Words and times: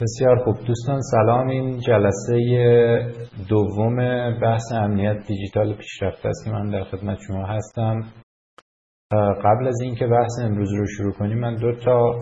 بسیار 0.00 0.36
خوب. 0.44 0.56
دوستان 0.66 1.00
سلام. 1.00 1.48
این 1.48 1.80
جلسه 1.80 2.36
دوم 3.48 3.96
بحث 4.40 4.72
امنیت 4.72 5.26
دیجیتال 5.26 5.74
پیشرفته 5.74 6.28
است. 6.28 6.44
که 6.44 6.50
من 6.50 6.70
در 6.70 6.84
خدمت 6.84 7.18
شما 7.26 7.46
هستم. 7.46 8.00
قبل 9.44 9.66
از 9.66 9.80
اینکه 9.80 10.06
بحث 10.06 10.32
امروز 10.42 10.72
رو 10.72 10.86
شروع 10.86 11.12
کنیم 11.12 11.38
من 11.38 11.54
دو 11.54 11.72
تا 11.72 12.14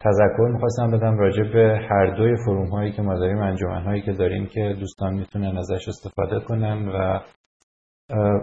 تذکر 0.00 0.48
می‌خواستم 0.52 0.90
بدم 0.90 1.18
راجع 1.18 1.42
به 1.52 1.78
هر 1.90 2.16
دوی 2.16 2.36
فروم 2.44 2.68
هایی 2.70 2.92
که 2.92 3.02
ما 3.02 3.18
داریم 3.18 3.38
انجمن 3.38 3.82
هایی 3.84 4.02
که 4.02 4.12
داریم 4.12 4.46
که 4.46 4.76
دوستان 4.80 5.14
می‌تونن 5.14 5.58
ازش 5.58 5.88
استفاده 5.88 6.40
کنن 6.40 6.88
و 6.88 7.20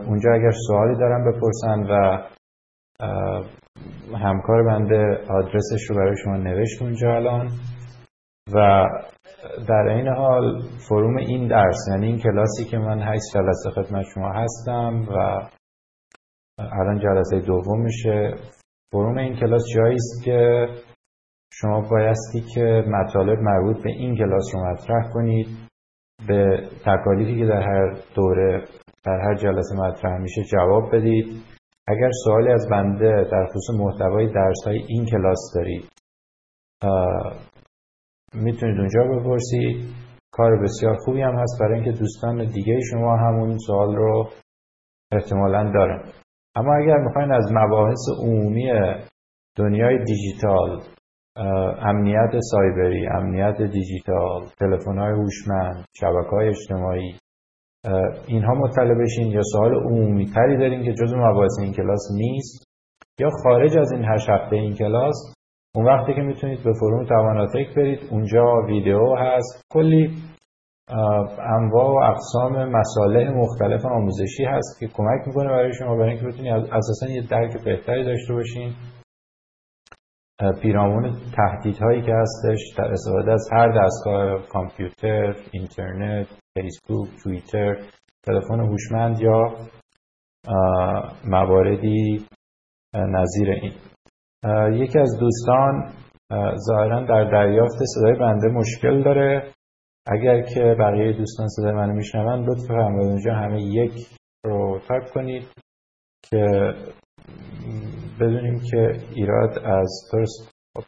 اونجا 0.08 0.34
اگر 0.34 0.52
سوالی 0.68 0.96
دارن 1.00 1.32
بپرسن 1.32 1.84
و 1.90 2.24
همکار 4.16 4.64
بنده 4.64 5.18
آدرسش 5.30 5.89
رو 5.89 5.96
برای 5.96 6.16
شما 6.23 6.38
نوشت 6.38 6.82
اونجا 6.82 7.16
الان. 7.16 7.52
و 8.53 8.86
در 9.67 9.88
این 9.90 10.08
حال 10.08 10.62
فروم 10.90 11.17
این 11.17 11.48
درس 11.48 11.88
یعنی 11.91 12.08
این 12.08 12.20
کلاسی 12.20 12.66
که 12.66 12.77
من 12.77 13.02
8 13.02 13.22
جلسه 13.34 13.70
خدمت 13.70 14.05
شما 14.13 14.31
هستم 14.34 15.08
و 15.09 15.48
الان 16.59 17.00
جلسه 17.00 17.40
دوم 17.40 17.81
میشه. 17.81 18.36
فروم 18.91 19.17
این 19.17 19.36
کلاس 19.36 19.63
جایی 19.76 19.95
است 19.95 20.23
که 20.25 20.67
شما 21.53 21.81
بایستی 21.81 22.41
که 22.41 22.84
مطالب 22.88 23.39
مربوط 23.39 23.84
به 23.84 23.89
این 23.89 24.17
کلاس 24.17 24.45
رو 24.53 24.72
مطرح 24.72 25.09
کنید. 25.14 25.48
به 26.28 26.70
تکالیفی 26.86 27.39
که 27.39 27.45
در 27.45 27.62
هر 27.62 27.98
دوره 28.16 28.66
در 29.03 29.20
هر 29.20 29.36
جلسه 29.36 29.75
مطرح 29.75 30.17
میشه 30.17 30.44
جواب 30.44 30.95
بدید. 30.95 31.56
اگر 31.88 32.09
سوالی 32.23 32.52
از 32.52 32.68
بنده 32.72 33.27
در 33.32 33.46
خصوص 33.46 33.80
محتوای 33.80 34.28
درس 34.34 34.64
های 34.66 34.84
این 34.88 35.05
کلاس 35.05 35.52
دارید 35.55 35.90
می‌تونید 38.34 38.80
اونجا 38.80 39.04
بپرسید. 39.04 39.95
کار 40.31 40.64
بسیار 40.64 40.95
خوبی 40.95 41.22
هم 41.22 41.36
هست. 41.36 41.59
برای 41.59 41.73
اینکه 41.73 42.00
دوستان 42.00 42.45
دیگه 42.45 42.80
شما 42.92 43.17
همون 43.17 43.58
سوال 43.58 43.95
رو 43.95 44.30
احتمالا 45.11 45.72
دارن. 45.72 46.03
اما 46.56 46.76
اگر 46.76 46.98
می‌خواین 46.98 47.31
از 47.31 47.52
مباحث 47.52 48.00
عمومی 48.20 48.72
دنیای 49.58 50.04
دیجیتال 50.04 50.81
امنیت 51.80 52.31
سایبری 52.52 53.08
امنیت 53.08 53.61
دیجیتال 53.61 54.45
تلفن 54.59 54.98
های 54.98 55.11
هوشمند 55.11 55.86
شبکه 55.95 56.30
های 56.31 56.48
اجتماعی 56.48 57.20
اینها 58.28 58.53
مطلع 58.53 58.95
بشین 59.03 59.28
یا 59.31 59.42
سوال 59.44 59.75
عمومی 59.75 60.25
تری 60.25 60.58
دارین 60.58 60.83
که 60.83 60.94
جزو 60.94 61.17
مباحث 61.17 61.59
این 61.61 61.73
کلاس 61.73 62.11
نیست 62.14 62.64
یا 63.20 63.30
خارج 63.44 63.78
از 63.78 63.92
این 63.92 64.06
هشت 64.06 64.30
هفته 64.30 64.56
این 64.56 64.75
کلاس 64.75 65.33
اون 65.75 65.86
وقتی 65.86 66.14
که 66.14 66.22
می‌تونید 66.22 66.64
به 66.64 66.73
فروم 66.80 67.05
تواناتک 67.05 67.75
برید 67.75 68.00
اونجا 68.11 68.45
ویدیو 68.67 69.16
هست. 69.16 69.61
کلی 69.73 70.14
انواع 71.39 71.86
و 71.86 72.11
اقسام 72.11 72.70
مساله 72.70 73.30
مختلف 73.30 73.86
آموزشی 73.86 74.45
هست 74.45 74.80
که 74.80 74.88
کمک 74.88 75.28
می‌کنه 75.28 75.50
برای 75.50 75.73
شما 75.73 75.95
برای 75.95 76.09
اینکه 76.09 76.25
بتونید 76.25 76.53
اساسا 76.53 77.08
یه 77.09 77.22
درک 77.30 77.64
بهتری 77.64 78.05
داشته 78.05 78.33
باشین. 78.33 78.73
پیرامون 80.61 81.16
تهدیدهایی 81.36 82.02
که 82.02 82.14
هستش 82.14 82.59
در 82.78 82.92
استفاده 82.92 83.31
از 83.31 83.50
هر 83.53 83.83
دستگاه 83.83 84.48
کامپیوتر، 84.48 85.36
اینترنت، 85.52 86.28
فیسبوک، 86.61 87.09
توییتر، 87.23 87.75
تلفن 88.25 88.59
هوشمند 88.59 89.19
یا 89.19 89.55
مواردی 91.25 92.25
نظیر 92.94 93.49
این. 93.52 93.73
یکی 94.73 94.99
از 94.99 95.17
دوستان 95.19 95.94
ظاهرا 96.67 97.05
در 97.05 97.23
دریافت 97.31 97.77
صدای 97.95 98.19
بنده 98.19 98.47
مشکل 98.47 99.03
داره. 99.03 99.52
اگر 100.08 100.41
که 100.41 100.75
بقیه 100.80 101.14
دوستان 101.14 101.47
صدای 101.47 101.72
منو 101.72 101.94
میشنون 101.94 102.49
لطف 102.49 102.67
فرمایید 102.67 103.11
اونجا 103.11 103.33
همه 103.33 103.61
یک 103.61 104.08
رو 104.45 104.80
تایپ 104.87 105.03
کنید 105.14 105.48
که 106.30 106.73
بدونیم 108.20 108.61
که 108.71 108.99
ایراد 109.15 109.59
از 109.59 110.09
درست 110.14 110.52
خب 110.77 110.83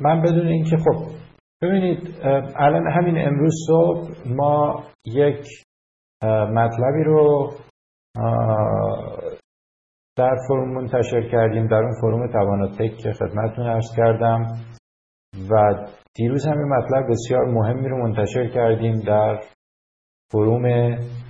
من 0.00 0.22
بدون 0.22 0.48
اینکه 0.48 0.76
خب 0.76 1.23
ببینید 1.64 2.20
الان 2.56 2.86
همین 2.86 3.28
امروز 3.28 3.52
صبح 3.66 4.08
ما 4.26 4.84
یک 5.06 5.46
مطلبی 6.52 7.04
رو 7.04 7.50
در 10.16 10.36
فروم 10.48 10.74
منتشر 10.74 11.28
کردیم 11.30 11.66
در 11.66 11.76
اون 11.76 11.94
فروم 12.00 12.26
تواناتک 12.32 12.96
که 12.96 13.12
خدمتتون 13.12 13.66
ارز 13.66 13.96
کردم 13.96 14.46
و 15.50 15.86
دیروز 16.14 16.46
همین 16.46 16.68
مطلب 16.68 17.10
بسیار 17.10 17.44
مهمی 17.44 17.88
رو 17.88 18.08
منتشر 18.08 18.48
کردیم 18.48 19.00
در 19.00 19.40
فروم 20.32 20.64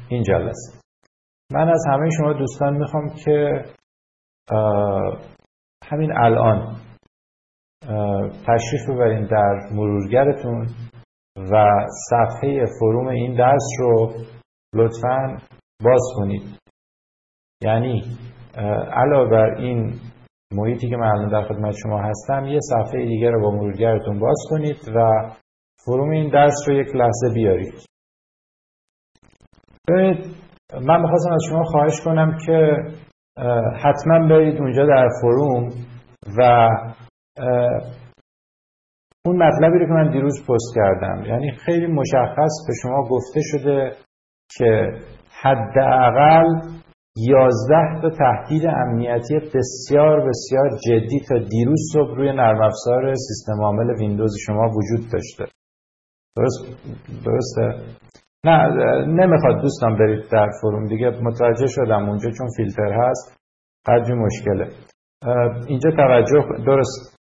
این 0.09 0.23
جلسه. 0.23 0.79
من 1.53 1.69
از 1.69 1.85
همه 1.91 2.11
شما 2.11 2.33
دوستان 2.33 2.77
می‌خوام 2.77 3.09
که 3.25 3.65
همین 5.85 6.13
الان 6.17 6.77
تشریف 8.47 8.91
ببرین 8.91 9.27
در 9.27 9.69
مرورگرتون 9.73 10.67
و 11.53 11.87
صفحه 12.11 12.65
فروم 12.81 13.07
این 13.07 13.37
درس 13.37 13.69
رو 13.79 14.13
لطفا 14.75 15.39
باز 15.85 16.03
کنید. 16.17 16.43
یعنی 17.63 18.03
علاوه 18.93 19.31
بر 19.31 19.55
این 19.55 19.93
محیطی 20.53 20.89
که 20.89 20.97
من 20.97 21.29
در 21.29 21.43
خدمت 21.43 21.75
شما 21.83 22.03
هستم 22.03 22.45
یه 22.45 22.59
صفحه 22.61 23.07
دیگه 23.07 23.31
رو 23.31 23.41
با 23.41 23.51
مرورگرتون 23.51 24.19
باز 24.19 24.37
کنید 24.51 24.77
و 24.97 25.31
فروم 25.85 26.11
این 26.11 26.31
درس 26.31 26.69
رو 26.69 26.75
یک 26.75 26.97
لحظه 26.97 27.35
بیارید. 27.35 27.75
من 30.83 31.01
می‌خواستم 31.03 31.33
از 31.33 31.43
شما 31.51 31.65
خواهش 31.65 32.01
کنم 32.05 32.39
که 32.47 32.77
حتما 33.83 34.29
برید 34.29 34.61
اونجا 34.61 34.87
در 34.87 35.09
فروم 35.21 35.69
و 36.39 36.69
اون 39.27 39.37
مطلبی 39.37 39.79
رو 39.79 39.87
که 39.87 39.93
من 39.93 40.11
دیروز 40.11 40.41
پست 40.41 40.75
کردم 40.75 41.25
یعنی 41.27 41.51
خیلی 41.51 41.87
مشخص 41.87 42.53
به 42.69 42.75
شما 42.83 43.09
گفته 43.09 43.41
شده 43.43 43.97
که 44.59 44.93
حداقل 45.43 46.45
یازده 47.17 48.01
تا 48.03 48.11
تهدید 48.11 48.67
امنیتی 48.67 49.35
بسیار 49.35 50.29
بسیار 50.29 50.71
جدی 50.87 51.21
تا 51.29 51.39
دیروز 51.39 51.81
صبح 51.93 52.17
روی 52.17 52.33
نرم 52.33 52.63
افزار 52.63 53.15
سیستم 53.15 53.63
عامل 53.63 53.99
ویندوز 53.99 54.37
شما 54.47 54.69
وجود 54.69 55.13
داشته. 55.13 55.45
درست؟ 56.37 56.65
درسته؟ 57.25 57.95
نه 58.45 58.69
نمی‌خواد 59.07 59.63
دوستان 59.63 59.99
برید 59.99 60.29
در 60.33 60.51
فروم 60.61 60.87
دیگه 60.87 61.11
متوجه 61.11 61.67
شدم 61.67 62.09
اونجا 62.09 62.31
چون 62.31 62.49
فیلتر 62.57 62.93
هست. 62.93 63.37
قدری 63.87 64.15
مشکله. 64.15 64.69
اینجا 65.69 65.91
توجه 65.91 66.65
درست. 66.67 67.17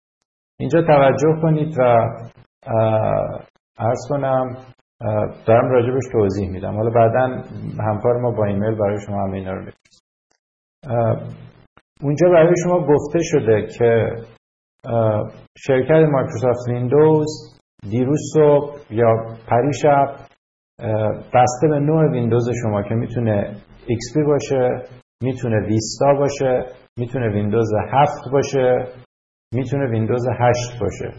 اینجا 0.60 0.82
توجه 0.82 1.40
کنید 1.42 1.74
و 1.78 1.82
عرض 3.78 4.06
کنم 4.08 4.56
دارم 5.46 5.70
راجبش 5.70 6.02
توضیح 6.12 6.50
میدم. 6.50 6.76
حالا 6.76 6.90
بعدا 6.90 7.42
همکار 7.80 8.20
ما 8.20 8.30
با 8.30 8.44
ایمیل 8.44 8.74
برای 8.74 9.00
شما 9.06 9.22
همه 9.22 9.36
اینا 9.36 9.52
رو 9.52 9.70
اونجا 12.02 12.28
برای 12.28 12.54
شما 12.64 12.80
گفته 12.80 13.18
شده 13.22 13.66
که 13.78 14.10
شرکت 15.58 16.08
مایکروسافت 16.12 16.68
ویندوز 16.68 17.58
دیروز 17.90 18.20
صبح 18.34 18.76
یا 18.90 19.16
پریشب 19.48 20.16
بسته 21.34 21.68
به 21.68 21.78
نوع 21.78 22.10
ویندوز 22.10 22.50
شما 22.62 22.82
که 22.82 22.94
می‌تونه 22.94 23.56
XP 23.80 24.26
باشه 24.26 24.82
می‌تونه 25.22 25.66
ویستا 25.66 26.14
باشه 26.18 26.64
می‌تونه 26.98 27.28
ویندوز 27.28 27.72
7 27.92 28.12
باشه 28.32 28.84
می‌تونه 29.52 29.90
ویندوز 29.90 30.26
8 30.40 30.80
باشه. 30.80 31.12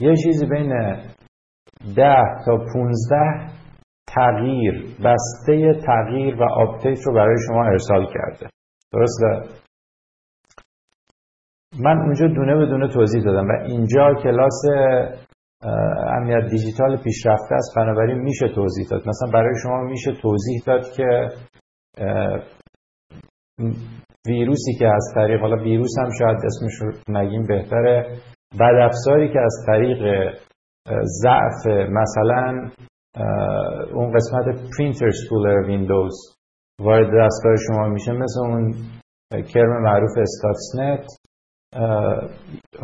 یه 0.00 0.14
چیزی 0.24 0.46
بین 0.46 0.72
10 1.96 2.14
تا 2.46 2.56
15 2.74 3.52
تغییر 4.06 4.96
بسته 5.04 5.80
تغییر 5.86 6.42
و 6.42 6.42
آپدیت 6.42 7.06
رو 7.06 7.14
برای 7.14 7.36
شما 7.46 7.64
ارسال 7.64 8.06
کرده. 8.06 8.50
درسته؟ 8.92 9.60
من 11.80 11.98
اونجا 11.98 12.26
دونه 12.26 12.56
به 12.56 12.66
دونه 12.66 12.88
توضیح 12.88 13.24
دادم 13.24 13.48
و 13.48 13.52
اینجا 13.66 14.14
کلاس 14.22 14.62
امنیت 16.16 16.50
دیجیتال 16.50 17.02
پیشرفته 17.02 17.54
است. 17.54 17.76
بنابراین 17.76 18.18
میشه 18.18 18.48
توضیح 18.54 18.86
داد. 18.90 19.08
مثلا 19.08 19.30
برای 19.32 19.54
شما 19.62 19.80
میشه 19.80 20.12
توضیح 20.22 20.62
داد 20.66 20.92
که 20.96 21.28
ویروسی 24.26 24.74
که 24.78 24.86
از 24.86 25.12
طریق 25.14 25.40
حالا 25.40 25.62
ویروس 25.62 25.98
هم 25.98 26.10
شاید 26.18 26.36
اسمش 26.44 26.72
رو 26.80 27.14
نگیم 27.14 27.46
بهتره. 27.46 28.16
بد 28.60 28.74
افزاری 28.84 29.32
که 29.32 29.40
از 29.40 29.64
طریق 29.66 30.30
ضعف 31.22 31.66
مثلا 31.66 32.70
اون 33.94 34.12
قسمت 34.14 34.44
printer 34.78 35.10
spooler 35.10 35.66
ویندوز 35.66 36.14
وارد 36.80 37.06
دستگاه 37.06 37.54
شما 37.66 37.88
میشه 37.88 38.12
مثل 38.12 38.40
اون 38.40 38.74
کرم 39.54 39.82
معروف 39.82 40.10
Stuxnet 40.18 41.06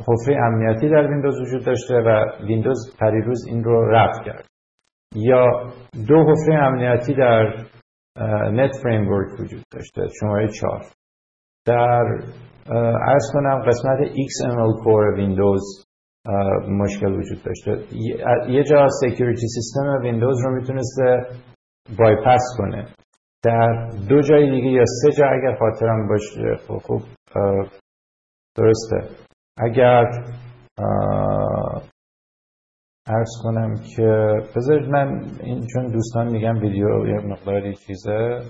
حفره 0.09 0.37
امنیتی 0.47 0.89
در 0.89 1.07
ویندوز 1.07 1.41
وجود 1.41 1.67
داشته 1.67 1.95
و 1.95 2.25
ویندوز 2.47 2.97
پریروز 3.01 3.47
این 3.49 3.65
رو 3.65 3.91
رفع 3.91 4.25
کرد. 4.25 4.47
یا 5.15 5.47
دو 6.09 6.17
حفره 6.17 6.55
امنیتی 6.55 7.15
در 7.15 7.65
.NET 8.51 8.71
Framework 8.83 9.41
وجود 9.41 9.63
داشته 9.73 10.03
شماره 10.21 10.49
چهار. 10.49 10.83
در 11.69 12.05
عرض 13.07 13.31
کنم 13.33 13.63
قسمت 13.67 13.99
XML 14.09 14.85
Core 14.85 15.15
ویندوز 15.15 15.85
مشکل 16.69 17.13
وجود 17.13 17.43
داشته. 17.45 17.97
یه 18.49 18.65
جا 18.65 18.87
security 19.01 19.49
system 19.49 19.99
ویندوز 20.03 20.45
رو 20.45 20.55
می‌تونسته 20.55 21.27
بایپس 21.99 22.43
کنه. 22.59 22.87
در 23.45 23.91
دو 24.09 24.21
جای 24.21 24.51
دیگه 24.51 24.69
یا 24.69 24.85
سه 24.87 25.13
جا 25.13 25.25
اگر 25.27 25.59
خاطرم 25.59 26.09
باشه 26.09 26.57
خب, 26.69 26.79
خب، 26.79 27.01
درسته. 28.57 29.25
اگر 29.59 30.05
ارز 33.07 33.31
کنم 33.43 33.75
که 33.97 34.33
بذارید 34.57 34.89
من 34.89 35.25
این 35.41 35.67
چون 35.73 35.87
دوستان 35.87 36.29
میگم 36.33 36.55
ویدیو 36.59 37.07
یه 37.07 37.27
مقداری 37.27 37.75
چیزه. 37.75 38.41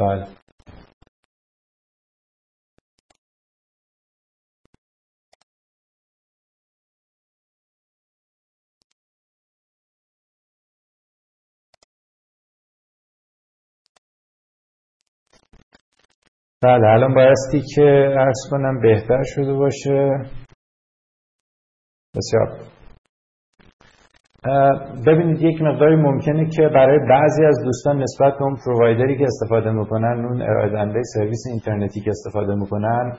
بله. 0.00 0.26
بله 16.62 16.86
الان 16.88 17.14
بایستی 17.14 17.60
که 17.74 17.82
ارز 18.18 18.38
کنم 18.50 18.80
بهتر 18.80 19.22
شده 19.22 19.52
باشه. 19.54 20.30
بسیار. 22.16 22.79
ببینید 25.06 25.42
یک 25.42 25.62
مقداری 25.62 25.96
ممکنه 25.96 26.48
که 26.48 26.68
برای 26.74 26.98
بعضی 27.08 27.44
از 27.44 27.64
دوستان 27.64 28.02
نسبت 28.02 28.32
به 28.38 28.42
اون 28.42 28.56
پرووایدری 28.66 29.18
که 29.18 29.24
استفاده 29.24 29.70
می‌کنن 29.70 30.24
اون 30.24 30.42
ارائه 30.42 31.02
سرویس 31.14 31.44
اینترنتی 31.50 32.00
که 32.00 32.10
استفاده 32.10 32.54
می‌کنن 32.54 33.12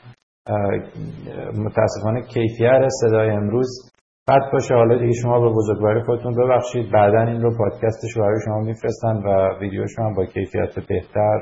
متاسفانه 1.65 2.21
کیفیت 2.21 2.87
صدای 3.01 3.29
امروز 3.29 3.91
بد 4.27 4.51
باشه. 4.53 4.73
حالا 4.73 4.97
دیگه 4.97 5.13
شما 5.13 5.39
به 5.39 5.49
بزرگواری 5.49 6.01
خودتون 6.01 6.35
ببخشید. 6.35 6.91
بعدا 6.91 7.21
این 7.21 7.41
رو 7.41 7.57
پادکستش 7.57 8.17
برای 8.17 8.39
شما 8.45 8.59
میفرستن 8.59 9.15
و 9.15 9.59
ویدیوش 9.59 9.99
هم 9.99 10.13
با 10.13 10.25
کیفیت 10.25 10.87
بهتر 10.89 11.41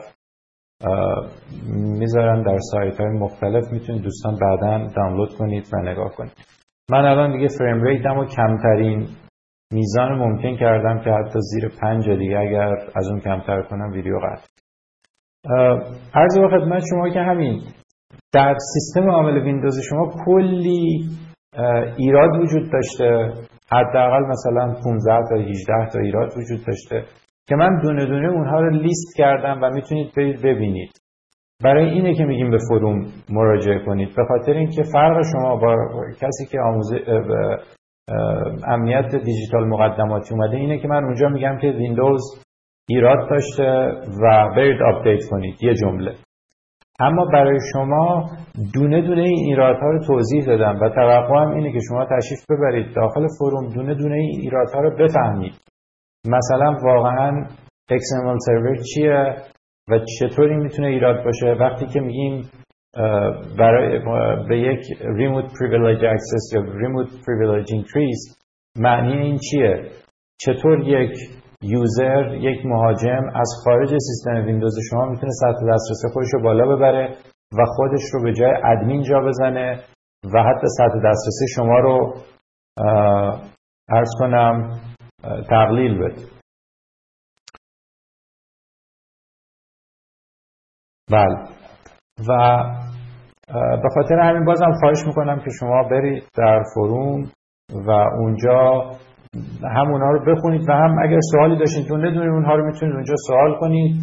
می‌ذارن 1.99 2.43
در 2.43 2.57
سایت 2.71 3.01
های 3.01 3.09
مختلف. 3.09 3.71
می‌تونید 3.71 4.01
دوستان 4.01 4.35
بعدا 4.41 4.87
دانلود 4.95 5.29
کنید 5.37 5.67
و 5.73 5.77
نگاه 5.77 6.11
کنید. 6.11 6.33
من 6.91 7.05
الان 7.05 7.31
دیگه 7.31 7.47
فریم 7.57 7.83
ریتم 7.83 8.17
و 8.17 8.25
کمترین 8.25 9.07
میزان 9.73 10.11
ممکن 10.11 10.55
کردم 10.55 10.99
که 10.99 11.09
حتی 11.09 11.39
زیر 11.39 11.69
پنج 11.81 12.09
دیگه 12.09 12.39
اگر 12.39 12.75
از 12.95 13.07
اون 13.07 13.19
کمتر 13.19 13.61
کنم 13.61 13.91
ویدیو 13.91 14.19
قطع. 14.19 14.47
عرض 16.13 16.39
با 16.39 16.47
خدمت 16.49 16.83
شما 16.89 17.09
که 17.09 17.19
همین 17.19 17.61
در 18.33 18.55
سیستم 18.73 19.09
عامل 19.09 19.43
ویندوز 19.43 19.79
شما 19.89 20.11
کلی 20.25 21.09
ایراد 21.97 22.29
وجود 22.41 22.71
داشته. 22.71 23.33
حداقل 23.71 24.25
مثلا 24.25 24.73
15 24.83 25.29
تا 25.29 25.35
18 25.35 25.73
تا 25.93 25.99
ایراد 25.99 26.29
وجود 26.37 26.65
داشته 26.67 27.03
که 27.47 27.55
من 27.55 27.79
دونه 27.81 28.05
دونه 28.05 28.29
اونها 28.29 28.61
رو 28.61 28.69
لیست 28.69 29.17
کردم 29.17 29.59
و 29.63 29.69
می‌تونید 29.69 30.11
برید 30.17 30.41
ببینید. 30.41 30.91
برای 31.63 31.89
اینه 31.89 32.15
که 32.15 32.23
میگیم 32.23 32.51
به 32.51 32.57
forum 32.69 33.05
مراجعه 33.29 33.85
کنید. 33.85 34.15
به 34.15 34.25
خاطر 34.25 34.51
اینکه 34.51 34.83
فرق 34.83 35.21
شما 35.31 35.55
با 35.55 35.75
کسی 36.21 36.45
که 36.51 36.59
آموزش 36.59 36.95
امنیت 38.67 39.15
دیجیتال 39.15 39.67
مقدماتی 39.67 40.33
اومده. 40.33 40.57
اینه 40.57 40.77
که 40.77 40.87
من 40.87 41.03
اونجا 41.03 41.27
میگم 41.29 41.57
که 41.61 41.67
ویندوز 41.67 42.21
ایراد 42.89 43.29
داشته 43.29 43.63
و 44.23 44.49
برید 44.55 44.81
update 44.81 45.19
کنید. 45.29 45.63
یه 45.63 45.73
جمله. 45.73 46.15
اما 46.99 47.25
برای 47.25 47.59
شما 47.73 48.25
دونه 48.73 49.01
دونه 49.01 49.21
این 49.21 49.45
ایرادها 49.45 49.89
رو 49.89 50.05
توضیح 50.07 50.45
دادم 50.45 50.79
و 50.81 50.89
توقعم 50.89 51.51
اینه 51.51 51.71
که 51.71 51.79
شما 51.89 52.05
تشریف 52.05 52.39
ببرید 52.49 52.95
داخل 52.95 53.27
forum 53.39 53.69
دونه 53.69 53.95
دونه 53.95 54.15
این 54.15 54.39
ایرادها 54.41 54.79
رو 54.79 54.97
بفهمید. 54.97 55.53
مثلا 56.25 56.77
واقعا 56.83 57.47
XML 57.91 58.37
سرور 58.45 58.77
چیه 58.93 59.35
و 59.89 59.99
چطوری 60.19 60.55
می‌تونه 60.55 60.87
ایراد 60.87 61.25
باشه؟ 61.25 61.47
وقتی 61.59 61.85
که 61.85 61.99
میگیم 61.99 62.49
برای 63.57 63.99
به 64.49 64.59
یک 64.59 64.79
remote 64.97 65.49
privilege 65.51 66.01
access 66.01 66.53
یا 66.53 66.61
remote 66.61 67.11
privilege 67.11 67.69
increase 67.71 68.39
معنی 68.77 69.13
این 69.13 69.37
چیه؟ 69.51 69.91
چطور 70.37 70.79
یک 70.79 71.17
یوزر 71.61 72.35
یک 72.35 72.65
مهاجم 72.65 73.23
از 73.35 73.49
خارج 73.63 73.89
سیستم 73.89 74.45
ویندوز 74.45 74.75
شما 74.89 75.05
می‌تونه 75.05 75.31
سطح 75.31 75.73
دسترسی 75.73 76.13
خودش 76.13 76.27
رو 76.33 76.43
بالا 76.43 76.75
ببره 76.75 77.17
و 77.57 77.65
خودش 77.65 78.01
رو 78.13 78.23
به 78.23 78.33
جای 78.33 78.53
ادمین 78.63 79.03
جا 79.03 79.19
بزنه 79.19 79.83
و 80.33 80.43
حتی 80.43 80.67
سطح 80.77 80.97
دسترسی 81.05 81.45
شما 81.55 81.79
رو 81.79 82.13
ارز 83.89 84.09
کنم 84.19 84.79
تقلیل 85.49 86.03
بده. 86.03 86.21
بله. 91.11 91.58
و 92.27 92.59
به 93.83 93.89
خاطر 93.93 94.19
همین 94.19 94.45
بازم 94.45 94.71
خواهش 94.79 95.07
می‌کنم 95.07 95.39
که 95.39 95.51
شما 95.59 95.83
برید 95.91 96.23
در 96.37 96.63
فروم 96.73 97.23
و 97.87 97.91
اونجا 97.91 98.91
هم 99.63 99.91
اونها 99.91 100.11
رو 100.11 100.35
بخونید 100.35 100.69
و 100.69 100.73
هم 100.73 100.95
اگر 101.03 101.19
سوالی 101.31 101.57
داشتید 101.57 101.87
دونه 101.87 102.11
دونه 102.11 102.31
اونها 102.31 102.55
رو 102.55 102.65
می‌تونید 102.65 102.95
اونجا 102.95 103.13
سوال 103.27 103.55
کنید 103.59 104.01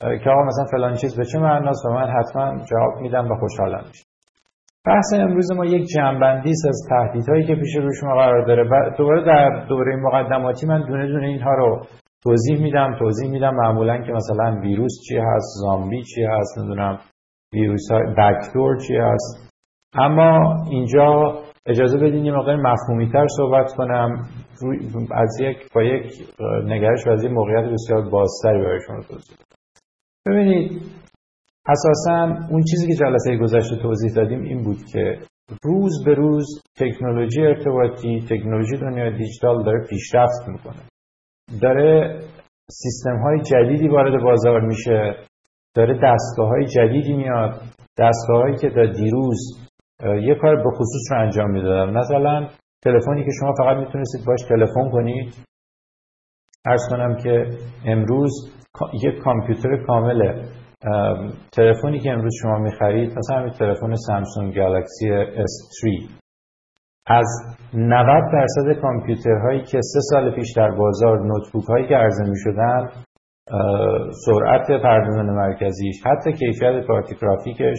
که 0.00 0.30
آقا 0.30 0.44
مثلا 0.44 0.64
فلان 0.72 0.94
چیز 0.94 1.16
به 1.16 1.24
چه 1.24 1.38
معناست 1.38 1.86
و 1.86 1.88
من 1.88 2.06
حتما 2.06 2.64
جواب 2.64 3.00
میدم 3.00 3.30
و 3.30 3.34
خوشحالم 3.36 3.84
میشم 3.88 4.04
بحث 4.86 5.14
امروز 5.14 5.52
ما 5.52 5.64
یک 5.64 5.86
جنبندی 5.86 6.50
از 6.50 6.88
تهدیدهایی 6.90 7.46
که 7.46 7.54
پیش 7.54 7.76
روی 7.76 7.94
شما 8.00 8.14
قرار 8.14 8.46
داره. 8.46 8.62
و 8.62 8.90
دوباره 8.98 9.24
در 9.24 9.66
دوره 9.68 9.96
مقدماتی 9.96 10.66
من 10.66 10.86
دونه 10.86 11.06
دونه 11.06 11.26
اینها 11.26 11.54
رو 11.54 11.86
توضیح 12.22 12.62
میدم 12.62 12.96
توضیح 12.98 13.30
میدم. 13.30 13.54
معمولا 13.54 13.98
که 13.98 14.12
مثلا 14.12 14.60
ویروس 14.60 14.92
چی 15.08 15.18
هست 15.18 15.46
زامبی 15.62 16.02
چی 16.02 16.24
هست 16.24 16.58
نمی‌دونم. 16.58 16.98
ویروس 17.54 17.90
های 17.90 18.02
بکتور 18.18 18.76
چی 18.76 18.96
هست؟ 18.96 19.50
اما 19.94 20.56
اینجا 20.70 21.40
اجازه 21.66 21.98
بدین 21.98 22.24
یه 22.24 22.32
مقدار 22.32 22.56
مفهومی 22.56 23.12
تر 23.12 23.26
صحبت 23.36 23.72
کنم. 23.76 24.22
از 25.12 25.40
یک 25.40 25.72
با 25.74 25.82
یک 25.82 26.12
نگرش 26.64 27.06
و 27.06 27.10
از 27.10 27.24
یک 27.24 27.30
موقعیت 27.30 27.72
بسیار 27.72 28.10
بازتری 28.10 28.58
برای 28.58 28.80
شما 28.86 29.00
توضیح 29.00 29.36
ببینید 30.26 30.82
اساسا 31.66 32.46
اون 32.50 32.62
چیزی 32.70 32.86
که 32.86 32.94
جلسه 32.94 33.36
گذشته 33.36 33.76
توضیح 33.76 34.12
دادیم 34.14 34.42
این 34.42 34.62
بود 34.62 34.84
که 34.92 35.18
روز 35.62 36.04
به 36.04 36.14
روز 36.14 36.46
تکنولوژی 36.76 37.42
ارتباطی 37.42 38.24
تکنولوژی 38.30 38.76
دنیای 38.76 39.16
دیجیتال 39.18 39.64
داره 39.64 39.86
پیشرفت 39.90 40.48
می‌کنه. 40.48 40.82
داره 41.62 42.20
سیستم 42.70 43.16
های 43.16 43.40
جدیدی 43.40 43.88
وارد 43.88 44.22
بازار 44.22 44.60
میشه. 44.60 45.16
داره 45.74 45.94
دستگاه 46.02 46.48
های 46.48 46.64
جدیدی 46.66 47.12
میاد 47.12 47.60
دستگاه 47.98 48.42
هایی 48.42 48.56
که 48.56 48.68
در 48.68 48.86
دیروز 48.86 49.38
یه 50.22 50.34
کار 50.34 50.56
به 50.56 50.70
خصوص 50.70 51.12
رو 51.12 51.20
انجام 51.20 51.50
می‌دادن. 51.50 51.96
مثلا 51.98 52.48
تلفنی 52.84 53.24
که 53.24 53.30
شما 53.40 53.52
فقط 53.58 53.76
می‌تونستید 53.76 54.26
باش 54.26 54.40
تلفن 54.48 54.90
کنید. 54.90 55.34
ارز 56.66 56.80
کنم 56.90 57.16
که 57.16 57.46
امروز 57.86 58.30
یک 59.02 59.18
کامپیوتر 59.18 59.84
کامله 59.86 60.48
تلفنی 61.52 61.98
که 62.00 62.10
امروز 62.10 62.32
شما 62.42 62.58
می‌خرید 62.58 63.18
مثلا 63.18 63.38
همین 63.38 63.52
تلفن 63.52 63.94
سامسونگ 63.94 64.54
گالاکسی 64.56 65.06
S3 65.34 66.10
از 67.06 67.26
90 67.74 68.22
درصد 68.32 68.80
کامپیوترهایی 68.80 69.60
که 69.60 69.78
سه 69.80 70.00
سال 70.00 70.34
پیش 70.34 70.52
در 70.56 70.70
بازار 70.70 71.26
نوتبوک 71.26 71.64
هایی 71.64 71.88
که 71.88 71.94
عرضه 71.94 72.30
می 72.30 72.36
شدن 72.36 72.88
سرعت 74.26 74.82
پردازش 74.82 75.28
مرکزیش 75.28 75.96
حتی 76.06 76.32
کیفیت 76.32 76.86
کارت 76.86 77.20
گرافیکش 77.20 77.78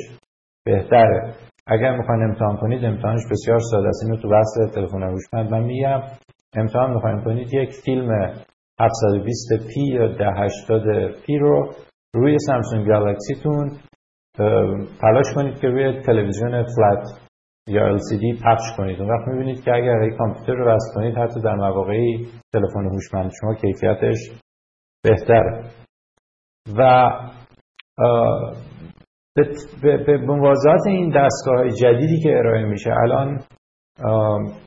بهتره. 0.65 1.34
اگر 1.67 1.98
می‌خواین 1.98 2.24
امتحان 2.24 2.57
کنید 2.57 2.86
امتحانش 2.86 3.22
بسیار 3.31 3.60
ساده 3.60 3.88
است. 3.88 4.03
اینو 4.03 4.22
تو 4.22 4.29
بحث 4.29 4.75
تلفن 4.75 5.03
هوشمند 5.03 5.51
من 5.51 5.63
میگم 5.63 6.01
امتحان 6.55 6.93
می‌خواین 6.93 7.24
کنید 7.24 7.53
یک 7.53 7.69
فیلم 7.86 8.10
720 8.79 9.67
p 9.74 9.82
یا 9.81 10.07
1080 10.07 11.12
p 11.25 11.38
رو 11.38 11.69
روی 12.15 12.38
سامسونگ 12.39 12.88
Galaxy 12.88 13.44
تون 13.44 13.72
تلاش 15.01 15.34
کنید 15.36 15.60
که 15.60 15.67
روی 15.67 16.01
تلویزیون 16.01 16.63
flat 16.63 17.03
یا 17.67 17.98
LCD 17.98 18.43
پخش 18.43 18.77
کنید. 18.77 19.01
اون 19.01 19.10
وقت 19.10 19.27
می‌بینید 19.27 19.63
که 19.63 19.72
اگر 19.72 20.03
یک 20.03 20.17
کامپیوتر 20.17 20.53
رو 20.53 20.65
وصل 20.65 20.95
کنید 20.95 21.17
حتی 21.17 21.41
در 21.41 21.55
مواقعی 21.55 22.27
تلفن 22.53 22.86
هوشمند 22.86 23.31
شما 23.41 23.55
کیفیتش 23.55 24.17
بهتره. 25.05 25.63
و 26.77 27.12
به 29.93 30.17
موازات 30.17 30.88
این 30.88 31.09
دستگاه 31.15 31.69
جدیدی 31.69 32.19
که 32.24 32.38
ارائه 32.38 32.65
میشه 32.65 32.91
الان 33.03 33.39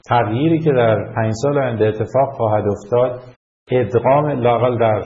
تغییری 0.08 0.58
که 0.58 0.72
در 0.72 1.12
پنج 1.16 1.32
سال 1.42 1.58
آینده 1.58 1.84
اتفاق 1.84 2.32
خواهد 2.36 2.64
افتاد 2.68 3.20
ادغام 3.70 4.26
لاقل 4.26 4.78
در 4.78 5.02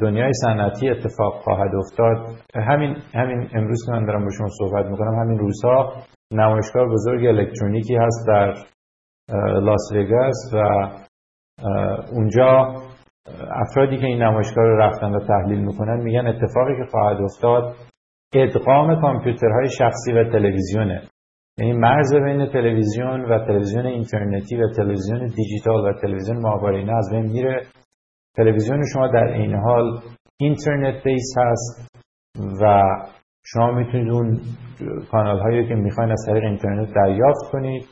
دنیای 0.00 0.32
صنعتی 0.32 0.90
اتفاق 0.90 1.42
خواهد 1.42 1.70
افتاد. 1.74 2.36
همین 2.54 2.96
همین 3.14 3.48
امروز 3.54 3.86
که 3.86 3.92
من 3.92 4.06
دارم 4.06 4.24
با 4.24 4.30
شما 4.38 4.48
صحبت 4.58 4.86
می‌کنم 4.86 5.14
همین 5.14 5.38
روزها 5.38 5.92
نمایشگاه 6.32 6.88
بزرگ 6.88 7.26
الکترونیکی 7.26 7.96
هست 7.96 8.26
در 8.28 8.54
لاس 9.60 9.92
وگاس 9.94 10.52
و 10.54 10.58
اونجا 12.12 12.74
افرادی 13.50 13.96
که 13.96 14.06
این 14.06 14.22
نمایشگاه 14.22 14.64
رو 14.64 14.76
رفتن 14.76 15.14
و 15.14 15.26
تحلیل 15.26 15.60
می‌کنن 15.60 16.02
میگن 16.02 16.26
اتفاقی 16.26 16.76
که 16.76 16.90
خواهد 16.90 17.20
افتاد 17.20 17.74
ادغام 18.34 19.00
کامپیوترهای 19.00 19.68
شخصی 19.78 20.12
و 20.12 20.24
تلویزیونه. 20.24 21.02
یعنی 21.58 21.72
مرز 21.72 22.14
بین 22.14 22.46
تلویزیون 22.46 23.24
و 23.24 23.46
تلویزیون 23.46 23.86
اینترنتی 23.86 24.56
و 24.56 24.68
تلویزیون 24.76 25.26
دیجیتال 25.26 25.88
و 25.88 25.92
تلویزیون 26.02 26.40
ماهوارینه 26.42 26.96
از 26.96 27.10
بین 27.12 27.32
میره. 27.32 27.62
تلویزیون 28.36 28.82
شما 28.94 29.08
در 29.08 29.24
این 29.24 29.54
حال 29.54 30.00
اینترنت 30.40 31.04
بیس 31.04 31.34
هست 31.38 31.96
و 32.62 32.82
شما 33.44 33.72
می‌تونید 33.72 34.12
اون 34.12 34.40
کانال 35.10 35.38
هایی 35.38 35.68
که 35.68 35.74
می‌خواین 35.74 36.10
از 36.10 36.24
طریق 36.26 36.44
اینترنت 36.44 36.94
دریافت 36.94 37.50
کنید. 37.52 37.84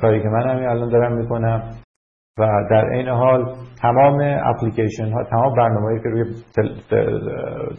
کاری 0.00 0.22
که 0.22 0.28
من 0.28 0.50
همین 0.50 0.68
الان 0.68 0.88
دارم 0.88 1.16
می‌کنم 1.16 1.70
و 2.38 2.46
در 2.70 2.84
این 2.84 3.08
حال 3.08 3.54
تمام 3.82 4.20
اپلیکیشن 4.44 5.12
ها 5.12 5.24
تمام 5.24 5.54
برنامه‌ای 5.54 5.98
که 5.98 6.08
روی 6.08 6.24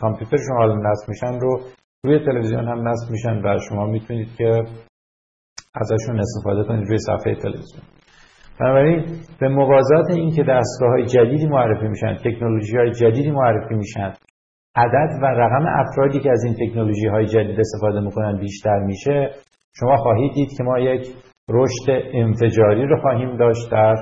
کامپیوتر 0.01 0.37
شما 0.47 0.65
نصب 0.65 1.09
میشن 1.09 1.39
رو 1.39 1.59
روی 2.05 2.19
تلویزیون 2.19 2.67
هم 2.67 2.87
نصب 2.87 3.11
میشن 3.11 3.41
و 3.45 3.57
شما 3.69 3.85
می‌تونید 3.85 4.35
که 4.37 4.63
ازشون 5.75 6.19
استفاده 6.19 6.63
کنید 6.63 6.87
روی 6.87 6.97
صفحه 6.97 7.35
تلویزیون. 7.35 7.83
بنابراین 8.59 9.05
به 9.39 9.47
موازات 9.47 10.09
این 10.09 10.31
که 10.31 10.43
دستگاه 10.43 10.89
های 10.89 11.05
جدیدی 11.05 11.47
معرفی 11.47 11.87
میشن 11.87 12.15
تکنولوژی 12.15 12.77
های 12.77 12.91
جدیدی 12.91 13.31
معرفی 13.31 13.75
میشن 13.75 14.13
عدد 14.75 15.09
و 15.21 15.25
رقم 15.25 15.65
افرادی 15.67 16.19
که 16.19 16.31
از 16.31 16.43
این 16.43 16.53
تکنولوژی 16.53 17.07
های 17.07 17.25
جدید 17.25 17.59
استفاده 17.59 17.99
می‌کنن 17.99 18.39
بیشتر 18.39 18.79
میشه 18.79 19.29
شما 19.75 19.95
خواهید 19.97 20.33
دید 20.33 20.49
که 20.57 20.63
ما 20.63 20.79
یک 20.79 21.07
رشد 21.49 22.01
انفجاری 22.13 22.87
رو 22.87 23.01
خواهیم 23.01 23.37
داشت 23.37 23.71
در 23.71 23.95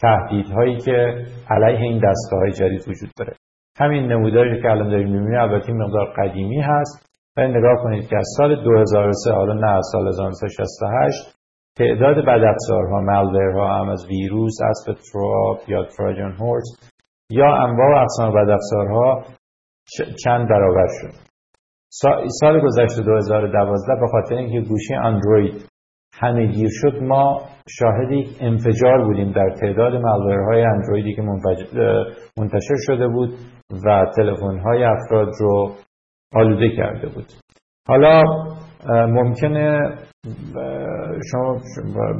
تهدیدهایی 0.00 0.76
که 0.76 1.26
علیه 1.50 1.80
این 1.80 2.00
دستگاه 2.04 2.40
های 2.40 2.52
جدید 2.52 2.88
وجود 2.88 3.10
داره. 3.16 3.32
همین 3.78 4.12
نموداری 4.12 4.62
که 4.62 4.70
الان 4.70 4.90
داریم 4.90 5.08
می‌بینید 5.08 5.38
البته 5.38 5.72
مقدار 5.72 6.14
قدیمی 6.16 6.60
هست. 6.60 7.06
و 7.36 7.40
نگاه 7.40 7.76
کنید 7.82 8.08
که 8.08 8.16
از 8.16 8.26
سال 8.36 8.64
2003 8.64 9.32
حالا 9.32 9.54
نه 9.54 9.70
از 9.70 9.84
سال 9.92 10.08
1968 10.08 11.36
تعداد 11.76 12.16
بدافزارها 12.16 13.00
مالورها 13.00 13.78
هم 13.78 13.88
از 13.88 14.06
ویروس 14.08 14.56
اسب 14.70 14.92
تروپ 15.12 15.58
یا 15.68 15.84
تراجن 15.84 16.32
هورس 16.32 16.92
یا 17.30 17.54
انواع 17.54 17.94
و 17.94 18.02
اقسام 18.02 18.34
بدافزارها 18.34 19.24
چند 20.24 20.48
برابر 20.48 20.86
شد. 21.00 21.26
سال 22.40 22.60
گذشته 22.60 23.02
2012 23.02 24.00
به 24.00 24.06
خاطر 24.12 24.34
اینکه 24.34 24.68
گوشی 24.68 24.94
اندروید 24.94 25.68
همه 26.20 26.46
گیر 26.46 26.68
شد 26.70 27.02
ما 27.02 27.40
شاهد 27.68 28.12
یک 28.12 28.28
انفجار 28.40 29.04
بودیم 29.04 29.32
در 29.32 29.50
تعداد 29.60 29.94
مالورهای 29.94 30.62
اندرویدی 30.62 31.14
که 31.14 31.22
منتشر 32.38 32.76
شده 32.86 33.08
بود 33.08 33.30
و 33.86 34.04
تلفن‌های 34.16 34.84
افراد 34.84 35.28
رو 35.40 35.72
آلوده 36.34 36.76
کرده 36.76 37.08
بود. 37.08 37.26
حالا 37.88 38.22
ممکنه 38.88 39.80
شما 41.32 41.60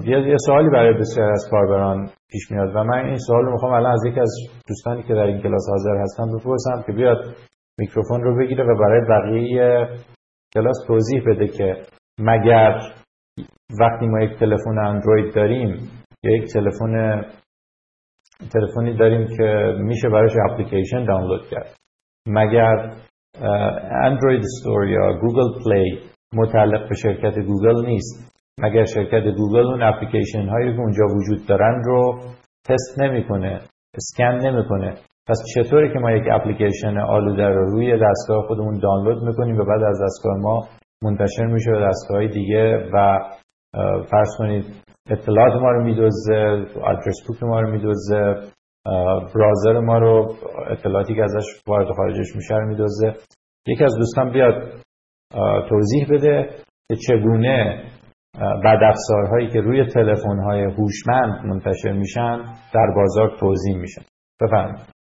بیاد 0.05 0.27
یه 0.27 0.37
سوالی 0.47 0.69
برای 0.69 0.95
بسیار 0.95 1.31
از 1.31 1.49
کاربران 1.51 2.09
پیش 2.31 2.51
میاد 2.51 2.77
و 2.77 2.85
من 2.85 3.05
این 3.05 3.19
سوال 3.19 3.45
رو 3.45 3.53
می‌خوام 3.53 3.73
الان 3.73 3.93
از 3.93 4.05
یکی 4.07 4.21
از 4.21 4.33
دوستانی 4.69 5.03
که 5.03 5.15
در 5.15 5.21
این 5.21 5.43
کلاس 5.43 5.69
حاضر 5.71 5.97
هستن 6.03 6.25
بپرسم 6.39 6.83
که 6.87 6.93
بیاد 6.93 7.19
میکروفون 7.79 8.23
رو 8.23 8.39
بگیره 8.39 8.65
و 8.65 8.79
برای 8.79 9.01
بقیه 9.01 9.89
کلاس 10.55 10.77
توضیح 10.87 11.23
بده 11.27 11.49
که 11.49 11.77
مگر 12.21 12.81
وقتی 13.81 14.07
ما 14.07 14.21
یک 14.21 14.39
تلفن 14.39 14.79
اندروید 14.79 15.35
داریم 15.35 15.91
یا 16.25 16.37
یک 16.37 16.53
تلفن 16.53 17.25
تلفنی 18.53 18.97
داریم 18.97 19.27
که 19.37 19.77
میشه 19.79 20.09
براش 20.09 20.33
اپلیکیشن 20.51 21.05
دانلود 21.05 21.49
کرد. 21.51 21.77
مگر 22.29 22.93
اندروید 24.03 24.45
استور 24.45 24.89
یا 24.89 25.13
گوگل 25.21 25.63
پلی 25.65 26.01
متعلق 26.35 26.89
به 26.89 26.95
شرکت 26.95 27.39
گوگل 27.39 27.87
نیست. 27.87 28.37
مگر 28.61 28.85
شرکت 28.85 29.25
گوگل 29.37 29.67
اون 29.67 29.83
اپلیکیشن 29.83 30.49
هایی 30.49 30.73
که 30.73 30.81
اونجا 30.81 31.05
وجود 31.05 31.49
دارن 31.49 31.83
رو 31.85 32.21
تست 32.69 33.01
نمی‌کنه 33.01 33.61
اسکن 33.95 34.47
نمی‌کنه. 34.47 34.95
پس 35.29 35.43
چطوره 35.55 35.93
که 35.93 35.99
ما 35.99 36.11
یک 36.11 36.25
اپلیکیشن 36.33 36.99
آلوده 36.99 37.49
رو 37.49 37.71
روی 37.71 37.93
دستگاه 37.93 38.47
خودمون 38.47 38.79
دانلود 38.79 39.23
می‌کنیم 39.23 39.59
و 39.59 39.65
بعد 39.65 39.83
از 39.83 40.01
دستگاه 40.03 40.37
ما 40.37 40.69
منتشر 41.03 41.47
میشه 41.47 41.71
به 41.71 41.81
دستگاه 41.81 42.27
دیگه 42.27 42.91
و 42.93 43.19
فرض 44.11 44.29
کنید 44.39 44.65
اطلاعات 45.11 45.63
ما 45.63 45.71
رو 45.71 45.85
میدوزه 45.85 46.67
آدرس 46.83 47.27
بوک 47.29 47.43
ما 47.43 47.61
رو 47.61 47.71
میدوزه 47.71 48.35
برازر 49.35 49.81
ما 49.81 49.99
رو 49.99 50.35
اطلاعاتی 50.71 51.15
که 51.15 51.23
ازش 51.23 51.45
وارد 51.67 51.89
خارجش 51.97 52.37
میشه 52.37 52.55
رو 52.55 52.69
میدوزه. 52.69 53.15
یکی 53.67 53.85
از 53.85 53.97
دوستان 53.97 54.33
بیاد 54.33 54.73
توضیح 55.69 56.07
بده 56.11 56.51
که 56.89 56.97
چگونه 57.09 57.85
بعد 58.65 58.79
افزارهایی 58.83 59.49
که 59.49 59.61
روی 59.61 59.87
تلفن‌های 59.87 60.65
هوشمند 60.65 61.47
منتشر 61.47 61.93
میشن 61.93 62.37
در 62.75 62.95
بازار 62.97 63.39
توضیح 63.41 63.77
میشن. 63.77 64.03
بفرمایید. 64.41 64.96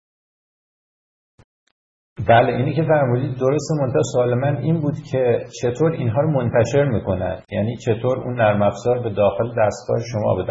بله 2.28 2.52
اینی 2.52 2.74
که 2.74 2.82
فرمودید 2.82 3.38
درست 3.38 3.70
منتها 3.80 4.02
سوال 4.12 4.34
من 4.34 4.56
این 4.56 4.80
بود 4.80 4.94
که 5.12 5.44
چطور 5.62 5.92
اینها 5.92 6.20
رو 6.20 6.30
منتشر 6.30 6.84
می‌کنن؟ 6.84 7.42
یعنی 7.50 7.76
چطور 7.76 8.18
اون 8.18 8.34
نرم 8.34 8.62
افزار 8.62 8.98
به 9.02 9.10
داخل 9.10 9.48
دستگاه 9.48 9.98
شما 10.12 10.34
به 10.34 10.44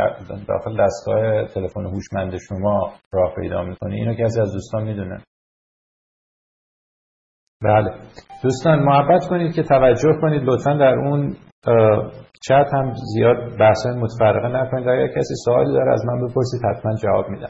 داخل 0.48 0.84
دستگاه 0.84 1.45
تلفن 1.45 1.86
هوشمند 1.86 2.38
شما 2.50 2.93
راه 3.13 3.34
پیدا 3.36 3.63
می‌کنه؟ 3.63 3.95
اینو 3.95 4.13
کسی 4.13 4.41
از 4.41 4.53
دوستان 4.53 4.84
می‌دونه. 4.84 5.17
بله. 7.63 7.91
دوستان 8.43 8.79
محبت 8.79 9.27
کنید 9.29 9.55
که 9.55 9.63
توجه 9.63 10.13
کنید. 10.22 10.43
لطفا 10.43 10.74
در 10.74 10.95
اون 10.95 11.36
چت 12.48 12.67
هم 12.74 12.93
زیاد 13.13 13.38
بحث 13.60 13.86
متفرقه 13.86 14.48
نکنید. 14.48 14.88
اگر 14.88 15.07
کسی 15.07 15.34
سوالی 15.45 15.74
داره 15.74 15.93
از 15.93 16.05
من 16.05 16.27
بپرسید 16.27 16.62
حتما 16.65 16.95
جواب 16.95 17.29
میدم. 17.29 17.50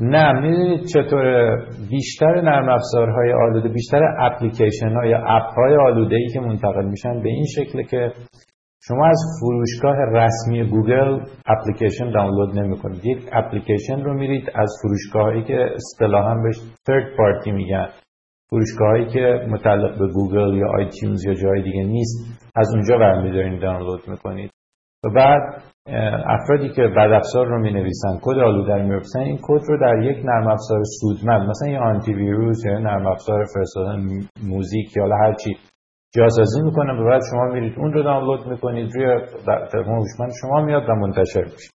نه 0.00 0.32
می‌دونید 0.32 0.84
چطور 0.84 1.56
بیشتر 1.90 2.40
نرم 2.40 2.68
افزارهای 2.68 3.32
آلوده 3.32 3.68
بیشتر 3.68 4.00
اپلیکیشن 4.18 4.92
ها 4.92 5.06
یا 5.06 5.18
اپ 5.18 5.54
های 5.54 5.76
آلوده 5.76 6.16
ای 6.16 6.28
که 6.32 6.40
منتقل 6.40 6.84
میشن 6.84 7.22
به 7.22 7.28
این 7.28 7.44
شکل 7.54 7.82
که 7.82 8.12
شما 8.82 9.06
از 9.06 9.20
فروشگاه 9.40 9.96
رسمی 9.96 10.70
گوگل 10.70 11.20
اپلیکیشن 11.46 12.10
دانلود 12.10 12.58
نمی 12.58 12.76
کنید 12.76 13.04
یک 13.04 13.28
اپلیکیشن 13.32 14.04
رو 14.04 14.14
میرید 14.14 14.50
از 14.54 14.70
فروشگاهی 14.82 15.44
که 15.44 15.66
اصطلاحا 15.74 16.34
بهش 16.34 16.56
third 16.56 17.16
party 17.16 17.52
میگن. 17.52 17.88
فروشگاهایی 18.50 19.06
که 19.06 19.46
متعلق 19.50 19.98
به 19.98 20.06
گوگل 20.12 20.56
یا 20.56 20.66
iTunes 20.78 21.24
یا 21.24 21.34
جای 21.34 21.62
دیگه 21.62 21.84
نیست 21.84 22.48
از 22.56 22.68
اونجا 22.74 22.98
برمیدارین 22.98 23.58
دانلود 23.58 24.08
می‌کنید. 24.08 24.50
و 25.04 25.10
بعد 25.10 25.62
افرادی 26.26 26.68
که 26.68 26.82
بد 26.82 27.12
افزار 27.12 27.46
رو 27.46 27.60
می 27.60 27.72
نویسن 27.72 28.18
کد 28.22 28.38
آلوده 28.38 28.74
رو 28.74 28.82
می 28.82 29.24
این 29.24 29.38
کد 29.42 29.60
رو 29.68 29.80
در 29.80 30.02
یک 30.02 30.24
نرم 30.24 30.46
افزار 30.46 30.82
سودمند 31.00 31.48
مثلا 31.48 31.68
یه 31.68 31.78
آنتی 31.78 32.14
ویروس 32.14 32.64
یا 32.64 32.78
نرم 32.78 33.06
افزار 33.06 33.44
فرستادن 33.54 34.06
موزیک 34.42 34.96
یا 34.96 35.06
هر 35.06 35.34
چی 35.34 35.56
جاسازی 36.14 36.62
می‌کنن 36.62 36.98
و 36.98 37.04
بعد 37.04 37.22
شما 37.30 37.44
میرید 37.44 37.78
اون 37.78 37.92
رو 37.92 38.02
دانلود 38.02 38.46
می‌کنید 38.46 38.94
روی 38.94 39.20
تلفن 39.72 39.94
هوشمند 39.94 40.32
شما 40.40 40.60
میاد 40.60 40.88
و 40.88 40.94
منتشر 40.94 41.44
میشه. 41.44 41.70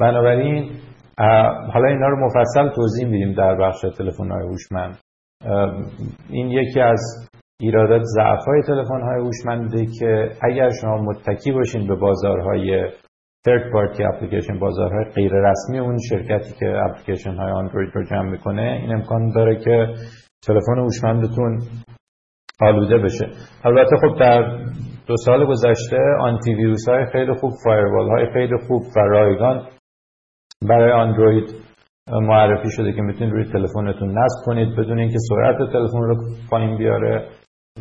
بنابراین 0.00 0.70
حالا 1.72 1.88
اینا 1.88 2.08
رو 2.08 2.26
مفصل 2.26 2.68
توضیح 2.74 3.08
میدیم 3.08 3.32
در 3.32 3.56
بخش 3.56 3.80
تلفن 3.80 4.30
های 4.30 4.46
هوشمند 4.46 4.98
این 6.30 6.50
یکی 6.50 6.80
از 6.80 7.28
ایرادات 7.60 8.02
ضعف 8.02 8.44
های 8.46 8.62
تلفن 8.62 9.02
های 9.02 9.20
هوشمنده 9.20 9.86
که 9.98 10.30
اگر 10.42 10.70
شما 10.80 10.96
متکی 10.96 11.52
باشین 11.52 11.88
به 11.88 11.94
بازارهای 11.94 12.90
third 13.46 13.64
party 13.72 14.00
اپلیکیشن 14.14 14.58
بازارهای 14.58 15.04
غیر 15.04 15.32
رسمی 15.32 15.78
اون 15.78 15.96
شرکتی 16.08 16.54
که 16.60 16.66
اپلیکیشن 16.66 17.34
های 17.34 17.52
اندروید 17.52 17.90
رو 17.94 18.04
جمع 18.04 18.30
می‌کنه 18.30 18.62
این 18.62 18.94
امکان 18.94 19.32
داره 19.32 19.56
که 19.64 19.94
تلفن 20.46 20.78
هوشمندتون 20.78 21.58
آلوده 22.60 22.98
بشه. 22.98 23.26
البته 23.64 23.96
خب 23.96 24.18
در 24.20 24.58
دو 25.06 25.16
سال 25.16 25.46
گذشته 25.46 25.98
آنتی 26.20 26.54
ویروس 26.54 26.88
های 26.88 27.06
خیلی 27.12 27.34
خوب 27.34 27.52
فایروال 27.64 28.08
های 28.08 28.32
خیلی 28.32 28.56
خوب 28.68 28.82
و 28.96 29.00
رایگان 29.00 29.66
برای 30.68 30.92
اندروید 30.92 31.54
معرفی 32.12 32.70
شده 32.70 32.92
که 32.92 33.02
می‌تونید 33.02 33.32
روی 33.32 33.44
تلفنتون 33.44 34.18
نصب 34.18 34.46
کنید 34.46 34.76
بدون 34.76 34.98
اینکه 34.98 35.18
سرعت 35.28 35.72
تلفن 35.72 35.98
رو 35.98 36.16
پایین 36.50 36.78
بیاره. 36.78 37.28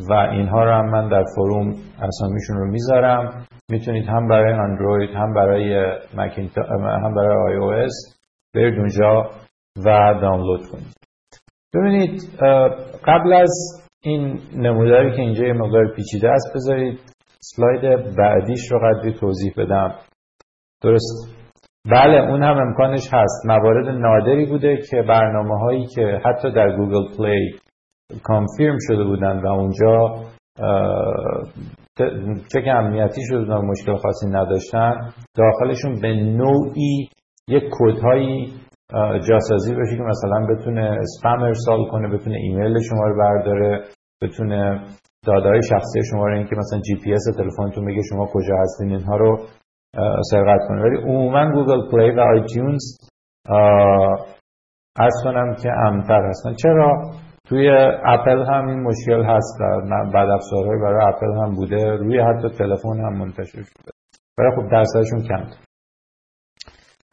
و 0.10 0.14
اینها 0.14 0.64
رو 0.64 0.72
هم 0.72 0.90
من 0.90 1.10
در 1.10 1.24
فروم 1.36 1.70
اسامیشون 2.02 2.58
رو 2.58 2.72
می‌ذارم. 2.72 3.46
می‌تونید 3.72 4.06
هم 4.08 4.28
برای 4.28 4.54
اندروید 4.54 5.10
هم 5.10 5.34
برای 5.34 5.96
مکینتاش 6.18 6.62
هم 7.04 7.14
برای 7.16 7.52
iOS 7.52 7.94
برید 8.56 8.80
اونجا 8.80 9.30
و 9.86 10.20
دانلود 10.22 10.62
کنید. 10.72 10.96
ببینید 11.74 12.22
قبل 13.06 13.34
از 13.34 13.52
این 14.04 14.40
نموداری 14.56 15.12
که 15.16 15.22
اینجا 15.22 15.46
یه 15.46 15.54
مقدار 15.54 15.94
پیچیده 15.96 16.30
است 16.30 16.54
بذارید 16.56 17.00
سلاید 17.40 18.16
بعدیش 18.18 18.72
رو 18.72 18.80
قدری 18.80 19.14
توضیح 19.14 19.54
بدم. 19.58 19.96
درست. 20.84 21.36
بله 21.92 22.30
اون 22.30 22.44
هم 22.44 22.58
امکانش 22.58 23.14
هست. 23.14 23.46
موارد 23.46 23.88
نادری 23.88 24.46
بوده 24.46 24.78
که 24.90 25.02
برنامه 25.02 25.60
هایی 25.60 25.86
که 25.86 26.22
حتی 26.26 26.52
در 26.52 26.76
گوگل 26.78 27.18
پلی 27.18 27.56
confirm 28.24 28.78
شده 28.80 29.04
بودن 29.04 29.42
و 29.42 29.48
اونجا 29.48 30.16
چک 32.54 32.68
امنیتی 32.68 33.22
شده 33.24 33.54
و 33.54 33.62
مشکل 33.62 33.96
خاصی 33.96 34.28
نداشتن. 34.30 34.94
داخلشون 35.36 36.02
به 36.02 36.14
نوعی 36.14 37.10
یک 37.50 37.64
کدهایی 37.72 38.54
جاسازی 39.30 39.76
بشه 39.76 39.98
که 39.98 40.04
مثلا 40.04 40.48
بتونه 40.50 41.00
اسپم 41.02 41.44
ارسال 41.44 41.86
کنه 41.92 42.18
بتونه 42.18 42.36
ایمیل 42.36 42.80
شما 42.80 43.04
رو 43.08 43.18
برداره 43.18 43.84
بتونه 44.24 44.84
داده 45.26 45.47
های 45.47 45.62
شخصی 45.70 46.00
شما 46.12 46.28
رو 46.28 46.44
که 46.44 46.56
مثلا 46.58 46.80
جی 46.80 46.96
پی 47.04 47.14
اس 47.14 47.24
تلفنتون 47.38 47.86
بگه 47.86 48.02
شما 48.10 48.26
کجا 48.34 48.56
هستین 48.62 48.90
اینها 48.90 49.18
رو 49.18 49.38
سرقت 50.32 50.68
کنه. 50.68 50.82
ولی 50.82 50.98
عموما 50.98 51.52
گوگل 51.52 51.92
پلی 51.92 52.12
و 52.12 52.20
آیتیونز 52.20 52.84
عرض 55.00 55.14
کنم 55.24 55.56
که 55.64 55.70
امن‌تر 55.70 56.26
هستن. 56.30 56.54
چرا؟ 56.54 57.12
توی 57.46 57.70
اپل 58.06 58.46
هم 58.46 58.68
این 58.68 58.84
مشکل 58.84 59.24
هست 59.24 59.60
بدافزارهای 60.14 60.80
برای 60.82 61.06
اپل 61.14 61.32
هم 61.42 61.56
بوده. 61.56 61.96
روی 61.96 62.20
حتی 62.20 62.50
تلفن 62.58 63.00
هم 63.00 63.18
منتشر 63.18 63.62
شده. 63.62 63.92
برای 64.38 64.52
خب 64.56 64.72
درصدشون 64.72 65.24
کم 65.28 65.46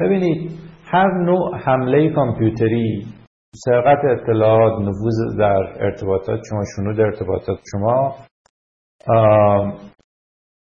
ببینید 0.00 0.50
هر 0.84 1.24
نوع 1.24 1.56
حمله 1.58 2.14
کامپیوتری 2.14 3.06
سرقت 3.54 4.04
اطلاعات 4.04 4.72
نفوذ 4.80 5.38
در 5.38 5.84
ارتباطات 5.84 6.40
شما 6.50 6.62
شنود 6.76 7.00
ارتباطات 7.00 7.58
شما 7.72 8.14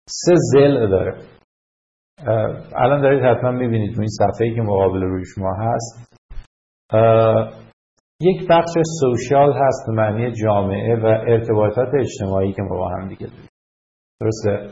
سه 0.09 0.33
زل 0.35 0.89
داره. 0.89 1.21
الان 2.75 3.01
دارید 3.01 3.23
حتما 3.23 3.51
می‌بینید 3.51 3.95
تو 3.95 4.01
این 4.01 4.09
صفحه 4.09 4.55
که 4.55 4.61
مقابل 4.61 5.01
روی 5.01 5.23
شما 5.35 5.53
هست. 5.53 6.17
یک 8.21 8.47
بخش 8.49 8.71
سوشیال 8.99 9.53
هست 9.53 9.87
به 9.87 9.93
معنی 9.93 10.31
جامعه 10.31 10.95
و 10.95 11.05
ارتباطات 11.05 11.87
اجتماعی 11.99 12.53
که 12.53 12.61
ما 12.61 12.77
با 12.77 12.89
هم 12.89 13.07
دیگه 13.07 13.27
داریم. 13.27 13.49
درسته؟ 14.21 14.69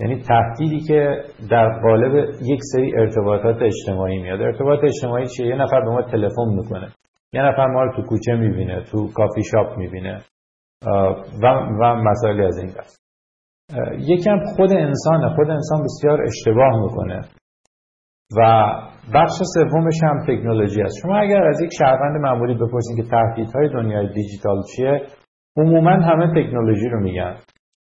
یعنی 0.00 0.22
تهدیدی 0.22 0.80
که 0.80 1.24
در 1.50 1.80
قالب 1.80 2.14
یک 2.42 2.60
سری 2.62 2.92
ارتباطات 2.96 3.56
اجتماعی 3.62 4.18
میاد. 4.18 4.40
ارتباط 4.40 4.78
اجتماعی 4.84 5.26
چیه؟ 5.26 5.46
یه 5.46 5.56
نفر 5.56 5.80
به 5.80 5.90
ما 5.90 6.02
تلفن 6.02 6.48
می‌کنه. 6.48 6.88
یه 7.32 7.42
نفر 7.42 7.66
ما 7.66 7.82
رو 7.82 7.96
تو 7.96 8.02
کوچه 8.02 8.32
می‌بینه 8.32 8.82
تو 8.82 9.12
کافی 9.14 9.42
شاپ 9.42 9.78
می‌بینه 9.78 10.20
و, 10.86 11.48
و 11.82 11.94
مسائلی 11.94 12.44
از 12.44 12.58
این 12.58 12.70
دست 12.70 13.02
یکم 13.98 14.38
خود 14.56 14.72
انسانه. 14.72 15.34
خود 15.36 15.50
انسان 15.50 15.82
بسیار 15.84 16.22
اشتباه 16.22 16.82
می‌کنه. 16.82 17.20
و 18.36 18.40
بخش 19.14 19.32
سومش 19.54 19.94
هم 20.02 20.22
تکنولوژی 20.22 20.82
است. 20.82 20.94
شما 21.02 21.18
اگر 21.18 21.42
از 21.42 21.60
یک 21.60 21.70
شهروند 21.78 22.20
معمولی 22.20 22.54
بپرسید 22.54 22.96
که 22.96 23.10
تهدیدهای 23.10 23.68
دنیای 23.68 24.12
دیجیتال 24.12 24.62
چیه 24.76 25.00
عموما 25.56 25.90
همه 25.90 26.26
تکنولوژی 26.42 26.88
رو 26.88 27.00
میگن. 27.00 27.36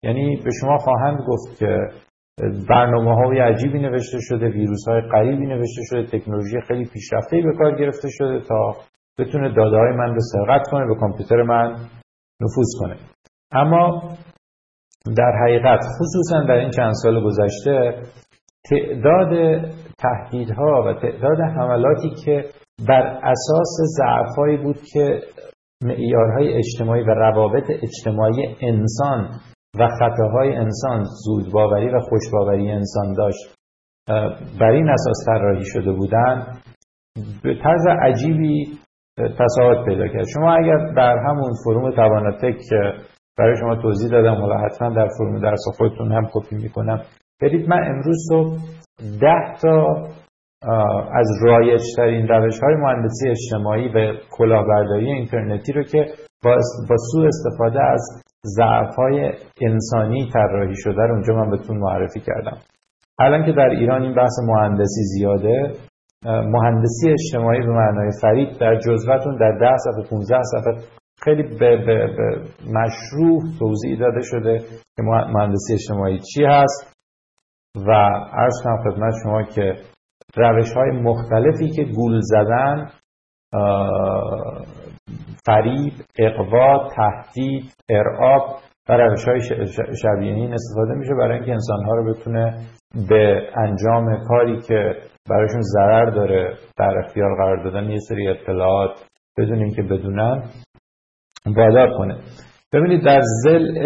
یعنی 0.02 0.36
به 0.36 0.50
شما 0.60 0.78
خواهند 0.78 1.18
گفت 1.28 1.58
که 1.58 1.78
برنامه 2.68 3.14
های 3.14 3.38
عجیبی 3.38 3.78
نوشته 3.78 4.18
شده 4.20 4.48
ویروس 4.48 4.88
های 4.88 5.00
قریبی 5.00 5.46
نوشته 5.46 5.82
شده 5.84 6.18
تکنولوژی 6.18 6.60
خیلی 6.68 6.84
پیشرفته 6.84 7.36
به 7.36 7.56
کار 7.58 7.78
گرفته 7.78 8.08
شده 8.10 8.40
تا 8.48 8.72
بتونه 9.18 9.54
داده 9.54 9.76
های 9.76 9.92
من 9.96 10.14
رو 10.14 10.20
سرقت 10.32 10.68
کنه 10.70 10.86
به 10.86 10.94
کامپیوتر 10.94 11.42
من 11.42 11.72
نفوذ 12.40 12.68
کنه. 12.80 12.96
اما 13.52 14.02
در 15.16 15.32
حقیقت 15.42 15.80
خصوصا 15.80 16.44
در 16.48 16.54
این 16.54 16.70
چند 16.70 16.92
سال 17.02 17.24
گذشته 17.24 18.02
تعداد 18.70 19.32
تهدیدها 20.02 20.82
و 20.86 20.92
تعداد 20.94 21.40
حملاتی 21.40 22.10
که 22.24 22.44
بر 22.88 23.02
اساس 23.22 23.76
ضعفهایی 23.98 24.56
بود 24.56 24.76
که 24.92 25.20
معیارهای 25.84 26.54
اجتماعی 26.54 27.02
و 27.02 27.10
روابط 27.10 27.64
اجتماعی 27.70 28.56
انسان 28.60 29.28
و 29.78 29.88
خطاهای 29.88 30.56
انسان 30.56 31.04
زودباوری 31.24 31.88
و 31.88 32.00
خوشباوری 32.00 32.70
انسان 32.70 33.14
داشت 33.14 33.54
بر 34.60 34.70
این 34.70 34.88
اساس 34.88 35.26
طراحی 35.26 35.64
شده 35.64 35.92
بودند 35.92 36.46
به 37.42 37.54
طرز 37.62 37.86
عجیبی 37.86 38.78
تصاعد 39.18 39.84
پیدا 39.86 40.08
کرد. 40.08 40.24
شما 40.34 40.54
اگر 40.54 40.92
در 40.96 41.16
همون 41.18 41.52
فروم 41.64 41.90
تواناتک 41.90 42.56
که 42.70 42.92
برای 43.38 43.56
شما 43.60 43.76
توضیح 43.76 44.10
دادم 44.10 44.42
و 44.42 44.54
حتما 44.66 44.88
در 44.88 45.08
فرم 45.18 45.40
درس 45.40 45.60
خودتون 45.76 46.12
هم 46.12 46.28
کپی 46.32 46.56
می‌کنم. 46.56 47.02
برید 47.42 47.68
من 47.68 47.88
امروز 47.88 48.16
صبح 48.28 48.56
ده 49.20 49.54
تا 49.62 50.08
از 51.14 51.28
رایج 51.42 51.80
ترین 51.96 52.28
روش 52.28 52.60
های 52.62 52.74
مهندسی 52.74 53.28
اجتماعی 53.28 53.88
و 53.88 54.12
کلاهبرداری 54.30 55.12
اینترنتی 55.12 55.72
رو 55.72 55.82
که 55.82 56.06
با, 56.44 56.56
با 56.88 56.96
سوء 57.12 57.26
استفاده 57.26 57.82
از 57.82 58.22
ضعف 58.46 58.94
های 58.94 59.32
انسانی 59.60 60.30
طراحی 60.32 60.74
شده 60.76 61.02
رو 61.02 61.14
اونجا 61.14 61.34
من 61.34 61.50
بهتون 61.50 61.78
معرفی 61.78 62.20
کردم. 62.20 62.58
الان 63.18 63.46
که 63.46 63.52
در 63.52 63.68
ایران 63.68 64.02
این 64.02 64.14
بحث 64.14 64.32
مهندسی 64.46 65.02
زیاده 65.02 65.72
مهندسی 66.24 67.10
اجتماعی 67.10 67.60
به 67.60 67.72
معنای 67.72 68.10
فرید 68.22 68.58
در 68.58 68.76
جزوتون 68.76 69.36
در 69.36 69.58
ده 69.60 69.76
صفحه 69.76 70.10
15 70.10 70.42
صفحه 70.42 70.74
خیلی 71.22 71.42
به, 71.42 71.76
به, 71.76 72.06
به 72.16 72.40
مشروع 72.72 73.42
توضیح 73.58 73.98
داده 73.98 74.20
شده 74.22 74.58
که 74.96 75.02
مهندسی 75.02 75.74
اجتماعی 75.74 76.18
چی 76.34 76.44
هست. 76.44 76.91
و 77.76 77.90
عرض 78.32 78.54
کنم 78.64 78.82
خدمت 78.84 79.14
شما 79.22 79.42
که 79.42 79.76
روش 80.36 80.72
های 80.72 80.90
مختلفی 80.90 81.70
که 81.70 81.84
گول 81.84 82.20
زدن 82.20 82.90
فریب، 85.46 85.92
اقوا، 86.18 86.88
تهدید، 86.96 87.74
ارعاب 87.90 88.42
و 88.88 88.92
روش 88.92 89.24
های 89.28 89.40
شبیه 90.02 90.34
این 90.34 90.54
استفاده 90.54 90.94
میشه 90.94 91.14
برای 91.14 91.36
اینکه 91.36 91.52
انسانها 91.52 91.94
رو 91.94 92.14
بتونه 92.14 92.56
به 93.08 93.48
انجام 93.56 94.24
کاری 94.28 94.60
که 94.60 94.94
برایشون 95.30 95.60
ضرر 95.60 96.10
داره 96.10 96.54
در 96.76 96.98
اختیار 97.04 97.36
قرار 97.36 97.64
دادن 97.64 97.90
یه 97.90 97.98
سری 97.98 98.28
اطلاعات 98.28 98.90
بدون 99.38 99.58
اینکه 99.58 99.82
بدونن 99.82 100.42
وادار 101.46 101.98
کنه. 101.98 102.18
ببینید 102.72 103.04
در 103.04 103.20
زل 103.42 103.78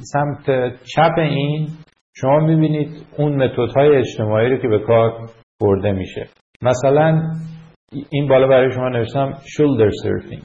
سمت 0.00 0.72
چپ 0.96 1.18
این 1.18 1.68
شما 2.16 2.38
می‌بینید 2.38 3.06
اون 3.18 3.50
های 3.76 3.96
اجتماعی 3.96 4.48
رو 4.48 4.56
که 4.56 4.68
به 4.68 4.78
کار 4.78 5.12
برده 5.60 5.92
میشه. 5.92 6.26
مثلا 6.62 7.22
این 8.10 8.28
بالا 8.28 8.48
برای 8.48 8.72
شما 8.72 8.88
نوشتم 8.88 9.32
شولدر 9.56 9.90
سرفینگ 10.02 10.42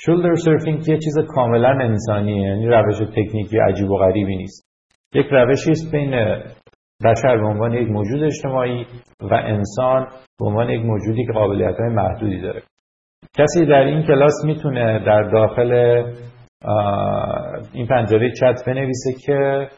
شولدر 0.00 0.34
سرفینگ 0.34 0.88
یه 0.88 0.98
چیز 0.98 1.14
کاملا 1.28 1.68
انسانیه 1.68 2.42
یعنی 2.42 2.66
روش 2.66 2.98
تکنیکی 2.98 3.58
عجیب 3.58 3.90
و 3.90 3.96
غریبی 3.96 4.36
نیست. 4.36 4.66
یک 5.14 5.26
روشی 5.30 5.70
است 5.70 5.92
بین 5.92 6.10
بشر 7.04 7.36
به 7.36 7.46
عنوان 7.46 7.72
یک 7.72 7.88
موجود 7.88 8.22
اجتماعی 8.22 8.86
و 9.20 9.34
انسان 9.34 10.06
به 10.38 10.46
عنوان 10.46 10.70
یک 10.70 10.84
موجودی 10.84 11.26
که 11.26 11.32
قابلیت 11.32 11.76
های 11.78 11.88
محدودی 11.88 12.40
داره. 12.40 12.62
کسی 13.36 13.66
در 13.66 13.84
این 13.84 14.02
کلاس 14.02 14.44
می‌تونه 14.44 15.04
در 15.06 15.22
داخل 15.22 16.02
این 17.72 17.86
پنجره 17.86 18.32
چت 18.32 18.64
بنویسه 18.66 19.12
که 19.26 19.68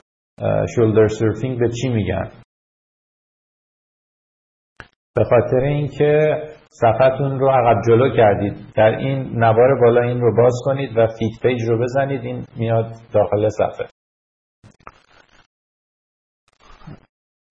shoulder 0.76 1.06
surfing 1.08 1.58
به 1.58 1.68
چی 1.68 1.88
میگن؟ 1.88 2.30
به 5.16 5.24
خاطر 5.24 5.56
اینکه 5.56 6.42
صفحتون 6.70 7.38
رو 7.40 7.50
عقب 7.50 7.80
جلو 7.88 8.16
کردید. 8.16 8.56
در 8.76 8.96
این 8.96 9.38
نوار 9.38 9.80
بالا 9.80 10.02
این 10.02 10.20
رو 10.20 10.36
باز 10.42 10.52
کنید 10.64 10.96
و 10.96 11.06
fit 11.06 11.42
page 11.42 11.62
رو 11.68 11.82
بزنید. 11.82 12.24
این 12.24 12.44
میاد 12.56 12.92
داخل 13.12 13.48
صفحه. 13.48 13.86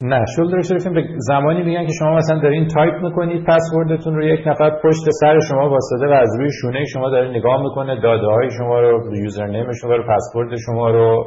نه 0.04 0.26
shoulder 0.36 0.62
surfing 0.62 0.94
به 0.94 1.04
زمانی 1.18 1.64
میگن 1.64 1.86
که 1.86 1.94
شما 2.00 2.16
مثلا 2.16 2.40
دارین 2.40 2.68
تایپ 2.68 2.94
می‌کنید 2.94 3.46
پسوردتون 3.48 4.16
رو 4.16 4.24
یک 4.24 4.48
نفر 4.48 4.70
پشت 4.70 5.04
سر 5.20 5.40
شما 5.50 5.70
وایساده 5.70 6.08
و 6.08 6.14
از 6.14 6.30
روی 6.40 6.50
شونه 6.62 6.86
شما 6.86 7.10
داره 7.10 7.30
نگاه 7.30 7.64
می‌کنه 7.64 8.02
داده 8.02 8.28
های 8.28 8.50
شما 8.58 8.80
رو 8.80 9.16
username 9.16 9.72
شما 9.82 9.96
رو 9.96 10.04
پسورد 10.04 10.50
شما 10.66 10.90
رو 10.90 11.26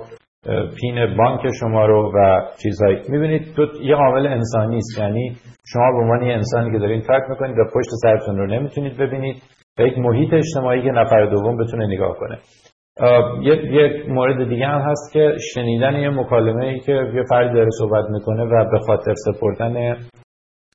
PIN 0.80 1.16
بانک 1.16 1.40
شما 1.60 1.86
رو 1.86 2.12
و 2.14 2.40
چیزهایی. 2.62 2.98
می‌بینید 3.08 3.54
تو 3.56 3.66
یه 3.82 3.94
عامل 3.94 4.26
انسانی 4.26 4.76
است. 4.76 4.98
یعنی 4.98 5.36
شما 5.72 5.92
به 5.92 5.98
عنوان 5.98 6.22
یه 6.22 6.34
انسانی 6.34 6.72
که 6.72 6.78
دارین 6.78 7.00
تایپ 7.00 7.22
می‌کنید 7.28 7.58
و 7.58 7.64
پشت 7.74 7.88
سرتون 8.02 8.38
رو 8.38 8.46
نمی‌تونید 8.46 8.98
ببینید 8.98 9.42
یک 9.78 9.98
محیط 9.98 10.34
اجتماعی 10.34 10.82
که 10.82 10.90
نفر 10.90 11.26
دوم 11.26 11.56
بتونه 11.56 11.86
نگاه 11.86 12.16
کنه. 12.18 12.38
یک 13.72 14.08
مورد 14.08 14.48
دیگه 14.48 14.66
هم 14.66 14.80
هست 14.80 15.12
که 15.12 15.36
شنیدن 15.54 15.94
یه 15.94 16.08
مکالمه 16.08 16.64
ای 16.64 16.80
که 16.80 16.92
یه 16.92 17.22
فردی 17.30 17.54
داره 17.54 17.68
صحبت 17.78 18.04
می‌کنه 18.10 18.44
و 18.44 18.70
به 18.70 18.78
خاطر 18.78 19.14
سپردن 19.14 19.96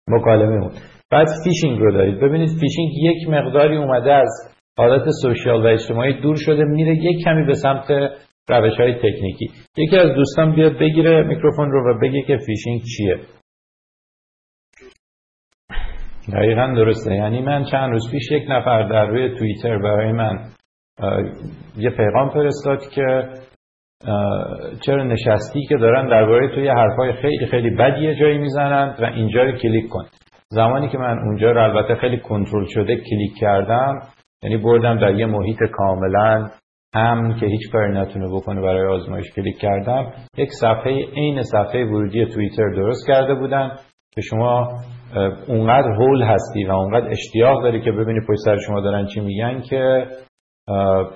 مکالمه 0.08 0.62
اون. 0.62 0.72
بعد 1.12 1.28
فیشینگ 1.44 1.80
رو 1.80 1.92
دارید. 1.92 2.20
ببینید 2.20 2.50
فیشینگ 2.50 2.92
یک 3.02 3.30
مقداری 3.30 3.78
اومده 3.78 4.14
از 4.14 4.30
حالت 4.78 5.04
social 5.22 5.66
و 5.66 5.68
اجتماعی 5.68 6.22
دور 6.22 6.36
شده 6.36 6.64
میره 6.64 6.96
یک 6.96 7.26
کمی 7.26 7.46
به 7.46 7.54
سمت 7.54 7.92
روش 8.50 8.78
های 8.80 8.96
تکنیکی. 8.96 9.52
یکی 9.78 9.98
از 9.98 10.16
دوستان 10.16 10.56
بیاد 10.56 10.80
بگیره 10.80 11.24
میکروفون 11.24 11.72
رو 11.72 11.92
و 11.92 12.00
بگه 12.02 12.22
که 12.22 12.38
فیشینگ 12.46 12.82
چیه. 12.98 13.16
دقیقا 16.34 16.74
درسته. 16.76 17.16
یعنی 17.16 17.42
من 17.42 17.64
چند 17.64 17.92
روز 17.92 18.12
پیش 18.12 18.32
یک 18.32 18.44
نفر 18.50 18.84
در 18.84 19.06
روی 19.06 19.36
توییتر 19.40 19.78
برای 19.78 20.12
من 20.12 20.38
یه 21.78 21.90
پیغام 21.90 22.30
فرستاد 22.30 22.80
که 22.90 23.30
چرا 24.86 25.04
نشستی 25.04 25.66
که 25.70 25.76
دارن 25.76 26.08
درباره 26.10 26.56
توی 26.56 26.68
حرفای 26.68 27.14
خیلی 27.14 27.46
خیلی 27.46 27.70
بدی 27.70 28.16
جایی 28.16 28.38
می‌زنند 28.38 29.02
و 29.02 29.06
اینجا 29.06 29.44
رو 29.44 29.52
کلیک 29.52 29.90
کن. 29.90 30.06
زمانی 30.50 30.90
که 30.90 30.98
من 30.98 31.20
اونجا 31.20 31.52
رو 31.52 31.64
البته 31.64 31.96
خیلی 31.96 32.20
کنترل 32.20 32.66
شده 32.68 32.96
کلیک 32.96 33.32
کردم 33.40 34.00
یعنی 34.44 34.58
بردم 34.58 35.00
در 35.00 35.16
یه 35.16 35.26
محیط 35.26 35.58
کاملا 35.72 36.50
امن 36.94 37.36
که 37.40 37.46
هیچ 37.46 37.72
کاری 37.72 37.94
نتونه 37.94 38.28
بکنه 38.34 38.62
برای 38.62 38.88
آزمایش 38.88 39.32
کلیک 39.32 39.58
کردم. 39.58 40.12
یک 40.38 40.50
صفحه 40.62 41.06
عین 41.16 41.42
صفحه 41.44 41.86
ورودی 41.86 42.26
توییتر 42.26 42.70
درست 42.76 43.08
کرده 43.08 43.36
بودن 43.36 43.72
که 44.16 44.22
شما 44.22 44.68
اونقدر 45.48 45.92
هول 45.92 46.24
هستی 46.24 46.66
و 46.66 46.72
اونقدر 46.72 47.10
اشتیاق 47.10 47.64
داری 47.64 47.82
که 47.82 47.92
ببینی 47.92 48.20
پشت 48.28 48.40
سر 48.46 48.58
شما 48.68 48.82
دارن 48.82 49.06
چی 49.06 49.20
میگن 49.20 49.62
که 49.62 50.06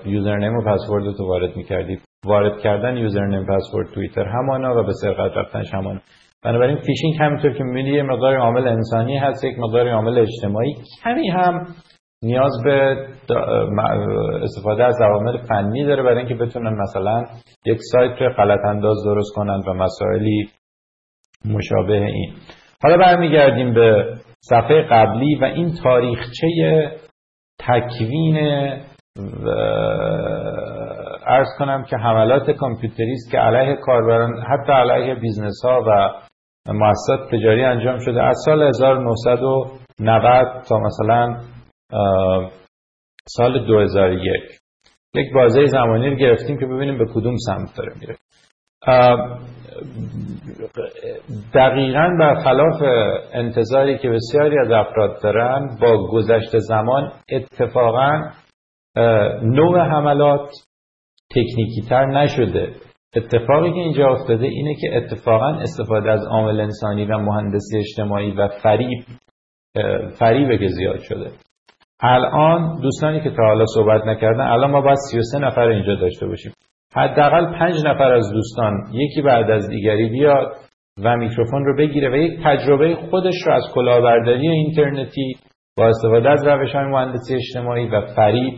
username 0.06 0.56
و 0.56 0.62
پسورد 0.62 1.16
تو 1.16 1.28
وارد 1.28 1.56
می‌کردی. 1.56 1.98
وارد 2.24 2.60
کردن 2.60 2.96
username 2.96 3.46
password 3.46 3.94
توییتر 3.94 4.24
همانا 4.24 4.80
و 4.80 4.82
به 4.82 4.92
سرقت 4.92 5.36
رفتنش 5.36 5.74
همانا. 5.74 6.00
بنابراین 6.44 6.76
فیشینگ 6.76 7.14
همینطور 7.20 7.52
که 7.52 7.64
می‌بینی 7.64 7.90
یه 7.90 8.02
مقدار 8.02 8.36
عامل 8.36 8.68
انسانی 8.68 9.18
هست 9.18 9.44
یک 9.44 9.58
مقدار 9.58 9.88
عامل 9.88 10.18
اجتماعی. 10.18 10.74
کمی 11.04 11.28
هم 11.28 11.66
نیاز 12.22 12.52
به 12.64 13.06
استفاده 14.42 14.84
از 14.84 15.00
عوامل 15.02 15.36
فنی 15.36 15.84
داره 15.84 16.02
برای 16.02 16.18
اینکه 16.18 16.34
بتونن 16.34 16.76
مثلا 16.82 17.24
یک 17.66 17.78
سایت 17.92 18.22
رو 18.22 18.32
غلط 18.32 18.60
انداز 18.64 18.96
درست 19.04 19.34
کنند 19.36 19.68
و 19.68 19.74
مسائلی 19.74 20.48
مشابه 21.44 21.94
این. 21.94 22.32
حالا 22.82 22.96
برمیگردیم 22.96 23.74
به 23.74 24.14
صفحه 24.40 24.82
قبلی 24.82 25.34
و 25.34 25.44
این 25.44 25.72
تاریخچه 25.82 26.46
تکوین 27.58 28.36
عرض 31.26 31.48
کنم 31.58 31.84
که 31.84 31.96
حملات 31.96 32.50
کامپیوتری 32.50 33.12
است 33.12 33.30
که 33.30 33.38
علیه 33.38 33.76
کاربران 33.76 34.42
حتی 34.42 34.72
علیه 34.72 35.14
business 35.14 35.64
ها 35.64 35.84
و 35.86 36.10
مؤسسات 36.72 37.28
تجاری 37.28 37.64
انجام 37.64 37.98
شده 37.98 38.22
از 38.22 38.36
سال 38.44 38.62
1990 38.62 40.62
تا 40.68 40.78
مثلا 40.78 41.40
سال 43.28 43.66
2001 43.66 44.42
یک. 45.14 45.32
بازه 45.34 45.66
زمانی 45.66 46.10
رو 46.10 46.16
گرفتیم 46.16 46.58
که 46.58 46.66
ببینیم 46.66 46.98
به 46.98 47.06
کدوم 47.14 47.36
سمت 47.46 47.76
داره 47.76 47.92
میره. 48.00 48.16
دقیقا 51.54 52.16
برخلاف 52.20 52.82
انتظاری 53.32 53.98
که 53.98 54.08
بسیاری 54.08 54.58
از 54.58 54.70
افراد 54.70 55.22
دارن 55.22 55.76
با 55.80 56.08
گذشت 56.12 56.58
زمان 56.58 57.12
اتفاقا 57.32 58.30
نوع 59.42 59.80
حملات 59.80 60.50
تکنیکی 61.30 61.82
تر 61.88 62.06
نشده. 62.06 62.72
اتفاقی 63.16 63.70
که 63.70 63.78
اینجا 63.78 64.06
افتاده 64.06 64.46
اینه 64.46 64.74
که 64.80 64.96
اتفاقا 64.96 65.48
استفاده 65.48 66.10
از 66.10 66.26
عامل 66.26 66.60
انسانی 66.60 67.04
و 67.04 67.18
مهندسی 67.18 67.78
اجتماعی 67.78 68.30
و 68.30 68.48
فریب 68.48 69.04
فریبه 70.18 70.58
که 70.58 70.68
زیاد 70.68 70.98
شده. 70.98 71.30
الان 72.00 72.80
دوستانی 72.80 73.20
که 73.20 73.30
تا 73.30 73.42
حالا 73.46 73.64
صحبت 73.74 74.06
نکردن 74.06 74.40
الان 74.40 74.70
ما 74.70 74.80
باید 74.80 74.98
33 75.10 75.38
نفر 75.38 75.68
اینجا 75.68 75.94
داشته 75.94 76.26
باشیم. 76.26 76.52
حداقل 76.96 77.58
5 77.58 77.74
نفر 77.86 78.12
از 78.12 78.32
دوستان 78.32 78.72
یکی 78.92 79.22
بعد 79.22 79.50
از 79.50 79.68
دیگری 79.68 80.08
بیاد 80.08 80.56
و 81.04 81.16
میکروفون 81.16 81.64
رو 81.64 81.76
بگیره 81.76 82.10
و 82.10 82.16
یک 82.16 82.40
تجربه 82.44 82.94
خودش 83.10 83.34
رو 83.46 83.52
از 83.52 83.62
کلاهبرداری 83.74 84.48
اینترنتی 84.48 85.32
با 85.76 85.86
استفاده 85.86 86.30
از 86.30 86.46
روش 86.46 86.72
های 86.72 86.84
مهندسی 86.84 87.34
اجتماعی 87.34 87.86
و 87.86 88.00
فریب 88.16 88.54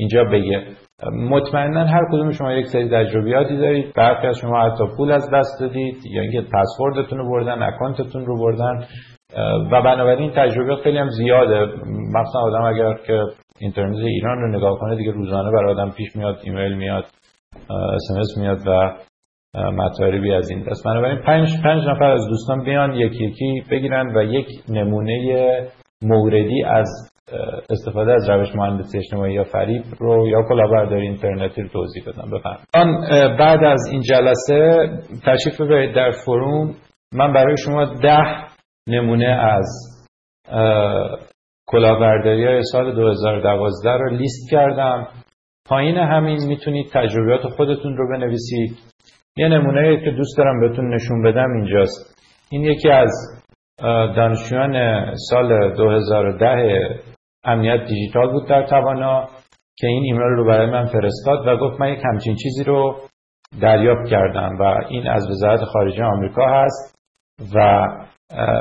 اینجا 0.00 0.24
بگه. 0.24 0.64
مطمئنا 1.12 1.84
هر 1.84 2.04
کدوم 2.12 2.30
شما 2.30 2.52
یک 2.52 2.66
سری 2.66 2.88
تجربیاتی 2.88 3.56
دارید. 3.56 3.92
برخی 3.96 4.26
از 4.26 4.38
شما 4.38 4.60
حتی 4.60 4.84
پول 4.96 5.12
از 5.12 5.30
دست 5.34 5.60
دادید 5.60 5.96
یا 6.10 6.22
اینکه 6.22 6.40
پسوردتون 6.40 7.18
رو 7.18 7.30
بردن 7.30 7.62
اکانتتون 7.62 8.26
رو 8.26 8.38
بردن. 8.38 8.84
و 9.72 9.82
بنابراین 9.82 10.30
تجربه 10.30 10.76
خیلی 10.76 10.98
هم 10.98 11.08
زیاده. 11.08 11.66
مثلا 12.14 12.40
آدم 12.40 12.62
اگر 12.62 12.94
که 13.06 13.24
اینترنت 13.60 13.96
ایران 13.96 14.38
رو 14.38 14.56
نگاه 14.56 14.78
کنه 14.78 14.96
دیگه 14.96 15.12
روزانه 15.12 15.50
برای 15.50 15.70
آدم 15.70 15.90
پیش 15.90 16.16
میاد 16.16 16.38
ایمیل 16.44 16.74
میاد 16.74 17.04
اسمس 17.70 18.38
میاد 18.38 18.58
و 18.66 18.96
مطالبی 19.54 20.32
از 20.32 20.50
این 20.50 20.62
دست. 20.62 20.84
بنابراین 20.84 21.18
پنج, 21.18 21.48
پنج 21.64 21.82
نفر 21.88 22.10
از 22.10 22.28
دوستان 22.28 22.64
بیان 22.64 22.94
یکی 22.94 23.24
یکی 23.24 23.62
بگیرن 23.70 24.16
و 24.16 24.22
یک 24.22 24.46
نمونه 24.68 25.66
موردی 26.02 26.64
از 26.64 27.09
استفاده 27.70 28.12
از 28.12 28.30
روش 28.30 28.54
مهندسی 28.54 28.98
اجتماعی 28.98 29.34
یا 29.34 29.44
فریب 29.44 29.82
رو 29.98 30.28
یا 30.28 30.42
کلاهبرداری 30.48 31.06
اینترنتی 31.06 31.62
رو 31.62 31.68
توضیح 31.68 32.02
بدم. 32.06 32.30
بفهم 32.38 32.56
بعد 33.38 33.64
از 33.64 33.80
این 33.92 34.00
جلسه 34.00 34.88
تشریف 35.26 35.60
ببرید 35.60 35.94
در 35.94 36.10
فروم. 36.24 36.74
من 37.14 37.32
برای 37.32 37.56
شما 37.64 37.84
ده 37.84 38.44
نمونه 38.88 39.26
از 39.26 39.66
کلاهبرداری 41.68 42.46
های 42.46 42.62
سال 42.72 42.94
2012 42.94 43.90
رو 43.90 44.10
لیست 44.10 44.50
کردم. 44.50 45.08
پایین 45.68 45.96
همین 45.96 46.46
می‌تونید 46.48 46.86
تجربیات 46.92 47.42
خودتون 47.42 47.96
رو 47.96 48.08
بنویسید. 48.08 48.78
یه 49.36 49.48
نمونه 49.48 50.04
که 50.04 50.10
دوست 50.10 50.38
دارم 50.38 50.60
بهتون 50.60 50.94
نشون 50.94 51.22
بدم 51.22 51.52
اینجاست. 51.56 52.20
این 52.50 52.64
یکی 52.64 52.90
از 52.90 53.10
دانشجویان 54.16 55.04
سال 55.30 55.74
2010 55.76 57.00
امنیت 57.44 57.84
دیجیتال 57.84 58.32
بود 58.32 58.48
در 58.48 58.66
توانا 58.66 59.28
که 59.76 59.86
این 59.86 60.02
ایمیل 60.04 60.36
رو 60.36 60.46
برای 60.46 60.70
من 60.70 60.86
فرستاد 60.86 61.46
و 61.46 61.56
گفت 61.56 61.80
من 61.80 61.88
یک 61.88 62.00
همچین 62.04 62.36
چیزی 62.36 62.64
رو 62.64 63.00
دریافت 63.60 64.10
کردم 64.10 64.56
و 64.60 64.62
این 64.88 65.08
از 65.08 65.30
وزارت 65.30 65.64
خارجه 65.64 66.04
آمریکا 66.04 66.46
هست 66.46 66.94
و 67.54 67.86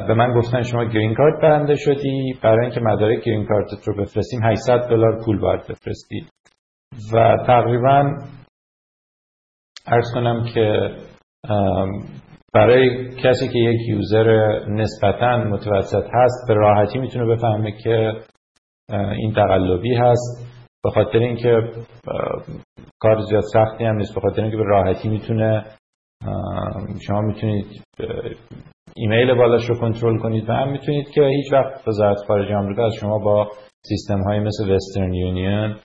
به 0.08 0.14
من 0.14 0.34
گفتن 0.34 0.62
شما 0.62 0.86
گرین 0.86 1.16
کارت 1.16 1.42
برنده 1.42 1.76
شدی 1.76 2.40
برای 2.44 2.66
اینکه 2.66 2.80
مدارک 2.80 3.24
گرین 3.24 3.46
کارتت 3.46 3.88
رو 3.88 3.96
بفرستیم 3.96 4.40
800 4.44 4.90
دلار 4.90 5.22
پول 5.26 5.40
باید 5.40 5.62
بفرستی 5.62 6.28
و 7.14 7.38
تقریبا 7.48 8.18
ارز 9.88 10.06
کنم 10.14 10.46
که 10.54 10.96
برای 12.54 13.16
کسی 13.16 13.48
که 13.48 13.60
یک 13.60 13.90
یوزر 13.90 14.60
نسبتا 14.68 15.38
متوسط 15.38 16.06
هست 16.14 16.48
به 16.48 16.54
راحتی 16.54 17.00
می‌تونه 17.00 17.36
بفهمه 17.36 17.72
که 17.72 18.14
این 18.92 19.34
تقلبی 19.34 19.96
هست. 19.96 20.50
به 20.84 20.90
خاطر 20.90 21.20
اینکه 21.20 21.62
کار 23.00 23.22
زیاد 23.22 23.44
سختی 23.54 23.86
هم 23.86 23.96
نیست. 23.96 24.16
به 24.16 24.22
خاطر 24.22 24.42
اینکه 24.42 24.58
به 24.58 24.64
راحتی 24.64 25.10
می‌تونه 25.10 25.66
شما 27.08 27.22
می‌تونید 27.22 27.66
ایمیل 28.96 29.34
بالاش 29.34 29.70
رو 29.70 29.80
کنترل 29.80 30.18
کنید 30.18 30.50
و 30.50 30.54
هم 30.54 30.72
می‌تونید 30.72 31.10
که 31.10 31.22
هیچ 31.22 31.54
وقت 31.54 31.88
وزارت 31.88 32.18
خارجه 32.28 32.56
آمریکا 32.56 32.86
از 32.86 32.94
شما 32.94 33.20
با 33.20 33.52
سیستم 33.86 34.22
های 34.22 34.40
مثل 34.40 34.72
وسترن 34.72 35.14
یونین 35.14 35.76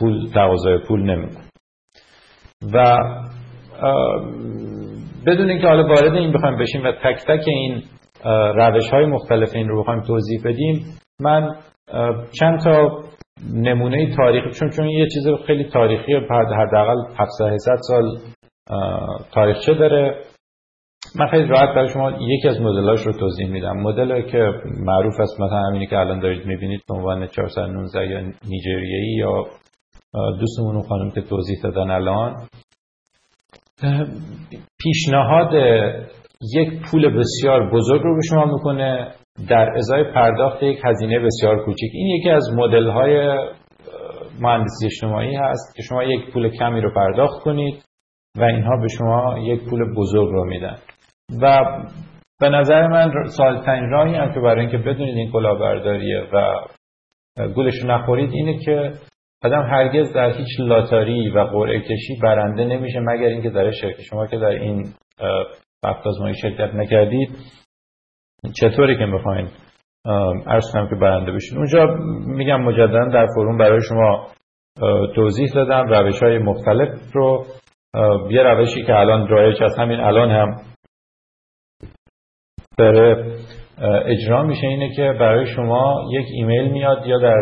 پول 0.00 0.28
تقاضای 0.34 0.78
پول 0.88 1.02
نمیده 1.02 1.38
و 2.74 2.96
بدون 5.26 5.50
اینکه 5.50 5.66
حالا 5.66 5.86
وارد 5.86 6.14
این 6.14 6.32
بخوایم 6.32 6.58
بشیم 6.58 6.84
و 6.84 6.92
تک 6.92 7.24
تک 7.28 7.44
این 7.46 7.82
روش 8.54 8.90
های 8.90 9.06
مختلف 9.06 9.54
این 9.54 9.68
رو 9.68 9.82
بخوایم 9.82 10.00
توضیح 10.00 10.40
بدیم 10.44 10.98
من 11.20 11.56
چند 12.40 12.60
تا 12.64 13.02
نمونه 13.54 14.16
تاریخی 14.16 14.50
چون 14.50 14.70
چون 14.70 14.88
یه 14.88 15.06
چیز 15.14 15.26
خیلی 15.46 15.64
تاریخی 15.64 16.14
حداقل 16.14 16.96
700 17.18 17.76
سال 17.80 18.18
تاریخچه 19.32 19.74
داره. 19.74 20.24
من 21.18 21.26
خیلی 21.26 21.48
راحت 21.48 21.68
برای 21.68 21.88
شما 21.88 22.10
یکی 22.10 22.48
از 22.48 22.60
مدلاش 22.60 23.06
رو 23.06 23.12
توضیح 23.12 23.48
میدم. 23.48 23.76
مدل 23.76 24.22
که 24.30 24.38
معروف 24.64 25.20
است 25.20 25.40
مثلا 25.40 25.58
همینی 25.58 25.86
که 25.86 25.98
الان 25.98 26.20
دارید 26.20 26.46
می‌بینید 26.46 26.82
به 26.88 26.94
عنوان 26.94 27.26
419 27.26 28.06
یا 28.06 28.20
نیجریایی 28.20 29.16
یا 29.16 29.44
دوستمون 30.40 30.74
اون 30.74 30.82
خانم 30.88 31.10
که 31.10 31.20
توضیح 31.20 31.56
دادن 31.62 31.90
الان. 31.90 32.36
پیشنهاد 34.78 35.52
یک 36.54 36.82
پول 36.90 37.18
بسیار 37.18 37.70
بزرگ 37.70 38.02
رو 38.02 38.14
به 38.14 38.20
شما 38.30 38.44
می‌کنه. 38.44 39.10
در 39.48 39.70
ازای 39.76 40.04
پرداخت 40.14 40.62
یک 40.62 40.78
هزینه 40.84 41.18
بسیار 41.18 41.64
کوچک 41.64 41.88
این 41.92 42.06
یکی 42.06 42.30
از 42.30 42.50
مدل 42.56 42.88
های 42.88 43.38
مهندسی 44.40 44.86
اجتماعی 44.86 45.36
هست 45.36 45.76
که 45.76 45.82
شما 45.82 46.04
یک 46.04 46.32
پول 46.32 46.48
کمی 46.48 46.80
رو 46.80 46.94
پرداخت 46.94 47.42
کنید 47.42 47.84
و 48.38 48.44
اینها 48.44 48.76
به 48.76 48.88
شما 48.88 49.38
یک 49.38 49.60
پول 49.70 49.94
بزرگ 49.96 50.28
رو 50.28 50.44
میدن. 50.44 50.76
و 51.42 51.64
به 52.40 52.48
نظر 52.48 52.86
من 52.86 53.12
سالترین 53.26 53.90
راهی 53.90 54.14
هم 54.14 54.34
که 54.34 54.40
برای 54.40 54.60
اینکه 54.60 54.78
بدونید 54.78 55.16
این 55.16 55.32
کلاهبرداریه 55.32 56.22
و 56.32 56.54
گولش 57.54 57.84
نخورید 57.84 58.30
اینه 58.32 58.58
که 58.58 58.92
آدم 59.44 59.62
هرگز 59.62 60.12
در 60.12 60.32
هیچ 60.32 60.60
لاتاری 60.60 61.30
و 61.30 61.44
قرعه 61.44 61.80
کشی 61.80 62.20
برنده 62.22 62.64
نمیشه 62.64 63.00
مگر 63.00 63.26
اینکه 63.26 63.50
در 63.50 63.70
شرکت. 63.70 64.00
شما 64.00 64.26
که 64.26 64.36
در 64.36 64.46
این 64.46 64.84
وقت 65.82 66.06
آزمایی 66.06 66.34
شرکت 66.34 66.74
نکردید 66.74 67.28
چطوری 68.50 68.98
که 68.98 69.04
می‌خواین. 69.04 69.48
ارز 70.46 70.72
کنم 70.72 70.88
که 70.88 70.94
برنده 70.94 71.32
بشین. 71.32 71.58
اونجا 71.58 71.86
میگم 72.26 72.62
مجددا 72.62 73.08
در 73.08 73.26
فروم 73.34 73.58
برای 73.58 73.80
شما 73.88 74.26
توضیح 75.14 75.52
دادم 75.54 75.88
روش 75.88 76.22
های 76.22 76.38
مختلف 76.38 76.88
رو. 77.14 77.44
یه 78.30 78.42
روشی 78.42 78.82
که 78.82 78.94
الان 78.94 79.28
رایج 79.28 79.62
از 79.62 79.78
همین 79.78 80.00
الان 80.00 80.30
هم 80.30 80.56
داره 82.78 83.36
اجرا 84.04 84.42
میشه 84.42 84.66
اینه 84.66 84.94
که 84.96 85.12
برای 85.20 85.46
شما 85.46 86.08
یک 86.10 86.26
ایمیل 86.32 86.68
میاد 86.72 87.06
یا 87.06 87.18
در 87.18 87.38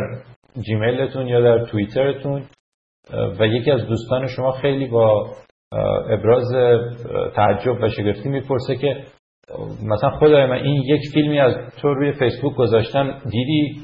جیمیلتون 0.67 1.27
یا 1.27 1.41
در 1.41 1.65
توییترتون. 1.65 2.43
و 3.41 3.47
یکی 3.47 3.71
از 3.71 3.87
دوستان 3.87 4.27
شما 4.27 4.53
خیلی 4.53 4.87
با 4.87 5.31
ابراز 6.11 6.53
تعجب 7.35 7.83
و 7.83 7.89
شگفتی 7.89 8.29
می‌پرسه 8.29 8.77
که 8.77 9.05
مثلا 9.87 10.11
خدای 10.11 10.47
من 10.47 10.57
این 10.57 10.83
یک 10.83 11.01
فیلمی 11.15 11.41
از 11.41 11.55
تو 11.83 11.95
روی 11.95 12.13
فیسبوک 12.13 12.55
گذاشتن 12.55 13.19
دیدی؟ 13.31 13.81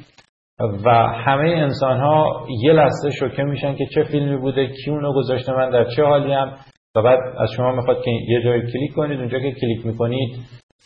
و 0.85 0.91
همه 1.07 1.49
انسان 1.49 2.01
ها 2.01 2.47
یه 2.63 2.73
لحظه 2.73 3.11
شوکه 3.11 3.43
میشن 3.43 3.75
که 3.75 3.87
چه 3.95 4.03
فیلمی 4.03 4.37
بوده 4.37 4.67
کی 4.67 4.91
اونو 4.91 5.13
گذاشته 5.13 5.53
من 5.53 5.71
در 5.71 5.85
چه 5.97 6.05
حالی 6.05 6.33
هم 6.33 6.53
و 6.97 7.03
بعد 7.03 7.19
از 7.39 7.51
شما 7.57 7.73
می‌خواد 7.73 8.03
که 8.05 8.11
یه 8.29 8.43
جایی 8.45 8.63
کلیک 8.63 8.93
کنید 8.95 9.19
اونجا 9.19 9.39
که 9.39 9.53
کلیک 9.53 9.87
می‌کنید 9.87 10.39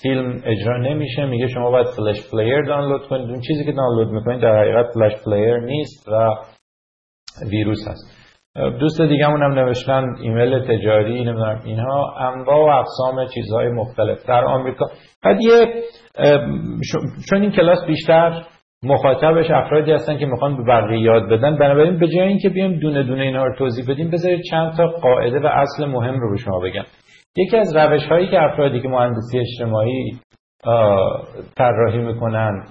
فیلم 0.03 0.43
اجرا 0.45 0.79
نمیشه 0.79 1.27
میگه 1.27 1.49
شما 1.49 1.71
باید 1.71 1.87
Flash 1.87 2.31
Player 2.31 2.62
دانلود 2.62 3.09
کنید. 3.09 3.31
اون 3.31 3.40
چیزی 3.40 3.64
که 3.64 3.73
دانلود 3.73 4.09
می‌کنید 4.09 4.40
در 4.40 4.59
حقیقت 4.59 4.87
Flash 4.94 5.12
Player 5.24 5.59
نیست 5.59 6.09
و 6.09 6.29
ویروس 7.51 7.88
هست. 7.88 8.19
دوست 8.56 9.02
دیگه 9.02 9.26
هم 9.26 9.52
نوشتن 9.52 10.04
ایمیل 10.20 10.58
تجاری 10.58 11.24
نمی‌دونم 11.24 11.60
اینها 11.64 12.14
انواع 12.18 12.56
و 12.56 12.78
اقسام 12.78 13.26
چیزهای 13.34 13.68
مختلف. 13.68 14.26
در 14.26 14.44
آمریکا 14.44 14.86
بعد 15.24 15.40
یه 15.40 15.82
چون 17.30 17.42
این 17.42 17.50
کلاس 17.50 17.86
بیشتر 17.86 18.42
مخاطبش 18.82 19.50
افرادی 19.50 19.92
هستن 19.92 20.18
که 20.18 20.26
می‌خوان 20.26 20.56
به 20.56 20.62
بقیه 20.68 21.00
یاد 21.00 21.22
بدن 21.30 21.58
بنابراین 21.58 21.98
به 21.98 22.08
جای 22.08 22.28
اینکه 22.28 22.48
بیایم 22.48 22.78
دونه 22.78 23.02
دونه 23.02 23.22
اینا 23.22 23.44
رو 23.44 23.56
توضیح 23.58 23.84
بدیم 23.88 24.10
بذارید 24.10 24.42
چند 24.50 24.76
تا 24.76 24.86
قاعده 24.86 25.40
و 25.40 25.46
اصل 25.46 25.86
مهم 25.86 26.20
رو 26.20 26.30
به 26.30 26.36
شما 26.36 26.60
بگم. 26.60 26.84
یکی 27.36 27.56
از 27.56 27.76
روش 27.76 28.06
هایی 28.06 28.30
که 28.30 28.42
افرادی 28.42 28.80
که 28.80 28.88
مهندسی 28.88 29.38
اجتماعی 29.38 30.18
طراحی 31.56 31.98
می‌کنن 31.98 32.64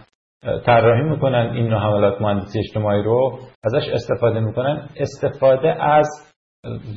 طراحی 0.66 1.04
می‌کنن 1.04 1.52
این 1.54 1.68
نوع 1.68 1.80
حملات 1.80 2.22
مهندسی 2.22 2.60
اجتماعی 2.60 3.04
رو 3.04 3.40
ازش 3.64 3.90
استفاده 3.94 4.40
می‌کنن. 4.40 4.90
استفاده 4.96 5.84
از 5.84 6.08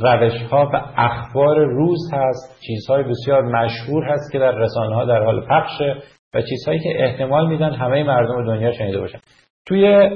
روش 0.01 0.43
ها 0.51 0.71
و 0.75 0.81
اخبار 0.97 1.65
روز 1.65 2.11
هست 2.13 2.61
چیزهای 2.67 3.03
بسیار 3.03 3.43
مشهور 3.43 4.05
هست 4.05 4.33
که 4.33 4.39
در 4.39 4.53
رسانه 4.53 4.95
ها 4.95 5.05
در 5.05 5.25
حال 5.25 5.47
پخشه 5.47 5.97
و 6.35 6.43
چیزهایی 6.43 6.81
که 6.81 7.05
احتمال 7.05 7.49
میدن 7.49 7.73
همه 7.73 8.03
مردم 8.05 8.47
دنیا 8.47 8.73
شنیده 8.73 8.99
باشن. 9.01 9.19
توی 9.67 10.11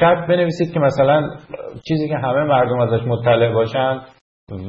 چت 0.00 0.26
بنویسید 0.28 0.72
که 0.74 0.80
مثلا 0.80 1.30
چیزی 1.88 2.08
که 2.08 2.16
همه 2.16 2.44
مردم 2.44 2.80
ازش 2.80 3.06
مطلع 3.06 3.52
باشن 3.52 4.00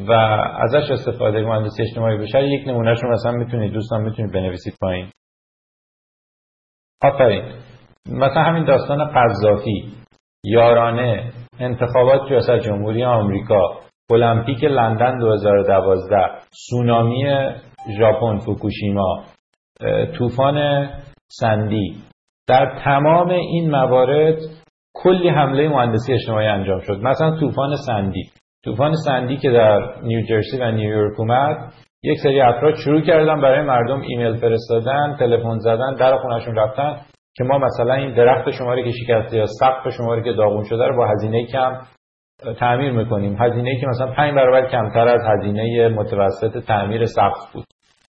و 0.07 0.11
ازش 0.57 0.91
استفاده 0.91 1.41
مهندسی 1.41 1.83
اجتماعی 1.83 2.17
بشه 2.17 2.43
یک 2.43 2.67
نمونهش 2.67 3.03
رو 3.03 3.11
مثلا 3.11 3.31
می‌تونید 3.31 3.73
دوستان 3.73 4.01
می‌تونید 4.01 4.33
بنویسید 4.33 4.73
پایین. 4.81 5.09
آفرین. 7.03 7.43
مثلا 8.07 8.43
همین 8.43 8.63
داستان 8.63 9.11
قذافی 9.11 9.91
یارانه 10.43 11.31
انتخابات 11.59 12.21
ریاست 12.29 12.59
جمهوری 12.59 13.03
آمریکا 13.03 13.79
المپیک 14.11 14.63
لندن 14.63 15.17
2012 15.19 16.17
سونامی 16.69 17.23
ژاپن 17.99 18.37
فوکوشیما 18.37 19.23
طوفان 20.17 20.89
سندی. 21.27 21.95
در 22.47 22.79
تمام 22.85 23.29
این 23.29 23.71
موارد 23.71 24.37
کلی 24.93 25.29
حمله 25.29 25.69
مهندسی 25.69 26.13
اجتماعی 26.13 26.47
انجام 26.47 26.79
شد. 26.79 26.99
مثلا 27.03 27.39
طوفان 27.39 27.75
سندی. 27.75 28.23
طوفان 28.65 28.93
سندی 29.05 29.37
که 29.37 29.51
در 29.51 30.01
نیوجرسی 30.03 30.57
و 30.59 30.71
نیویورک 30.71 31.19
اومد 31.19 31.73
یک 32.03 32.19
سری 32.23 32.41
افراد 32.41 32.75
شروع 32.75 33.01
کردن 33.01 33.41
برای 33.41 33.61
مردم 33.61 34.01
ایمیل 34.01 34.35
فرستادن 34.35 35.15
تلفن 35.19 35.59
زدن 35.59 35.95
در 35.95 36.17
خونهشون 36.17 36.55
رفتن 36.55 37.01
که 37.35 37.43
ما 37.43 37.57
مثلا 37.57 37.93
این 37.93 38.13
درخت 38.13 38.51
شماره 38.51 38.83
که 38.83 38.91
شکسته 38.91 39.37
یا 39.37 39.45
سقف 39.45 39.89
شماره 39.97 40.23
که 40.23 40.33
داغون 40.33 40.63
شده 40.63 40.85
رو 40.85 40.97
با 40.97 41.07
هزینه 41.07 41.45
کم 41.45 41.77
تعمیر 42.59 42.91
می‌کنیم. 42.91 43.35
هزینه 43.39 43.79
که 43.79 43.87
مثلا 43.87 44.11
پنج 44.11 44.35
برابر 44.35 44.69
کمتر 44.69 45.07
از 45.07 45.21
هزینه 45.27 45.89
متوسط 45.89 46.65
تعمیر 46.67 47.05
سقف 47.05 47.53
بود. 47.53 47.65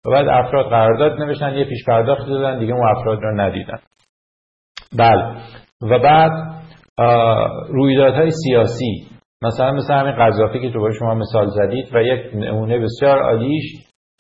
و 0.07 0.11
بعد 0.11 0.29
افراد 0.29 0.71
قرارداد 0.71 1.21
نوشتن 1.21 1.55
یه 1.55 1.65
پیش 1.65 1.85
پرداخت 1.87 2.29
دادن 2.29 2.59
دیگه 2.59 2.73
اون 2.73 2.89
افراد 2.97 3.19
رو 3.23 3.41
ندیدن. 3.41 3.79
بله. 4.99 5.37
و 5.83 5.99
بعد 5.99 6.33
رویدادهای 7.69 8.31
سیاسی. 8.31 9.12
مثلا 9.43 9.73
مثل 9.73 9.95
همین 9.95 10.13
قذافی 10.13 10.61
که 10.61 10.71
تو 10.71 10.91
شما 10.99 11.15
مثال 11.15 11.47
زدید 11.47 11.95
و 11.95 12.03
یک 12.03 12.35
نمونه 12.35 12.79
بسیار 12.79 13.23
عالیش 13.23 13.65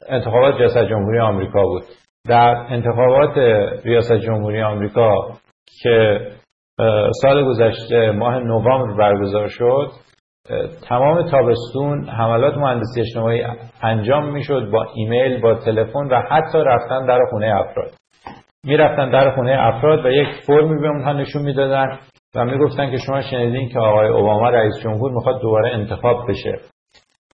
انتخابات 0.08 0.54
ریاست 0.54 0.84
جمهوری 0.84 1.20
آمریکا 1.20 1.62
بود. 1.62 1.82
در 2.28 2.66
انتخابات 2.68 3.38
ریاست 3.84 4.12
جمهوری 4.12 4.62
آمریکا 4.62 5.14
که 5.82 6.20
سال 7.22 7.44
گذشته 7.44 8.10
ماه 8.10 8.38
نوامبر 8.38 8.96
برگزار 8.98 9.48
شد 9.48 9.88
تمام 10.88 11.30
تابستون 11.30 12.08
حملات 12.08 12.56
مهندسی 12.56 13.00
اجتماعی 13.00 13.44
انجام 13.82 14.32
می‌شد 14.32 14.70
با 14.72 14.86
ایمیل 14.94 15.40
با 15.40 15.54
تلفن 15.54 16.06
و 16.10 16.22
حتی 16.30 16.58
رفتن 16.58 17.06
در 17.06 17.18
خونه 17.30 17.54
افراد. 17.56 17.90
می‌رفتن 18.64 19.10
در 19.10 19.34
خونه 19.34 19.56
افراد 19.58 20.06
و 20.06 20.08
یک 20.08 20.28
فرمی 20.46 20.80
به 20.80 20.88
اونها 20.88 21.12
نشون 21.12 21.42
می‌دادن 21.42 21.98
و 22.36 22.44
می‌گفتن 22.44 22.90
که 22.90 22.96
شما 23.06 23.20
شنیدین 23.20 23.68
که 23.68 23.78
آقای 23.78 24.08
اوباما 24.08 24.50
رئیس 24.50 24.74
جمهور 24.84 25.12
می‌خواد 25.12 25.40
دوباره 25.40 25.70
انتخاب 25.74 26.16
بشه. 26.28 26.58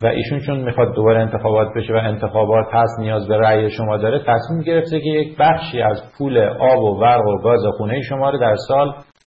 و 0.01 0.07
ایشون 0.07 0.39
چون 0.39 0.59
می‌خواد 0.59 0.95
دوباره 0.95 1.19
انتخابات 1.19 1.67
بشه 1.75 1.93
و 1.93 1.97
انتخابات 1.97 2.65
هست 2.71 2.99
نیاز 2.99 3.27
به 3.27 3.37
رأی 3.37 3.71
شما 3.71 3.97
داره 3.97 4.19
تصمیم 4.19 4.61
گرفته 4.61 4.99
که 4.99 5.09
یک 5.09 5.37
بخشی 5.39 5.81
از 5.81 6.03
پول 6.17 6.37
آب 6.59 6.83
و 6.83 6.99
برق 6.99 7.27
و 7.27 7.41
گاز 7.41 7.61
خونه 7.77 8.01
شما 8.01 8.29
رو 8.29 8.37
در 8.37 8.55
سال 8.67 8.93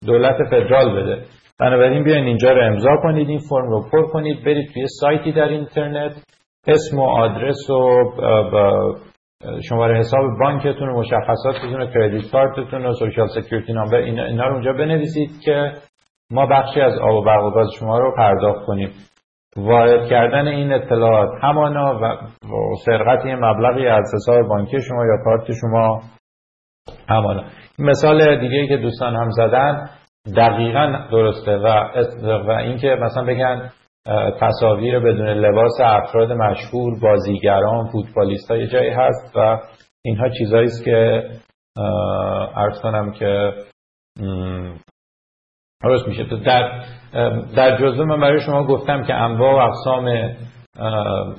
دولت 0.06 0.36
فدرال 0.50 1.02
بده. 1.02 1.22
بنابراین 1.60 2.04
بیاین 2.04 2.24
اینجا 2.24 2.52
رو 2.52 2.66
امضا 2.66 2.96
کنید 3.02 3.28
این 3.28 3.40
فرم 3.50 3.68
رو 3.70 3.90
پر 3.92 4.02
کنید 4.02 4.44
برید 4.44 4.70
توی 4.74 4.86
سایتی 5.00 5.32
در 5.32 5.48
اینترنت 5.48 6.12
اسم 6.66 6.98
و 6.98 7.02
آدرس 7.02 7.70
و 7.70 8.04
شماره 9.68 9.98
حساب 9.98 10.20
بانکتون 10.40 10.88
و 10.88 10.98
مشخصاتتون 10.98 11.82
و 11.82 11.86
credit 11.86 12.30
card 12.32 12.63
تون 12.63 12.86
و 12.86 12.92
social 12.92 13.26
security 13.26 13.72
number 13.72 13.96
اینا 13.96 14.46
رو 14.46 14.52
اونجا 14.52 14.72
بنویسید 14.72 15.30
که 15.44 15.72
ما 16.30 16.46
بخشی 16.46 16.80
از 16.80 16.98
آب 16.98 17.14
و 17.14 17.24
برق 17.24 17.44
و 17.44 17.50
گاز 17.50 17.68
شما 17.80 17.98
رو 17.98 18.14
پرداخت 18.16 18.66
کنیم. 18.66 18.90
وارد 19.56 20.08
کردن 20.08 20.48
این 20.48 20.72
اطلاعات 20.72 21.28
همانا 21.42 22.00
و 22.02 22.16
سرقت 22.86 23.26
این 23.26 23.44
مبلغی 23.44 23.86
از 23.86 24.04
حساب 24.14 24.48
بانکی 24.48 24.80
شما 24.80 25.06
یا 25.06 25.24
کارت 25.24 25.52
شما 25.60 26.00
همانا. 27.08 27.44
مثال 27.78 28.40
دیگه 28.40 28.66
که 28.68 28.76
دوستان 28.76 29.16
هم 29.16 29.30
زدن 29.30 29.88
دقیقا 30.36 31.06
درسته 31.10 31.56
و, 31.56 31.66
و 32.46 32.50
اینکه 32.50 32.88
مثلا 33.00 33.24
بگن 33.24 33.70
تصاویر 34.40 34.98
بدون 34.98 35.28
لباس 35.28 35.80
افراد 35.80 36.32
مشهور 36.32 37.00
بازیگران 37.02 37.88
فوتبالیست 37.92 38.50
یه 38.50 38.66
جایی 38.66 38.90
هست 38.90 39.36
و 39.36 39.58
اینها 40.04 40.28
چیزایی 40.38 40.66
است 40.66 40.84
که 40.84 41.22
عرض 42.56 42.80
کنم 42.82 43.12
که 43.12 43.52
درست 45.82 46.08
میشه. 46.08 46.24
در 46.46 46.82
در 47.56 47.78
جزء 47.80 48.04
من 48.04 48.20
برای 48.20 48.40
شما 48.40 48.64
گفتم 48.66 49.04
که 49.04 49.14
انواع 49.14 49.54
و 49.54 49.68
اقسام 49.68 50.08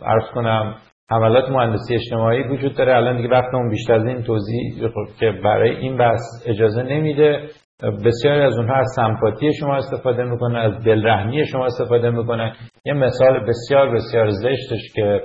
عرض 0.01 0.29
کنم 0.33 0.75
حملات 1.11 1.49
مهندسی 1.49 1.95
اجتماعی 1.95 2.43
وجود 2.43 2.75
داره. 2.75 2.95
الان 2.95 3.17
دیگه 3.17 3.29
وقتمون 3.29 3.69
بیشتر 3.69 3.93
از 3.93 4.05
این 4.05 4.23
توضیح 4.23 4.89
که 5.19 5.31
برای 5.43 5.77
این 5.77 5.97
بحث 5.97 6.21
اجازه 6.45 6.83
نمیده. 6.83 7.49
بسیاری 7.83 8.41
از 8.41 8.57
اونها 8.57 8.75
از 8.75 8.87
سمپاتی 8.95 9.53
شما 9.53 9.75
استفاده 9.75 10.23
می‌کنن 10.23 10.55
از 10.55 10.83
دلرحمی 10.83 11.45
شما 11.45 11.65
استفاده 11.65 12.09
می‌کنن. 12.09 12.53
یه 12.85 12.93
مثال 12.93 13.45
بسیار 13.47 13.95
بسیار 13.95 14.29
زشتش 14.29 14.93
که 14.95 15.21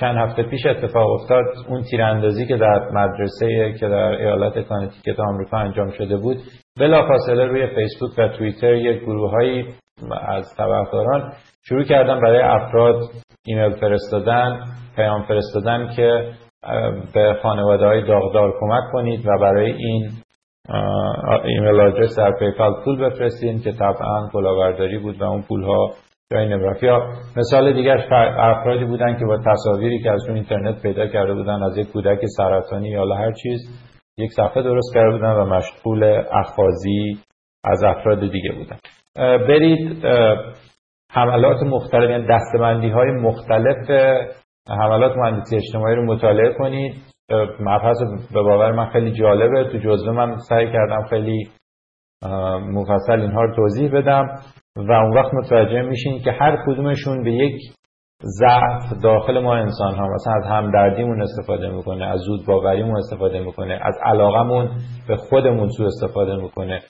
چند 0.00 0.16
هفته 0.16 0.42
پیش 0.42 0.66
اتفاق 0.66 1.10
افتاد. 1.10 1.44
اون 1.68 1.82
تیراندازی 1.90 2.46
که 2.46 2.56
در 2.56 2.88
مدرسه 2.92 3.74
که 3.80 3.88
در 3.88 4.10
ایالت 4.10 4.58
کانتیکت 4.58 5.20
آمریکا 5.20 5.56
انجام 5.56 5.90
شده 5.90 6.16
بود 6.16 6.36
بلافاصله 6.80 7.44
روی 7.44 7.66
فیسبوک 7.66 8.18
و 8.18 8.28
توییتر 8.28 8.74
یک 8.74 9.02
گروههایی 9.02 9.66
از 10.26 10.54
طرفداران 10.56 11.32
شروع 11.64 11.84
کردن 11.84 12.20
برای 12.20 12.40
افراد 12.42 12.96
ایمیل 13.46 13.70
فرستادن 13.70 14.60
پیام 14.96 15.22
فرستادن 15.22 15.88
که 15.96 16.32
به 17.14 17.36
خانواده 17.42 17.86
های 17.86 18.06
داغدار 18.06 18.52
کمک 18.60 18.92
کنید 18.92 19.26
و 19.26 19.30
برای 19.40 19.72
این 19.72 20.10
email 21.44 21.80
address 21.80 22.18
در 22.18 22.32
PayPal 22.38 22.72
پول 22.84 23.04
بفرستین 23.04 23.60
که 23.60 23.72
طبعا 23.72 24.28
کلاهبرداری 24.32 24.98
بود 24.98 25.20
و 25.20 25.24
اون 25.24 25.42
پول 25.42 25.62
ها 25.62 25.90
جایی 26.32 26.48
نمی‌رفت. 26.48 26.82
یا 26.82 27.02
مثال 27.36 27.72
دیگرش 27.72 28.04
افرادی 28.38 28.84
بودن 28.84 29.18
که 29.18 29.24
با 29.24 29.38
تصاویری 29.38 30.02
که 30.02 30.10
از 30.10 30.24
اون 30.28 30.36
اینترنت 30.36 30.82
پیدا 30.82 31.06
کرده 31.06 31.34
بودن 31.34 31.62
از 31.62 31.78
یک 31.78 31.92
کودک 31.92 32.18
سرطانی 32.36 32.88
یا 32.88 33.14
هر 33.14 33.32
چیز 33.32 33.60
یک 34.18 34.30
صفحه 34.32 34.62
درست 34.62 34.94
کرده 34.94 35.10
بودن 35.10 35.32
و 35.32 35.44
مشغول 35.44 36.22
اخاذی 36.32 37.18
از 37.64 37.84
افراد 37.84 38.20
دیگه 38.20 38.52
بودن. 38.52 38.76
برید 39.38 40.06
حملات 41.12 41.62
مختلف 41.62 42.10
یعنی 42.10 42.26
دستبندی 42.30 42.88
های 42.88 43.10
مختلف 43.10 43.90
حملات 44.70 45.16
مهندسی 45.16 45.56
اجتماعی 45.56 45.96
رو 45.96 46.04
مطالعه 46.04 46.52
کنید. 46.52 46.94
مبحث 47.60 47.96
به 48.34 48.42
باور 48.42 48.72
من 48.72 48.86
خیلی 48.86 49.12
جالبه. 49.12 49.64
تو 49.64 49.78
جزوه 49.78 50.12
من 50.12 50.36
سعی 50.48 50.72
کردم 50.72 51.02
خیلی 51.10 51.48
مفصل 52.72 53.20
اینها 53.20 53.42
رو 53.42 53.54
توضیح 53.56 53.90
بدم 53.92 54.26
و 54.76 54.92
اون 54.92 55.14
وقت 55.14 55.34
متوجه 55.34 55.82
میشین 55.82 56.22
که 56.22 56.32
هر 56.32 56.64
کدومشون 56.66 57.24
به 57.24 57.32
یک 57.32 57.60
ضعف 58.22 59.02
داخل 59.02 59.38
ما 59.38 59.54
انسان 59.54 59.94
ها 59.94 60.08
مثلا 60.14 60.34
از 60.34 60.44
همدردیمون 60.46 61.22
استفاده 61.22 61.70
می‌کنه 61.70 62.04
از 62.04 62.20
زود 62.20 62.46
باوریمون 62.46 62.96
استفاده 62.96 63.40
می‌کنه 63.40 63.80
از 63.82 63.94
علاقمون 64.02 64.70
به 65.08 65.16
خودمون 65.16 65.68
سو 65.68 65.84
استفاده 65.84 66.36
می‌کنه 66.36 66.80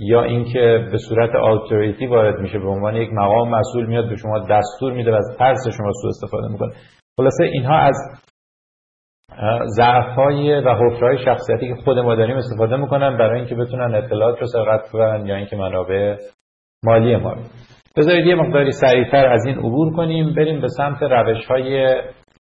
یا 0.00 0.22
اینکه 0.22 0.88
به 0.92 0.98
صورت 1.08 1.30
آلتوریتی 1.34 2.06
وارد 2.06 2.40
میشه 2.40 2.58
به 2.58 2.68
عنوان 2.68 2.96
یک 2.96 3.10
مقام 3.12 3.50
مسئول 3.50 3.86
میاد 3.86 4.08
به 4.08 4.16
شما 4.16 4.38
دستور 4.38 4.92
میده 4.92 5.12
و 5.12 5.14
از 5.14 5.36
ترس 5.38 5.68
شما 5.76 5.92
سو 6.02 6.08
استفاده 6.08 6.48
می‌کنه. 6.48 6.72
خلاصه 7.16 7.44
اینها 7.44 7.76
از 7.76 7.94
ضعف 9.76 10.18
و 10.66 10.74
حفرهای 10.74 11.18
شخصیتی 11.24 11.68
که 11.68 11.74
خود 11.74 11.98
ما 11.98 12.14
داریم 12.14 12.36
استفاده 12.36 12.76
می‌کنن 12.76 13.16
برای 13.16 13.40
اینکه 13.40 13.54
بتونن 13.54 13.94
اطلاعات 13.94 14.40
رو 14.40 14.46
سرقت 14.46 14.90
کنن 14.90 15.26
یا 15.26 15.36
اینکه 15.36 15.56
منابع 15.56 16.16
مالی 16.84 17.16
ما. 17.16 17.32
رو 17.32 17.42
بذارید 17.96 18.26
یه 18.26 18.34
مقداری 18.34 18.72
سریعتر 18.72 19.26
از 19.26 19.46
این 19.46 19.58
عبور 19.58 19.96
کنیم 19.96 20.34
بریم 20.34 20.60
به 20.60 20.68
سمت 20.68 21.02
روش 21.02 21.46
های 21.46 21.94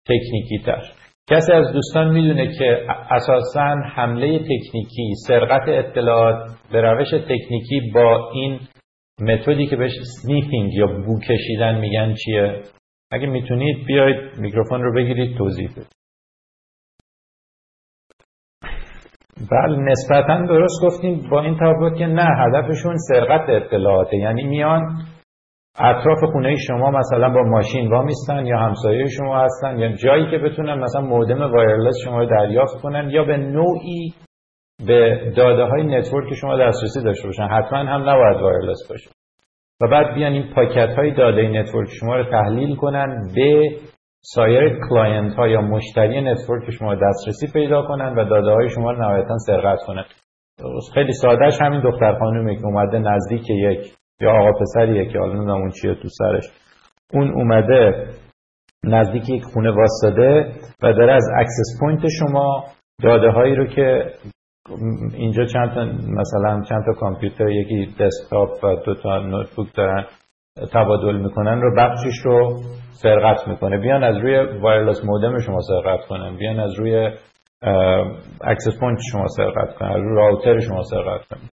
تکنیکی 0.06 0.58
تر 0.66 0.82
کسی 1.30 1.52
از 1.52 1.72
دوستان 1.72 2.10
می‌دونه 2.10 2.58
که 2.58 2.86
اساسا 3.10 3.76
حمله 3.94 4.38
تکنیکی 4.38 5.12
سرقت 5.28 5.68
اطلاعات 5.68 6.50
به 6.72 6.80
روش 6.80 7.10
تکنیکی 7.10 7.80
با 7.94 8.30
این 8.34 8.60
متدی 9.20 9.66
که 9.66 9.76
بهش 9.76 9.92
sniffing 10.22 10.74
یا 10.74 10.86
بو 10.86 11.20
کشیدن 11.20 11.78
میگن 11.78 12.14
چیه؟ 12.14 12.62
اگه 13.12 13.26
می‌تونید 13.26 13.86
بیاید 13.86 14.16
میکروفون 14.38 14.82
رو 14.82 14.94
بگیرید 14.94 15.36
توضیح 15.36 15.70
بدید. 15.70 16.03
بله 19.50 19.76
نسبتا 19.76 20.46
درست 20.46 20.84
گفتیم 20.84 21.28
با 21.30 21.40
این 21.40 21.54
تفاوت 21.54 21.98
که 21.98 22.06
نه 22.06 22.26
هدفشون 22.38 22.96
سرقت 22.96 23.48
اطلاعاته. 23.48 24.16
یعنی 24.16 24.42
میان 24.42 24.82
اطراف 25.78 26.18
خونه 26.32 26.56
شما 26.56 26.90
مثلا 26.90 27.28
با 27.28 27.42
ماشین 27.42 27.90
وامیستن 27.90 28.46
یا 28.46 28.58
همسایه 28.58 29.08
شما 29.08 29.38
هستن 29.38 29.78
یا 29.78 29.88
جایی 29.88 30.30
که 30.30 30.38
بتونن 30.38 30.78
مثلا 30.78 31.00
مودم 31.00 31.52
wireless 31.52 31.94
شما 32.04 32.18
رو 32.18 32.26
دریافت 32.26 32.80
کنن 32.82 33.10
یا 33.10 33.24
به 33.24 33.36
نوعی 33.36 34.14
به 34.86 35.32
داده 35.36 35.64
های 35.64 35.82
network 35.82 36.34
شما 36.34 36.56
دسترسی 36.56 37.02
داشته 37.04 37.26
باشن. 37.26 37.42
حتما 37.42 37.78
هم 37.78 38.08
نباید 38.08 38.42
wireless 38.42 38.88
باشه. 38.90 39.10
و 39.82 39.88
بعد 39.88 40.14
بیان 40.14 40.32
این 40.32 40.54
packet 40.54 40.94
های 40.96 41.14
داده 41.14 41.48
network 41.48 41.88
شما 42.00 42.16
رو 42.16 42.24
تحلیل 42.24 42.76
کنن 42.76 43.32
به 43.34 43.70
سایر 44.26 44.78
client 44.88 45.34
ها 45.34 45.48
یا 45.48 45.60
مشتری 45.60 46.20
network 46.20 46.70
شما 46.70 46.94
دسترسی 46.94 47.52
پیدا 47.52 47.82
کنن 47.82 48.14
و 48.14 48.24
داده 48.24 48.50
های 48.50 48.68
شما 48.68 48.90
رو 48.90 48.98
نهایتا 48.98 49.38
سرقت 49.38 49.78
کنن. 49.86 50.04
خیلی 50.94 51.12
سادهش 51.12 51.60
همین 51.60 51.80
دختر 51.80 52.18
خانومی 52.18 52.56
که 52.56 52.64
اومده 52.64 52.98
نزدیک 52.98 53.50
یک 53.50 53.94
یا 54.20 54.30
آقا 54.30 54.52
پسریه 54.60 55.12
که 55.12 55.18
حالا 55.18 55.54
اون 55.54 55.70
چیه 55.70 55.94
تو 55.94 56.08
سرش. 56.08 56.44
اون 57.12 57.34
اومده 57.34 58.08
نزدیک 58.84 59.28
یک 59.28 59.42
خونه 59.42 59.70
وایساده 59.70 60.52
و 60.82 60.92
داره 60.92 61.12
از 61.12 61.24
access 61.38 61.80
point 61.80 62.00
شما 62.08 62.64
داده 63.02 63.30
هایی 63.30 63.54
رو 63.54 63.66
که 63.66 64.12
اینجا 65.14 65.44
چند 65.44 65.74
تا 65.74 65.84
مثلا 66.20 66.62
چند 66.68 66.84
تا 66.86 66.92
کامپیوتر 67.00 67.48
یکی 67.48 67.94
دسکتاپ 68.00 68.64
و 68.64 68.76
دو 68.86 68.94
تا 68.94 69.18
notebook 69.18 69.76
دارن. 69.76 70.04
تبادل 70.72 71.16
می‌کنن 71.16 71.60
رو 71.60 71.76
بخشش 71.76 72.18
رو 72.24 72.60
سرقت 73.02 73.48
می‌کنه. 73.48 73.78
بیان 73.78 74.04
از 74.04 74.16
روی 74.16 74.60
wireless 74.60 75.04
مودم 75.04 75.38
شما 75.38 75.58
سرقت 75.60 76.06
کنن. 76.06 76.36
بیان 76.36 76.60
از 76.60 76.74
روی 76.78 77.10
access 78.42 78.80
point 78.80 78.98
شما 79.12 79.26
سرقت 79.36 79.74
کنن. 79.74 79.88
از 79.88 79.96
روی 79.96 80.16
router 80.16 80.60
شما 80.60 80.82
سرقت 80.82 81.26
کنن. 81.26 81.48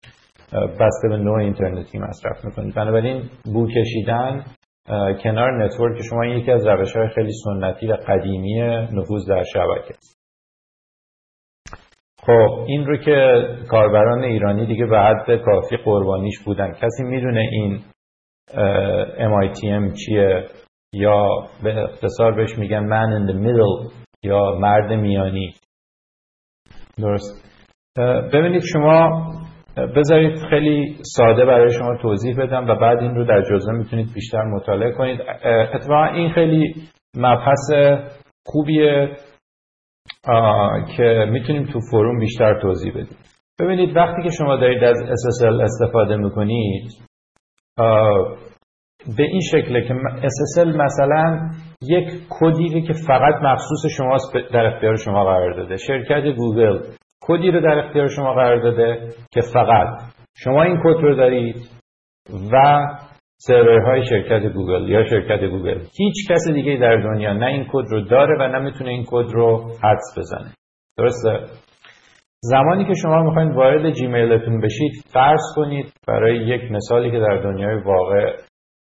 بسته 0.53 1.09
به 1.09 1.17
نوع 1.17 1.39
اینترنتی 1.39 1.99
مصرف 1.99 2.45
می‌کنید. 2.45 2.75
بنابراین 2.75 3.23
بو 3.55 3.67
کشیدن 3.67 4.45
کنار 5.23 5.65
network 5.65 6.03
شما 6.11 6.27
یکی 6.27 6.51
از 6.51 6.67
روش 6.67 6.97
های 6.97 7.09
خیلی 7.09 7.33
سنتی 7.45 7.87
و 7.87 7.97
قدیمی 8.09 8.61
نفوذ 8.93 9.29
در 9.29 9.43
شبکه 9.43 9.95
است. 9.95 10.21
خب 12.23 12.65
این 12.67 12.87
رو 12.87 12.97
که 12.97 13.49
کاربران 13.69 14.23
ایرانی 14.23 14.67
دیگه 14.67 14.87
به 14.87 14.99
حد 14.99 15.37
کافی 15.45 15.77
قربانیش 15.77 16.39
بودن. 16.45 16.73
کسی 16.73 17.03
می‌دونه 17.03 17.41
این 17.41 17.81
MITM 19.19 19.93
چیه؟ 19.93 20.47
یا 20.95 21.27
به 21.63 21.83
اختصار 21.83 22.33
بهش 22.33 22.59
میگن 22.59 22.89
man 22.89 23.11
in 23.19 23.33
the 23.33 23.37
middle 23.37 23.93
یا 24.23 24.59
مرد 24.61 24.93
میانی. 24.93 25.55
درست. 26.99 27.51
ببینید 28.33 28.63
شما 28.73 29.27
بذارید 29.97 30.39
خیلی 30.51 30.97
ساده 31.03 31.45
برای 31.45 31.71
شما 31.71 31.97
توضیح 32.03 32.37
بدم 32.39 32.65
و 32.69 32.75
بعد 32.75 32.99
این 32.99 33.15
رو 33.15 33.25
در 33.25 33.43
جزوه 33.43 33.75
می‌تونید 33.75 34.13
بیشتر 34.15 34.43
مطالعه 34.43 34.93
کنید. 34.93 35.21
اتفاقا 35.75 36.05
این 36.05 36.33
خیلی 36.33 36.75
مبحث 37.17 37.71
خوبیه 38.47 39.17
که 40.97 41.27
می‌تونیم 41.31 41.67
تو 41.73 41.81
فروم 41.91 42.19
بیشتر 42.19 42.61
توضیح 42.63 42.93
بدیم. 42.93 43.19
ببینید 43.61 43.97
وقتی 43.97 44.23
که 44.23 44.31
شما 44.39 44.57
دارید 44.57 44.85
از 44.85 44.97
SSL 44.97 45.63
استفاده 45.63 46.17
می‌کنید 46.17 47.10
به 49.17 49.23
این 49.23 49.41
شکله 49.51 49.89
که 49.89 49.95
SSL 50.21 50.77
مثلا 50.77 51.51
یک 51.83 52.09
کدی 52.31 52.83
که 52.83 52.93
فقط 52.93 53.35
مخصوص 53.43 53.87
شماست 53.97 54.35
در 54.53 54.67
اختیار 54.67 54.97
شما 54.97 55.25
قرار 55.25 55.53
داده. 55.53 55.77
شرکت 55.77 56.37
گوگل 56.37 56.79
کدی 57.21 57.51
رو 57.51 57.61
در 57.61 57.79
اختیار 57.79 58.09
شما 58.09 58.35
قرار 58.35 58.63
داده 58.63 59.09
که 59.33 59.41
فقط 59.41 60.03
شما 60.37 60.63
این 60.63 60.77
کد 60.77 61.01
رو 61.03 61.17
دارید 61.17 61.57
و 62.53 62.87
سرورهای 63.37 64.05
شرکت 64.05 64.53
گوگل 64.53 64.89
یا 64.89 65.05
شرکت 65.05 65.45
گوگل. 65.45 65.79
هیچ 65.99 66.31
کس 66.31 66.49
دیگه 66.55 66.77
در 66.77 66.97
دنیا 66.97 67.33
نه 67.33 67.47
این 67.47 67.65
کد 67.73 67.85
رو 67.91 68.01
داره 68.01 68.37
و 68.41 68.49
نه 68.49 68.59
می‌تونه 68.59 68.91
این 68.91 69.05
کد 69.09 69.31
رو 69.33 69.73
حدس 69.83 70.19
بزنه. 70.19 70.51
درسته؟ 70.99 71.39
زمانی 72.43 72.85
که 72.85 72.95
شما 73.03 73.23
می‌خواین 73.23 73.53
وارد 73.53 73.93
جیمیلتون 73.93 74.61
بشید 74.61 74.93
فرض 75.13 75.41
کنید 75.57 75.93
برای 76.09 76.37
یک 76.37 76.73
مثالی 76.73 77.11
که 77.11 77.19
در 77.19 77.37
دنیای 77.43 77.83
واقع 77.83 78.37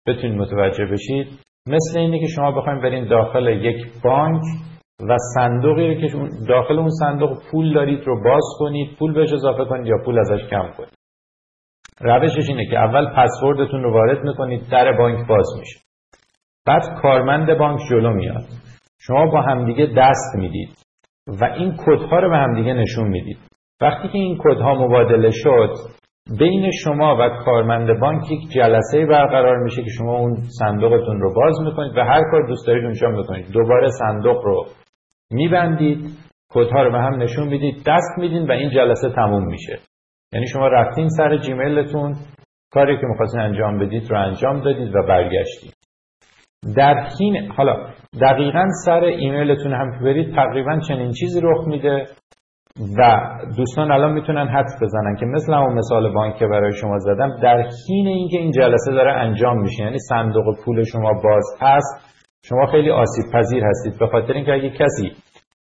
بتونید 0.07 0.41
متوجه 0.41 0.87
بشید 0.87 1.27
مثل 1.67 1.99
اینه 1.99 2.21
که 2.21 2.27
شما 2.27 2.53
بخواید 2.53 2.83
برین 2.83 3.09
داخل 3.09 3.47
یک 3.47 4.03
بانک 4.05 4.43
و 5.09 5.17
صندوقی 5.35 5.95
رو 5.95 6.01
که 6.01 6.09
داخل 6.49 6.79
اون 6.79 6.91
صندوق 6.91 7.39
پول 7.51 7.75
دارید 7.75 8.05
رو 8.07 8.25
باز 8.25 8.45
کنید 8.59 8.97
پول 8.99 9.15
بهش 9.15 9.33
اضافه 9.33 9.65
کنید 9.65 9.87
یا 9.87 9.97
پول 10.05 10.19
ازش 10.19 10.49
کم 10.51 10.71
کنید. 10.77 10.99
روشش 12.01 12.49
اینه 12.49 12.67
که 12.71 12.79
اول 12.79 13.07
پسوردتون 13.17 13.83
رو 13.83 13.93
وارد 13.93 14.25
می‌کنید 14.25 14.69
در 14.71 14.93
بانک 14.99 15.29
باز 15.29 15.47
میشه. 15.61 15.81
بعد 16.67 17.01
کارمند 17.03 17.59
بانک 17.59 17.81
جلو 17.91 18.13
میاد. 18.13 18.45
شما 19.01 19.27
با 19.27 19.43
همدیگه 19.43 19.87
دست 19.97 20.37
می‌دید. 20.37 20.88
و 21.41 21.45
این 21.45 21.75
کدها 21.87 22.19
رو 22.19 22.31
به 22.31 22.37
همدیگه 22.37 22.73
نشون 22.73 23.09
می‌دید. 23.09 23.39
وقتی 23.81 24.09
که 24.09 24.19
این 24.19 24.39
کدها 24.41 24.75
مبادله 24.75 25.31
شد 25.31 25.75
بین 26.39 26.71
شما 26.85 27.17
و 27.21 27.29
کارمند 27.45 28.01
بانک 28.01 28.31
یک 28.31 28.51
جلسه 28.55 29.07
برقرار 29.07 29.59
میشه 29.63 29.83
که 29.83 29.91
شما 29.99 30.19
اون 30.19 30.37
صندوقتون 30.59 31.21
رو 31.21 31.35
باز 31.35 31.61
می‌کنید 31.61 31.99
و 31.99 32.01
هر 32.01 32.23
کار 32.31 32.47
دوست 32.47 32.67
دارید 32.67 32.85
اونجا 32.85 33.09
می‌کنید 33.09 33.53
دوباره 33.53 33.89
صندوق 33.91 34.45
رو 34.45 34.67
میبندید 35.31 36.19
کدها 36.51 36.83
رو 36.83 36.93
به 36.93 36.99
هم 36.99 37.23
نشون 37.23 37.49
می‌دید 37.49 37.83
دست 37.87 38.19
میدین 38.19 38.47
و 38.47 38.53
این 38.53 38.71
جلسه 38.71 39.11
تموم 39.11 39.47
میشه. 39.47 39.79
یعنی 40.33 40.47
شما 40.47 40.69
رفتین 40.69 41.09
سر 41.09 41.37
جیمیلتون 41.37 42.15
کاری 42.73 43.01
که 43.01 43.07
می‌خواستین 43.07 43.41
انجام 43.41 43.79
بدید 43.79 44.11
رو 44.11 44.19
انجام 44.19 44.61
دادید 44.61 44.97
و 44.97 45.03
برگشتید. 45.09 45.78
در 46.77 47.09
حین 47.19 47.53
حالا 47.57 47.77
دقیقا 48.21 48.67
سر 48.85 49.01
ایمیلتون 49.05 49.73
هم 49.73 50.05
برید 50.05 50.35
تقریبا 50.35 50.79
چنین 50.89 51.13
چیزی 51.13 51.41
رخ 51.43 51.67
میده 51.67 52.07
و 52.99 53.21
دوستان 53.57 53.93
الان 53.93 54.13
می‌تونن 54.13 54.49
حدس 54.49 54.83
بزنن 54.83 55.17
که 55.21 55.27
مثل 55.27 55.55
اون 55.55 55.75
مثال 55.75 56.13
بانک 56.15 56.37
که 56.37 56.47
برای 56.47 56.73
شما 56.73 56.99
زدم 56.99 57.37
در 57.43 57.57
حین 57.89 58.07
اینکه 58.07 58.39
این 58.39 58.51
جلسه 58.51 58.93
داره 58.93 59.13
انجام 59.13 59.61
میشه 59.61 59.83
یعنی 59.83 59.99
صندوق 59.99 60.45
پول 60.65 60.85
شما 60.85 61.13
باز 61.25 61.45
هست 61.61 62.19
شما 62.45 62.67
خیلی 62.67 62.91
آسیب 62.91 63.25
پذیر 63.33 63.65
هستید. 63.65 63.99
به 63.99 64.07
خاطر 64.07 64.33
اینکه 64.33 64.53
اگه 64.53 64.71
کسی 64.71 65.13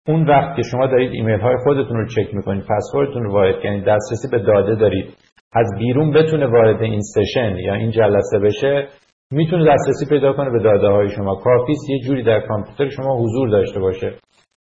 اون 0.09 0.29
وقت 0.29 0.57
که 0.57 0.63
شما 0.63 0.87
دارید 0.87 1.13
ایمیل 1.13 1.41
های 1.41 1.57
خودتون 1.65 1.97
رو 1.97 2.07
چک 2.07 2.35
می‌کنید 2.35 2.65
پسوردتون 2.65 3.23
رو 3.23 3.33
وارد 3.33 3.63
کنید 3.63 3.85
دسترسی 3.85 4.29
به 4.31 4.39
داده 4.39 4.75
دارید 4.75 5.15
از 5.53 5.71
بیرون 5.79 6.13
بتونه 6.13 6.47
وارد 6.47 6.83
این 6.83 7.01
session 7.01 7.57
یا 7.57 7.75
این 7.75 7.91
جلسه 7.91 8.39
بشه 8.39 8.89
می‌تونه 9.33 9.73
دسترسی 9.75 10.07
پیدا 10.09 10.33
کنه 10.33 10.51
به 10.51 10.59
داده 10.63 10.89
های 10.89 11.09
شما. 11.11 11.35
کافیست 11.35 11.91
یه 11.91 12.01
جوری 12.07 12.23
در 12.23 12.41
کامپیوتر 12.41 12.89
شما 12.89 13.17
حضور 13.23 13.49
داشته 13.49 13.81
باشه. 13.81 14.15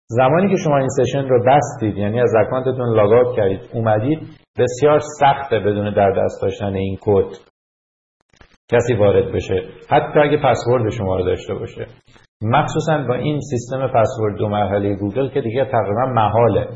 زمانی 0.09 0.49
که 0.51 0.57
شما 0.65 0.79
این 0.79 0.89
session 0.89 1.29
رو 1.29 1.45
بستید 1.47 1.97
یعنی 1.97 2.21
از 2.21 2.33
اکانتتون 2.47 2.97
log 2.97 3.17
out 3.17 3.37
کردید 3.37 3.61
اومدید 3.75 4.19
بسیار 4.59 4.99
سخته 5.21 5.59
بدون 5.59 5.95
در 5.95 6.11
دست 6.11 6.43
داشتن 6.43 6.75
این 6.75 6.99
کد 7.01 7.37
کسی 8.73 8.95
وارد 8.95 9.33
بشه. 9.33 9.63
حتی 9.89 10.19
اگه 10.21 10.37
پسورد 10.37 10.91
شما 10.91 11.17
رو 11.17 11.25
داشته 11.25 11.55
باشه. 11.55 11.87
مخصوصا 12.43 13.05
با 13.09 13.15
این 13.15 13.41
سیستم 13.41 13.87
پسورد 13.87 14.37
دو 14.39 14.49
مرحله 14.49 14.95
گوگل 14.95 15.29
که 15.29 15.41
دیگه 15.41 15.65
تقریبا 15.65 16.07
محاله. 16.07 16.69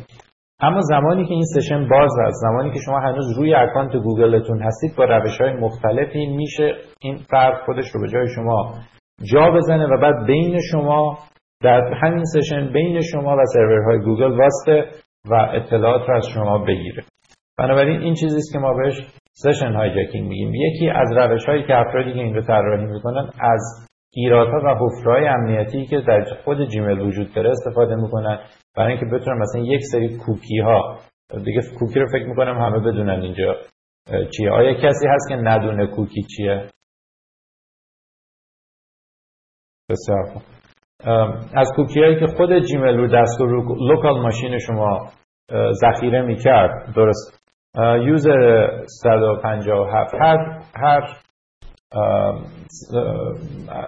اما 0.61 0.81
زمانی 0.81 1.25
که 1.25 1.35
این 1.35 1.45
session 1.45 1.89
باز 1.89 2.11
است 2.27 2.43
زمانی 2.43 2.71
که 2.71 2.79
شما 2.87 3.01
هنوز 3.01 3.39
روی 3.39 3.55
اکانت 3.55 3.97
گوگلتون 3.97 4.63
هستید 4.63 4.97
با 4.97 5.05
روش 5.05 5.41
های 5.41 5.53
مختلفی 5.53 6.27
میشه 6.27 6.75
این 7.01 7.17
فرد 7.17 7.63
خودش 7.67 7.91
رو 7.95 8.01
به 8.01 8.09
جای 8.09 8.29
شما 8.35 8.75
جا 9.33 9.51
بزنه 9.51 9.87
و 9.87 10.01
بعد 10.03 10.27
بین 10.27 10.61
شما 10.71 11.19
در 11.63 11.95
همین 12.03 12.25
session 12.25 12.73
بین 12.73 13.01
شما 13.01 13.37
و 13.37 13.41
سرورهای 13.45 13.99
گوگل 13.99 14.39
وایسته 14.39 14.89
و 15.31 15.35
اطلاعات 15.35 16.09
رو 16.09 16.17
از 16.17 16.27
شما 16.35 16.59
بگیره. 16.59 17.05
بنابراین 17.59 18.01
این 18.01 18.15
چیزی 18.15 18.37
است 18.37 18.53
که 18.53 18.59
ما 18.59 18.75
بهش 18.75 18.95
session 19.33 19.73
hijacking 19.73 20.29
میگیم. 20.29 20.55
یکی 20.55 20.91
از 20.91 21.13
روش 21.13 21.45
هایی 21.47 21.63
که 21.67 21.77
افرادی 21.77 22.13
که 22.13 22.19
این 22.19 22.35
رو 22.35 22.43
طراحی 22.43 22.85
می‌کنن 22.85 23.31
از 23.41 23.87
ایرادها 24.13 24.61
و 24.65 24.79
حفره‌های 24.81 25.27
امنیتی 25.27 25.87
که 25.87 26.01
در 26.01 26.25
خود 26.45 26.69
جیمیل 26.69 27.01
وجود 27.01 27.35
داره 27.35 27.51
استفاده 27.51 27.97
می‌کنن. 27.97 28.39
برای 28.77 28.93
اینکه 28.93 29.07
بتونن 29.07 29.39
مثلا 29.39 29.61
یک 29.61 29.81
سری 29.93 30.17
کوکی 30.17 30.59
ها 30.59 30.99
دیگه 31.45 31.61
کوکی 31.79 32.01
رو 32.01 32.07
فکر 32.07 32.27
می‌کنم 32.27 32.59
همه 32.59 32.79
بدونن 32.79 33.23
اینجا 33.23 33.57
چیه. 34.37 34.51
آیا 34.51 34.75
کسی 34.75 35.07
هست 35.09 35.29
که 35.29 35.35
ندونه 35.35 35.87
کوکی 35.87 36.23
چیه؟ 36.23 36.69
بسیار 39.91 40.43
از 41.55 41.73
کوکی 41.77 42.01
هایی 42.01 42.21
که 42.21 42.27
خود 42.27 42.59
جیمیل 42.59 42.97
رو 42.97 43.23
دستگاه 43.23 43.49
رو 43.49 43.89
local 43.89 44.21
machine 44.21 44.59
شما 44.59 45.11
ذخیره 45.73 46.23
می‌کرد 46.23 46.95
درست. 46.97 47.45
user 47.79 48.69
157 49.03 50.15
هر 50.15 50.63
هر 50.77 51.24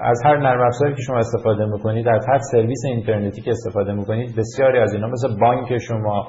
از 0.00 0.22
هر 0.24 0.36
نرم 0.36 0.66
افزاری 0.66 0.94
که 0.94 1.02
شما 1.02 1.18
استفاده 1.18 1.66
می‌کنید 1.66 2.08
از 2.08 2.26
هر 2.28 2.38
سرویس 2.38 2.82
اینترنتی 2.86 3.42
که 3.42 3.50
استفاده 3.50 3.92
می‌کنید 3.92 4.36
بسیاری 4.36 4.78
از 4.78 4.94
اینا 4.94 5.08
مثل 5.08 5.28
بانک 5.40 5.78
شما 5.78 6.28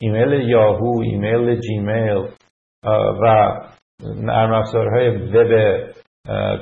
ایمیل 0.00 0.32
یاهو 0.32 1.00
ایمیل 1.02 1.60
جیمیل 1.60 2.28
و 3.22 3.52
نرم 4.22 4.52
افزارهای 4.52 5.08
وب 5.08 5.80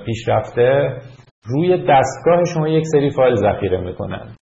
پیشرفته 0.07 0.97
روی 1.45 1.87
دستگاه 1.89 2.45
شما 2.55 2.69
یک 2.69 2.85
سری 2.93 3.11
فایل 3.11 3.35
ذخیره 3.35 3.81
می‌کنن. 3.81 4.37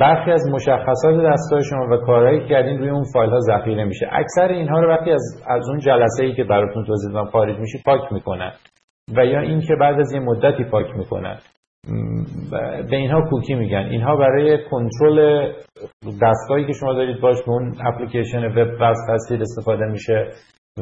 برخی 0.00 0.30
از 0.30 0.42
مشخصات 0.52 1.14
دستگاه 1.32 1.62
شما 1.62 1.88
و 1.90 1.96
کارهایی 1.96 2.40
که 2.40 2.46
کردین 2.48 2.78
روی 2.78 2.90
اون 2.90 3.04
فایل 3.12 3.30
ها 3.30 3.38
ذخیره 3.40 3.84
میشه. 3.84 4.08
اکثر 4.12 4.48
اینها 4.48 4.80
رو 4.80 4.90
وقتی 4.90 5.10
از, 5.10 5.44
از 5.46 5.68
اون 5.68 5.78
جلسه 5.78 6.24
ای 6.24 6.34
که 6.34 6.44
براتون 6.44 6.84
توضیح 6.84 7.12
دادم 7.12 7.30
خارج 7.30 7.58
میشه 7.58 7.78
پاک 7.84 8.12
می‌کنن. 8.12 8.52
و 9.16 9.26
یا 9.26 9.40
اینکه 9.40 9.74
بعد 9.80 10.00
از 10.00 10.12
یه 10.12 10.20
مدتی 10.20 10.64
پاک 10.64 10.86
می‌کنن. 10.96 11.38
به 12.90 12.96
اینها 12.96 13.20
کوکی 13.30 13.54
میگن. 13.54 13.88
اینها 13.90 14.16
برای 14.16 14.58
کنترل 14.70 15.52
دستگاهی 16.22 16.66
که 16.66 16.72
شما 16.72 16.92
دارید 16.92 17.20
باش 17.20 17.42
به 17.42 17.50
اون 17.50 17.74
اپلیکیشن 17.84 18.44
وب 18.44 18.68
وصل 18.80 19.12
هستید 19.12 19.42
استفاده 19.42 19.84
میشه. 19.84 20.30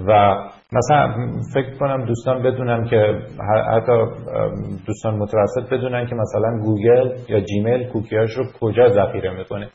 و 0.09 0.35
مثلا 0.72 1.14
فکر 1.55 1.79
کنم 1.79 2.05
دوستان 2.05 2.43
بدونن 2.43 2.85
که 2.85 3.18
حتی 3.70 3.93
دوستان 4.87 5.14
متوسط 5.14 5.72
بدونن 5.72 6.07
که 6.07 6.14
مثلا 6.14 6.59
گوگل 6.64 7.11
یا 7.29 7.41
جیمیل 7.41 7.89
کوکیاش 7.89 8.31
رو 8.31 8.45
کجا 8.61 8.89
ذخیره 8.89 9.31
می‌کنه. 9.39 9.68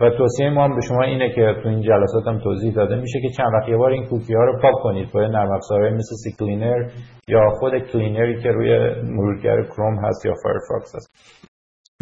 و 0.00 0.10
توصیه 0.10 0.50
ما 0.50 0.64
هم 0.64 0.74
به 0.74 0.80
شما 0.88 1.02
اینه 1.02 1.34
که 1.34 1.54
تو 1.62 1.68
این 1.68 1.82
جلسات 1.82 2.26
هم 2.26 2.38
توضیح 2.38 2.74
داده 2.74 2.96
میشه 2.96 3.20
که 3.20 3.28
چند 3.36 3.46
وقت 3.54 3.68
یه 3.68 3.76
بار 3.76 3.90
این 3.90 4.06
کوکی 4.06 4.34
ها 4.34 4.44
رو 4.44 4.60
پاک 4.62 4.74
کنید 4.82 5.12
با 5.12 5.20
نرم 5.20 5.52
افزارهای 5.52 5.90
مثل 5.90 6.14
CCleaner 6.24 6.90
یا 7.28 7.40
خود 7.60 7.78
cleaner 7.78 8.34
ی 8.34 8.42
که 8.42 8.48
روی 8.48 8.94
مرورگر 9.02 9.62
کروم 9.62 10.04
هست 10.04 10.26
یا 10.26 10.34
فایرفاکس 10.42 10.94
هست. 10.96 11.10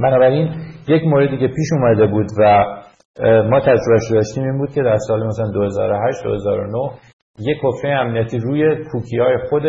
بنابراین 0.02 0.54
یک 0.88 1.02
موردی 1.04 1.38
که 1.38 1.46
پیش 1.46 1.72
اومده 1.72 2.06
بود 2.06 2.26
و 2.38 2.64
ما 3.50 3.60
تجربهش 3.60 4.10
داشتیم 4.12 4.44
این 4.44 4.58
بود 4.58 4.70
که 4.70 4.82
در 4.82 4.96
سال 5.08 5.26
مثلا 5.26 5.50
2008 5.50 6.22
2009 6.22 6.90
یک 7.38 7.58
حفره 7.62 7.90
امنیتی 7.90 8.38
روی 8.38 8.84
کوکی 8.92 9.18
های 9.18 9.38
خود 9.50 9.62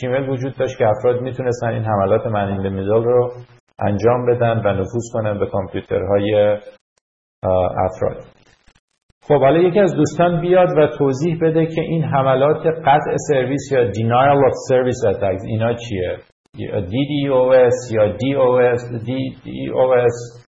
جیمیل 0.00 0.28
وجود 0.28 0.56
داشت 0.58 0.78
که 0.78 0.86
افراد 0.86 1.20
می‌تونستن 1.20 1.68
این 1.68 1.84
حملات 1.84 2.26
man 2.26 2.43
in 2.43 2.55
the 2.55 2.72
middle 2.72 3.04
رو 3.04 3.32
انجام 3.78 4.26
بدن 4.26 4.62
و 4.64 4.72
نفوذ 4.72 5.12
کنن 5.12 5.38
به 5.38 5.46
کامپیوترهای 5.46 6.56
افراد. 7.90 8.24
خب 9.28 9.40
حالا 9.40 9.58
یکی 9.58 9.80
از 9.80 9.94
دوستان 9.94 10.40
بیاد 10.40 10.68
و 10.78 10.86
توضیح 10.98 11.38
بده 11.42 11.66
که 11.66 11.80
این 11.80 12.04
حملات 12.04 12.66
قطع 12.66 13.16
سرویس 13.28 13.72
یا 13.72 13.92
denial 13.92 14.38
of 14.48 14.54
service 14.70 15.14
attacks 15.14 15.44
اینا 15.46 15.74
چیه؟ 15.74 16.18
DDoS 16.92 17.92
یا 17.92 18.16
DOS 18.16 18.80
DDoS 19.06 20.46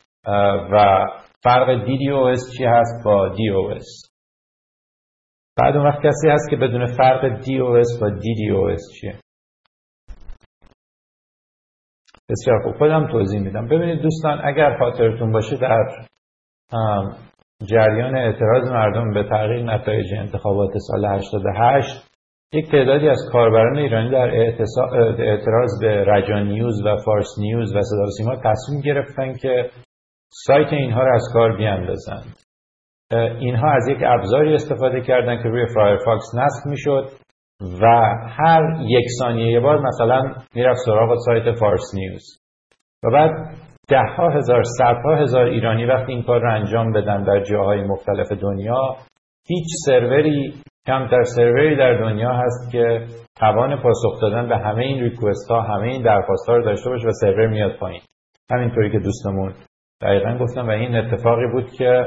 و 0.73 1.07
فرق 1.43 1.87
DDoS 1.87 2.57
چی 2.57 2.65
هست 2.65 3.05
با 3.05 3.29
DOS 3.29 4.09
بعد 5.59 5.77
اون 5.77 5.87
وقت 5.87 5.99
کسی 5.99 6.29
هست 6.29 6.51
که 6.51 6.57
بدون 6.57 6.87
فرق 6.87 7.41
DOS 7.43 8.01
با 8.01 8.11
DDoS 8.11 9.01
چیه؟ 9.01 9.15
بسیار 12.31 12.63
خوب 12.65 12.79
خودم 12.79 13.09
توضیح 13.13 13.41
میدم. 13.41 13.67
ببینید 13.67 14.03
دوستان 14.03 14.41
اگر 14.45 14.79
خاطرتون 14.79 15.33
باشه 15.33 15.57
در 15.57 15.87
جریان 17.67 18.17
اعتراض 18.17 18.69
مردم 18.69 19.13
به 19.15 19.25
تغییر 19.25 19.63
نتایج 19.63 20.15
انتخابات 20.15 20.71
سال 20.77 21.05
88 21.05 22.09
یک 22.53 22.71
تعدادی 22.71 23.09
از 23.09 23.29
کاربران 23.33 23.77
ایرانی 23.79 24.11
در 24.11 24.31
اعتراض 25.19 25.81
به 25.81 26.05
رجا 26.05 26.39
نیوز 26.39 26.87
و 26.87 26.97
فارس 27.05 27.29
نیوز 27.39 27.77
و 27.77 27.81
صدا 27.83 28.11
سیما 28.19 28.37
تصمیم 28.37 28.81
گرفتن 28.85 29.33
که 29.33 29.71
سایت 30.31 30.73
اینها 30.73 31.03
را 31.03 31.15
از 31.15 31.29
کار 31.33 31.57
بیاندازن. 31.57 32.23
اینها 33.41 33.71
از 33.71 33.89
یک 33.89 33.99
ابزاری 34.07 34.55
استفاده 34.55 35.01
کردن 35.01 35.43
که 35.43 35.49
روی 35.49 35.67
فایرفاکس 35.75 36.35
نصب 36.35 36.71
می‌شد 36.71 37.09
و 37.83 37.87
هر 38.29 38.77
یک 38.81 39.05
ثانیه 39.19 39.53
یه 39.53 39.61
بار 39.61 39.81
مثلا 39.81 40.35
می‌رفت 40.55 40.79
سراغ 40.85 41.17
سایت 41.27 41.59
فارس 41.59 41.95
نیوز. 41.95 42.25
و 43.05 43.11
بعد 43.11 43.31
ده 43.89 44.15
ها 44.17 44.31
هزار 44.31 44.63
صدها 44.63 45.15
هزار 45.17 45.45
ایرانی 45.45 45.87
وقتی 45.87 46.13
این 46.13 46.23
کار 46.23 46.41
رو 46.41 46.55
انجام 46.55 46.93
بدن 46.93 47.23
در 47.23 47.41
جاهای 47.41 47.83
مختلف 47.83 48.33
دنیا 48.33 48.97
هیچ 49.47 49.67
سروری 49.87 50.55
کمتر 50.87 51.23
سروری 51.23 51.77
در 51.77 51.93
دنیا 51.93 52.33
هست 52.33 52.73
که 52.73 53.07
توان 53.37 53.83
پاسخ 53.83 54.21
دادن 54.23 54.49
به 54.49 54.57
همه 54.57 54.85
این 54.85 55.03
ریکوست 55.03 55.51
ها 55.51 55.63
همه 55.63 55.89
این 55.89 56.03
درخواست 56.03 56.49
ها 56.49 56.57
رو 56.57 56.65
داشته 56.65 56.91
باشه 56.91 57.09
و 57.09 57.13
سرور 57.13 57.47
میاد 57.47 57.77
پایین. 57.77 58.01
همینطوری 58.51 58.91
که 58.93 58.99
دوستمون 58.99 59.55
دقیقا 60.03 60.39
گفتم 60.41 60.69
و 60.69 60.71
این 60.71 60.97
اتفاقی 60.97 61.47
بود 61.53 61.71
که 61.71 62.05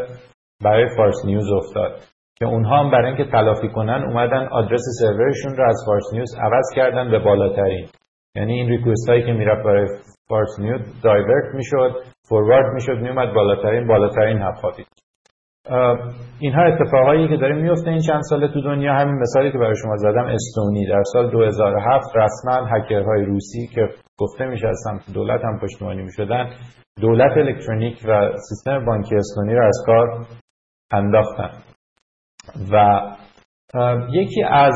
برای 0.63 0.88
فارس 0.97 1.25
نیوز 1.25 1.51
افتاد 1.51 1.99
که 2.39 2.45
اونها 2.45 2.77
هم 2.77 2.91
برای 2.91 3.07
اینکه 3.07 3.32
تلافی 3.32 3.69
کنن 3.69 4.03
اومدن 4.07 4.47
آدرس 4.47 4.82
سرورشون 4.99 5.55
رو 5.57 5.69
از 5.69 5.84
فارس 5.86 6.13
نیوز 6.13 6.36
عوض 6.39 6.65
کردن 6.75 7.11
به 7.11 7.19
بالاترین. 7.19 7.88
یعنی 8.36 8.53
این 8.53 8.69
ریکوست 8.69 9.09
هایی 9.09 9.25
که 9.25 9.32
می‌رفت 9.32 9.63
برای 9.63 9.88
فارس 10.29 10.59
نیوز 10.59 11.01
دایورت 11.03 11.55
می‌شد 11.55 12.03
فوروارد 12.29 12.73
می‌شد 12.73 12.97
میومد 12.97 13.34
بالاترین 13.34 13.88
بالاترین 13.88 14.38
هم 14.38 14.53
خوابید. 14.53 14.88
اینها 16.39 16.63
اتفاقایی 16.63 17.27
که 17.27 17.38
داره 17.38 17.55
میفته 17.55 17.89
این 17.89 17.99
چند 17.99 18.21
ساله 18.29 18.47
تو 18.47 18.61
دنیا. 18.61 18.93
همین 18.93 19.15
مثالی 19.15 19.51
که 19.51 19.57
برای 19.57 19.75
شما 19.75 19.97
زدم 19.97 20.25
استونی. 20.25 20.86
در 20.88 21.03
سال 21.13 21.32
2007 21.32 22.15
رسما 22.15 22.65
هکرهای 22.65 23.25
روسی 23.25 23.67
که 23.75 23.88
گفته 24.19 24.45
میشه 24.45 24.67
از 24.67 24.79
سمت 24.84 25.13
دولت 25.13 25.41
هم 25.43 25.59
پشتیبانی 25.61 26.03
می‌شدن 26.03 26.49
دولت 27.01 27.38
الکترونیک 27.38 28.01
و 28.07 28.32
سیستم 28.49 28.86
بانکی 28.86 29.15
استونی 29.15 29.55
رو 29.55 29.65
از 29.65 29.84
کار 29.86 30.25
انداختن. 30.91 31.51
و 32.71 33.01
یکی 34.11 34.43
از 34.43 34.73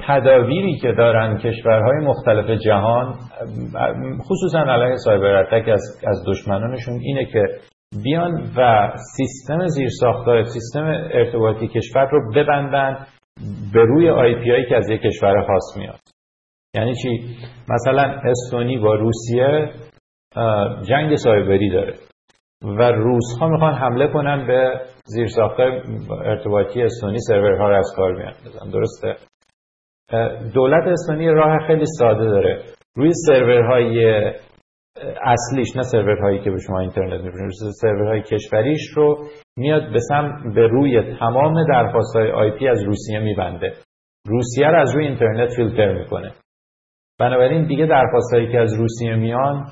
تدابیری 0.00 0.78
که 0.78 0.92
دارن 0.92 1.38
کشورهای 1.38 2.04
مختلف 2.04 2.50
جهان 2.50 3.14
خصوصا 4.20 4.58
علیه 4.58 4.96
سایبر 4.96 5.34
اتک 5.34 5.68
از, 5.68 6.02
از 6.06 6.24
دشمنانشون 6.26 7.00
اینه 7.00 7.24
که 7.24 7.42
بیان 8.04 8.50
و 8.56 8.90
سیستم 9.16 9.66
زیرساختهای 9.66 10.44
سیستم 10.44 10.84
ارتباطی 11.12 11.68
کشور 11.68 12.08
رو 12.10 12.32
ببندن 12.34 13.06
به 13.72 13.82
روی 13.82 14.10
IP‌هایی 14.10 14.68
که 14.68 14.76
از 14.76 14.90
یک 14.90 15.00
کشور 15.00 15.46
خاص 15.46 15.76
میاد. 15.76 16.00
یعنی 16.74 16.94
چی؟ 16.94 17.36
مثلا 17.68 18.20
استونی 18.24 18.78
با 18.78 18.94
روسیه 18.94 19.70
جنگ 20.88 21.16
سایبری 21.16 21.70
داره 21.70 21.94
و 22.62 22.82
روس 22.92 23.24
ها 23.40 23.48
می‌خوان 23.48 23.74
حمله 23.74 24.08
کنن 24.08 24.46
به 24.46 24.80
زیرساختهای 25.04 25.80
ارتباطی 26.24 26.82
استونی 26.82 27.18
سرورها 27.18 27.68
رو 27.68 27.76
از 27.76 27.92
کار 27.96 28.14
بیاندازن. 28.14 28.70
درسته؟ 28.70 29.14
دولت 30.54 30.86
استونی 30.86 31.28
راه 31.28 31.66
خیلی 31.66 31.84
ساده 31.98 32.24
داره. 32.24 32.62
روی 32.96 33.10
سرورهای 33.26 34.14
اصلیش 35.22 35.76
نه 35.76 35.82
سرورهایی 35.82 36.38
که 36.38 36.50
به 36.50 36.58
شما 36.66 36.80
اینترنت 36.80 37.20
میفرسته 37.20 37.66
سرورهای 37.80 38.22
کشوریش 38.22 38.80
رو 38.96 39.24
میاد 39.56 39.92
به 39.92 40.00
سم 40.00 40.52
به 40.54 40.66
روی 40.66 41.16
تمام 41.18 41.66
درخواست 41.68 42.16
های 42.16 42.30
آی 42.30 42.58
پی 42.58 42.68
از 42.68 42.82
روسیه 42.82 43.18
میبنده. 43.18 43.72
روسیه 44.26 44.66
رو 44.66 44.80
از 44.80 44.94
روی 44.94 45.06
اینترنت 45.06 45.48
فیلتر 45.56 45.92
می‌کنه. 45.92 46.32
بنابراین 47.20 47.66
دیگه 47.66 47.86
درخواست 47.86 48.34
هایی 48.34 48.52
که 48.52 48.58
از 48.58 48.74
روسیه 48.74 49.16
میان 49.16 49.66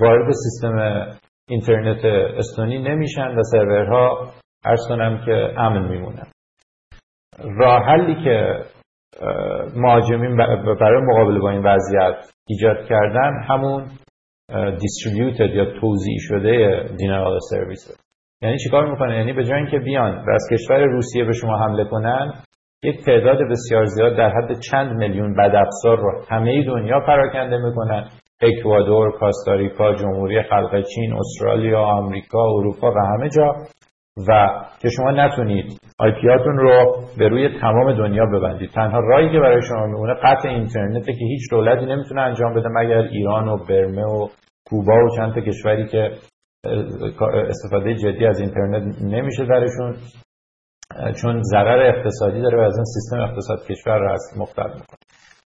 وارد 0.00 0.32
سیستم 0.32 1.06
اینترنت 1.48 2.04
استونی 2.38 2.78
نمیشن 2.78 3.28
و 3.28 3.42
سرورها 3.42 4.32
ارز 4.64 4.80
کنم 4.88 5.22
که 5.26 5.60
امن 5.60 5.88
میمونن. 5.88 6.26
راه 7.58 7.82
حلی 7.82 8.24
که 8.24 8.60
مهاجمین 9.76 10.36
برای 10.80 11.02
مقابله 11.02 11.40
با 11.40 11.50
این 11.50 11.62
وضعیت 11.62 12.14
ایجاد 12.48 12.76
کردن 12.88 13.32
همون 13.48 13.86
دیستریبیوتد 14.80 15.54
یا 15.54 15.80
توزیع 15.80 16.16
شده 16.18 16.84
دینرال 16.98 17.38
سرویس 17.50 18.00
یعنی 18.42 18.58
چیکار 18.58 18.90
می‌کنه؟ 18.90 19.16
یعنی 19.16 19.32
به 19.32 19.44
جای 19.44 19.58
اینکه 19.58 19.78
بیان 19.78 20.14
و 20.16 20.30
از 20.34 20.48
کشور 20.52 20.84
روسیه 20.84 21.24
به 21.24 21.32
شما 21.32 21.58
حمله 21.58 21.84
کنن 21.84 22.32
یک 22.82 23.04
تعداد 23.04 23.38
بسیار 23.50 23.84
زیاد 23.84 24.16
در 24.16 24.30
حد 24.30 24.60
چند 24.70 24.92
میلیون 24.92 25.36
بدافزار 25.36 25.98
رو 25.98 26.22
همه 26.30 26.64
دنیا 26.64 27.00
پراکنده 27.00 27.56
می‌کنن. 27.56 28.08
اکوادور، 28.42 29.18
کاستاریکا، 29.18 29.94
جمهوری 29.94 30.42
خلق 30.42 30.82
چین، 30.94 31.16
استرالیا، 31.16 31.80
آمریکا، 31.80 32.38
اروپا 32.38 32.90
و 32.90 32.94
همه 32.98 33.28
جا. 33.28 33.54
و 34.28 34.48
که 34.78 34.88
شما 34.88 35.10
نتونید 35.10 35.80
آیپیاتون 35.98 36.56
رو 36.56 37.04
به 37.18 37.28
روی 37.28 37.60
تمام 37.60 37.92
دنیا 37.92 38.26
ببندید. 38.26 38.70
تنها 38.70 39.00
رایی 39.00 39.32
که 39.32 39.38
برای 39.38 39.62
شما 39.62 39.86
میمونه 39.86 40.14
قطع 40.14 40.48
اینترنته 40.48 41.12
که 41.12 41.24
هیچ 41.24 41.50
دولتی 41.50 41.86
نمی‌تونه 41.86 42.20
انجام 42.20 42.54
بده 42.54 42.68
مگر 42.68 42.98
ایران 42.98 43.48
و 43.48 43.56
برمه 43.68 44.04
و 44.04 44.28
کوبا 44.66 45.04
و 45.04 45.16
چند 45.16 45.34
تا 45.34 45.40
کشوری 45.40 45.86
که 45.86 46.10
استفاده 47.48 47.94
جدی 47.94 48.26
از 48.26 48.40
اینترنت 48.40 49.02
نمیشه 49.02 49.44
درشون. 49.44 49.96
چون 51.22 51.42
ضرر 51.42 51.94
اقتصادی 51.96 52.40
داره 52.42 52.58
و 52.58 52.60
از 52.60 52.76
این 52.76 52.84
سیستم 52.84 53.20
اقتصاد 53.20 53.58
کشور 53.68 53.98
رو 53.98 54.12
از 54.12 54.22
مختل 54.38 54.68
می‌کنه. 54.68 54.96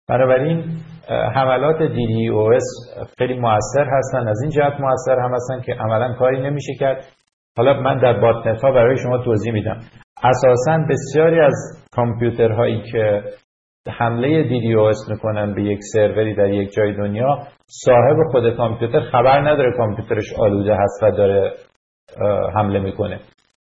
بنابراین 0.08 0.64
حملات 1.08 1.76
DDoS 1.76 2.98
خیلی 3.18 3.38
موثر 3.38 3.86
هستن. 3.90 4.28
از 4.28 4.42
این 4.42 4.50
جهت 4.50 4.80
موثر 4.80 5.18
هم 5.18 5.34
هستن 5.34 5.60
که 5.60 5.74
عملا 5.74 6.14
کاری 6.18 6.40
نمیشه 6.40 6.72
کرد. 6.80 7.04
حالا 7.56 7.80
من 7.80 7.98
در 7.98 8.20
باتنت 8.20 8.64
ها 8.64 8.72
برای 8.72 8.96
شما 8.96 9.18
توضیح 9.18 9.52
میدم. 9.52 9.78
اساسا 10.22 10.84
بسیاری 10.90 11.40
از 11.40 11.86
کامپیوترهایی 11.92 12.82
که 12.92 13.22
حمله 13.88 14.48
DDoS 14.48 15.10
می‌کنن 15.10 15.54
به 15.54 15.62
یک 15.62 15.78
سروری 15.92 16.34
در 16.34 16.50
یک 16.50 16.72
جای 16.72 16.96
دنیا 16.96 17.38
صاحب 17.66 18.16
خود 18.32 18.56
کامپیوتر 18.56 19.00
خبر 19.00 19.40
نداره 19.40 19.76
کامپیوترش 19.76 20.32
آلوده 20.38 20.74
هست 20.74 21.02
و 21.02 21.10
داره 21.10 21.52
حمله 22.54 22.78
می‌کنه. 22.78 23.20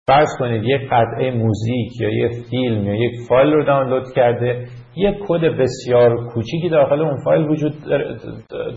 فرض 0.07 0.29
کنید 0.39 0.65
یک 0.65 0.81
قطعه 0.91 1.31
موزیک 1.31 2.01
یا 2.01 2.09
یک 2.09 2.33
فیلم 2.51 2.85
یا 2.85 2.95
یک 2.95 3.13
فایل 3.29 3.53
رو 3.53 3.65
دانلود 3.65 4.05
کرده 4.17 4.67
یک 4.97 5.17
کد 5.29 5.41
بسیار 5.41 6.29
کوچیکی 6.29 6.69
داخل 6.69 7.01
اون 7.01 7.25
فایل 7.25 7.49
وجود 7.49 7.73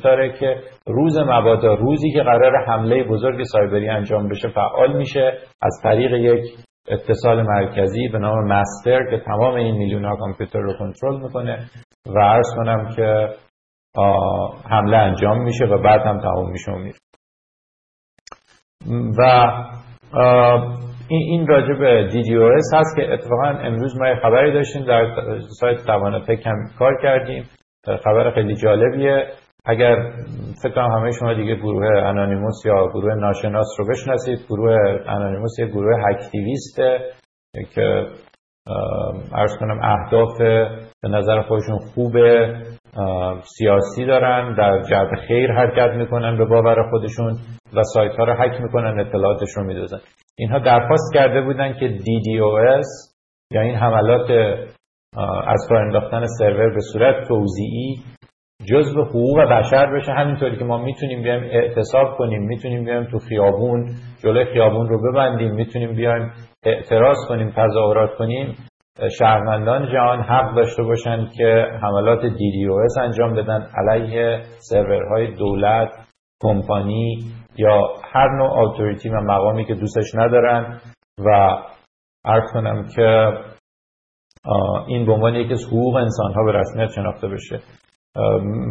داره 0.03 0.33
که 0.39 0.55
روز 0.87 1.17
مبادا 1.17 1.73
روزی 1.73 2.11
که 2.11 2.23
قرار 2.23 2.65
حمله 2.67 3.03
بزرگ 3.03 3.43
سایبری 3.43 3.89
انجام 3.89 4.29
بشه 4.29 4.49
فعال 4.49 4.97
میشه. 4.97 5.37
از 5.61 5.79
طریق 5.83 6.13
یک 6.13 6.43
اتصال 6.87 7.41
مرکزی 7.41 8.07
به 8.07 8.19
نام 8.19 8.47
مستر 8.47 8.99
که 9.09 9.23
تمام 9.25 9.55
این 9.55 9.77
میلیون 9.77 10.05
ها 10.05 10.15
کامپیوتر 10.15 10.59
رو 10.59 10.73
کنترل 10.79 11.21
می‌کنه 11.21 11.65
و 12.05 12.19
عرض 12.19 12.55
کنم 12.55 12.89
که 12.95 13.29
حمله 14.69 14.97
انجام 14.97 15.43
میشه 15.43 15.65
و 15.65 15.77
بعد 15.81 16.01
هم 16.01 16.19
تمام 16.19 16.51
میشه 16.51 16.71
و 16.71 16.75
میره 16.75 16.97
و 19.19 19.51
این 21.07 21.21
این 21.21 21.47
راجع 21.47 21.79
به 21.79 22.09
DDoS 22.09 22.79
هست 22.79 22.95
که 22.95 23.13
اتفاقا 23.13 23.47
امروز 23.47 23.99
ما 23.99 24.15
خبری 24.21 24.53
داشتیم 24.53 24.85
در 24.85 25.05
سایت 25.59 25.85
تواناتک 25.85 26.45
هم 26.45 26.55
کار 26.79 26.97
کردیم. 27.01 27.43
خبر 28.03 28.31
خیلی 28.31 28.55
جالبیه. 28.55 29.27
اگر 29.65 30.11
فکر 30.63 30.75
کنم 30.75 30.91
همه 30.91 31.11
شما 31.11 31.33
دیگه 31.33 31.55
گروه 31.55 31.87
انانیموس 31.97 32.65
یا 32.65 32.87
گروه 32.87 33.13
ناشناس 33.15 33.67
رو 33.79 33.85
بشناسید. 33.87 34.39
گروه 34.49 34.75
انانیموس 35.07 35.59
یه 35.59 35.65
گروه 35.65 36.01
هکتیویسته 36.09 36.99
که 37.75 38.05
ارز 39.35 39.57
کنم 39.59 39.79
اهداف 39.83 40.37
به 41.01 41.09
نظر 41.09 41.41
خودشون 41.41 41.77
خوبه 41.77 42.55
سیاسی 43.57 44.05
دارن 44.05 44.55
در 44.55 44.81
جهت 44.81 45.19
خیر 45.27 45.51
حرکت 45.51 45.95
می‌کنن 45.95 46.37
به 46.37 46.45
باور 46.45 46.89
خودشون 46.89 47.33
و 47.73 47.83
سایت 47.83 48.15
ها 48.15 48.23
رو 48.23 48.33
حک 48.33 48.61
می‌کنن 48.61 48.99
اطلاعاتش 48.99 49.49
رو 49.57 49.63
میدازن. 49.63 49.99
اینها 50.39 50.59
درخواست 50.59 51.13
کرده 51.13 51.41
بودن 51.41 51.73
که 51.73 51.87
DDoS 51.87 53.15
یا 53.51 53.61
این 53.61 53.75
حملات 53.75 54.31
از 55.47 55.65
کار 55.69 55.77
انداختن 55.77 56.25
سرور 56.39 56.73
به 56.73 56.81
صورت 56.93 57.27
توزیعی 57.27 57.95
جزء 58.69 59.01
حقوق 59.01 59.39
بشر 59.39 59.85
بشه. 59.85 60.11
همینطوری 60.11 60.57
که 60.57 60.65
ما 60.65 60.77
می‌تونیم 60.77 61.23
بیایم 61.23 61.43
اعتصاب 61.43 62.17
کنیم 62.17 62.41
می‌تونیم 62.41 62.85
بیایم 62.85 63.03
تو 63.11 63.19
خیابون 63.19 63.89
جلوی 64.23 64.45
خیابون 64.53 64.89
رو 64.89 65.11
ببندیم 65.11 65.51
می‌تونیم 65.51 65.95
بیایم 65.95 66.31
اعتراض 66.65 67.17
کنیم 67.29 67.53
تظاهرات 67.57 68.17
کنیم. 68.17 68.55
شهروندان 69.19 69.91
جهان 69.93 70.21
حق 70.21 70.55
داشته 70.55 70.83
باشند 70.83 71.31
که 71.37 71.65
حملات 71.83 72.19
DDoS 72.19 73.01
انجام 73.01 73.33
بدن 73.33 73.67
علیه 73.77 74.41
سرورهای 74.57 75.35
دولت 75.35 75.89
کمپانی 76.43 77.23
یا 77.57 77.81
هر 78.13 78.29
نوع 78.37 78.49
آتوریتی 78.49 79.09
و 79.09 79.21
مقامی 79.21 79.65
که 79.65 79.73
دوستش 79.73 80.15
ندارن. 80.15 80.79
و 81.25 81.57
عرض 82.25 82.51
کنم 82.53 82.85
که 82.95 83.33
این 84.87 85.05
به 85.05 85.11
عنوان 85.11 85.35
یکی 85.35 85.53
از 85.53 85.65
حقوق 85.67 85.95
انسان 85.95 86.33
ها 86.33 86.43
به 86.43 86.51
رسمیت 86.51 86.89
شناخته 86.95 87.27
بشه. 87.27 87.59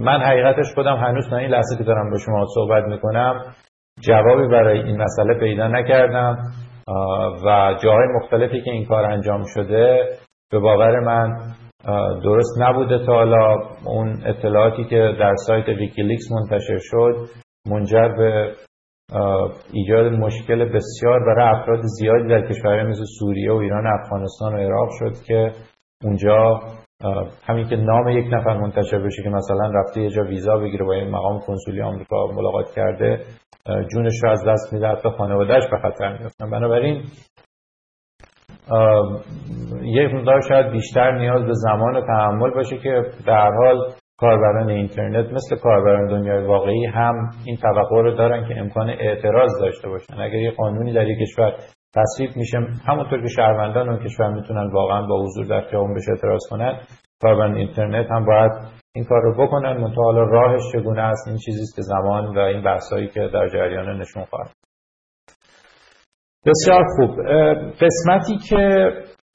من 0.04 0.20
حقیقتش 0.20 0.74
خودم 0.74 0.96
هنوز 0.96 1.30
تا 1.30 1.36
این 1.36 1.50
لحظه 1.50 1.76
که 1.78 1.84
دارم 1.84 2.10
با 2.10 2.18
شما 2.18 2.44
صحبت 2.54 2.84
می‌کنم 2.84 3.54
جوابی 4.00 4.48
برای 4.48 4.82
این 4.82 5.02
مسئله 5.02 5.38
پیدا 5.40 5.68
نکردم. 5.68 6.36
و 7.46 7.74
جاهای 7.82 8.06
مختلفی 8.14 8.62
که 8.62 8.70
این 8.70 8.86
کار 8.86 9.04
انجام 9.04 9.42
شده 9.54 10.08
به 10.50 10.58
باور 10.58 11.00
من 11.00 11.36
درست 12.22 12.60
نبوده 12.60 13.06
تا 13.06 13.12
حالا. 13.12 13.56
اون 13.86 14.22
اطلاعاتی 14.26 14.84
که 14.84 15.16
در 15.20 15.34
سایت 15.46 15.68
ویکیلیکس 15.68 16.24
منتشر 16.32 16.78
شد 16.80 17.16
منجر 17.70 18.08
به 18.08 18.52
ایجاد 19.72 20.12
مشکل 20.12 20.64
بسیار 20.64 21.20
برای 21.26 21.60
افراد 21.60 21.80
زیادی 21.82 22.28
در 22.28 22.48
کشورهای 22.48 22.82
مثل 22.82 23.04
سوریه 23.18 23.52
و 23.52 23.56
ایران 23.56 23.86
افغانستان 23.86 24.54
و 24.54 24.56
عراق 24.56 24.88
شد 24.98 25.22
که 25.26 25.52
اونجا 26.04 26.60
همین 27.46 27.68
که 27.68 27.76
نام 27.76 28.08
یک 28.08 28.26
نفر 28.32 28.56
منتشر 28.56 28.98
بشه 28.98 29.22
که 29.22 29.28
مثلا 29.28 29.70
رفته 29.74 30.00
یه 30.00 30.10
جا 30.10 30.22
ویزا 30.22 30.58
بگیره 30.58 30.84
با 30.84 30.92
این 30.92 31.10
مقام 31.10 31.40
کنسولی 31.40 31.82
آمریکا 31.82 32.26
ملاقات 32.26 32.70
کرده 32.74 33.20
جونش 33.92 34.12
رو 34.22 34.30
از 34.30 34.44
دست 34.48 34.72
میده 34.72 34.88
حتی 34.88 35.10
خانوادهش 35.10 35.62
به 35.70 35.76
خطر 35.78 36.18
میفتن 36.22 36.50
بنابراین 36.50 37.02
یک 39.82 40.14
مقدار 40.14 40.40
شاید 40.40 40.72
بیشتر 40.72 41.18
نیاز 41.18 41.42
به 41.42 41.52
زمان 41.54 41.96
و 41.96 42.00
تحمل 42.00 42.50
باشه 42.50 42.78
که 42.78 43.02
در 43.26 43.50
حال 43.50 43.76
کاربران 44.18 44.70
اینترنت 44.70 45.32
مثل 45.32 45.56
کاربران 45.56 46.06
دنیای 46.06 46.46
واقعی 46.46 46.86
هم 46.86 47.30
این 47.46 47.56
توقع 47.56 48.02
رو 48.02 48.14
دارن 48.16 48.48
که 48.48 48.60
امکان 48.60 48.90
اعتراض 48.90 49.60
داشته 49.60 49.88
باشن. 49.88 50.14
اگر 50.14 50.34
یه 50.34 50.50
قانونی 50.50 50.92
در 50.92 51.08
یک 51.08 51.18
کشور 51.18 51.52
تصویب 51.94 52.30
میشه 52.36 52.58
همونطور 52.86 53.22
که 53.22 53.28
شهروندان 53.28 53.88
اون 53.88 53.98
کشور 53.98 54.32
می‌تونن 54.32 54.72
واقعا 54.72 55.06
با 55.06 55.22
حضور 55.22 55.44
در 55.44 55.60
خیابون 55.60 55.94
بهش 55.94 56.08
اعتراض 56.08 56.40
کنن 56.50 56.80
کاربران 57.22 57.54
اینترنت 57.54 58.10
هم 58.10 58.24
باید 58.26 58.52
این 58.94 59.04
کار 59.04 59.22
رو 59.22 59.46
بکنن. 59.46 59.76
منتها 59.76 60.10
راهش 60.10 60.62
چگونه 60.72 61.02
است 61.02 61.28
این 61.28 61.36
چیزی 61.36 61.76
که 61.76 61.82
زمان 61.82 62.36
و 62.36 62.38
این 62.38 62.62
بحثایی 62.62 63.08
که 63.08 63.20
در 63.34 63.48
جریان 63.48 64.00
نشون 64.00 64.24
خواهد. 64.24 64.50
بسیار 66.46 66.84
خوب. 66.96 67.10
قسمتی 67.80 68.36
که 68.48 68.88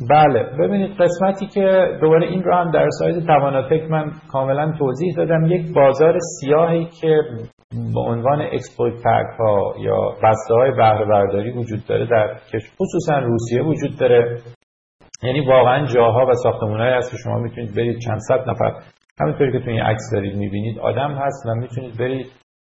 بله. 0.07 0.43
ببینید 0.59 1.01
قسمتی 1.01 1.47
که 1.47 1.97
دوباره 2.01 2.27
این 2.27 2.43
رو 2.43 2.55
هم 2.55 2.71
در 2.71 2.87
سایت 2.89 3.25
تواناتک 3.25 3.91
من 3.91 4.11
کاملا 4.31 4.73
توضیح 4.79 5.15
دادم. 5.17 5.45
یک 5.45 5.73
بازار 5.73 6.17
سیاهی 6.19 6.85
که 6.85 7.21
به 7.93 7.99
عنوان 7.99 8.41
exploit 8.41 8.95
pack 8.97 9.39
ها 9.39 9.73
یا 9.79 10.09
بسته 10.23 10.53
های 10.53 10.71
بهره 10.71 11.05
برداری 11.05 11.51
وجود 11.51 11.85
داره 11.87 12.05
در 12.05 12.35
خصوصا 12.79 13.19
روسیه 13.19 13.63
وجود 13.63 13.99
داره. 13.99 14.37
یعنی 15.23 15.47
واقعا 15.47 15.85
جاها 15.85 16.25
و 16.25 16.33
ساختمانهایی 16.33 16.93
هست 16.93 17.11
که 17.11 17.17
شما 17.23 17.39
می‌تونید 17.39 17.75
برید. 17.75 17.99
چند 17.99 18.19
صد 18.27 18.49
نفر. 18.49 18.73
همینطوری 19.21 19.51
که 19.51 19.59
توی 19.59 19.73
این 19.73 19.81
عکس 19.81 20.03
دارید 20.13 20.35
می‌بینید 20.35 20.79
آدم 20.79 21.11
هست 21.11 21.45
و 21.45 21.55
می‌تونید 21.55 21.97
برید 21.99 22.27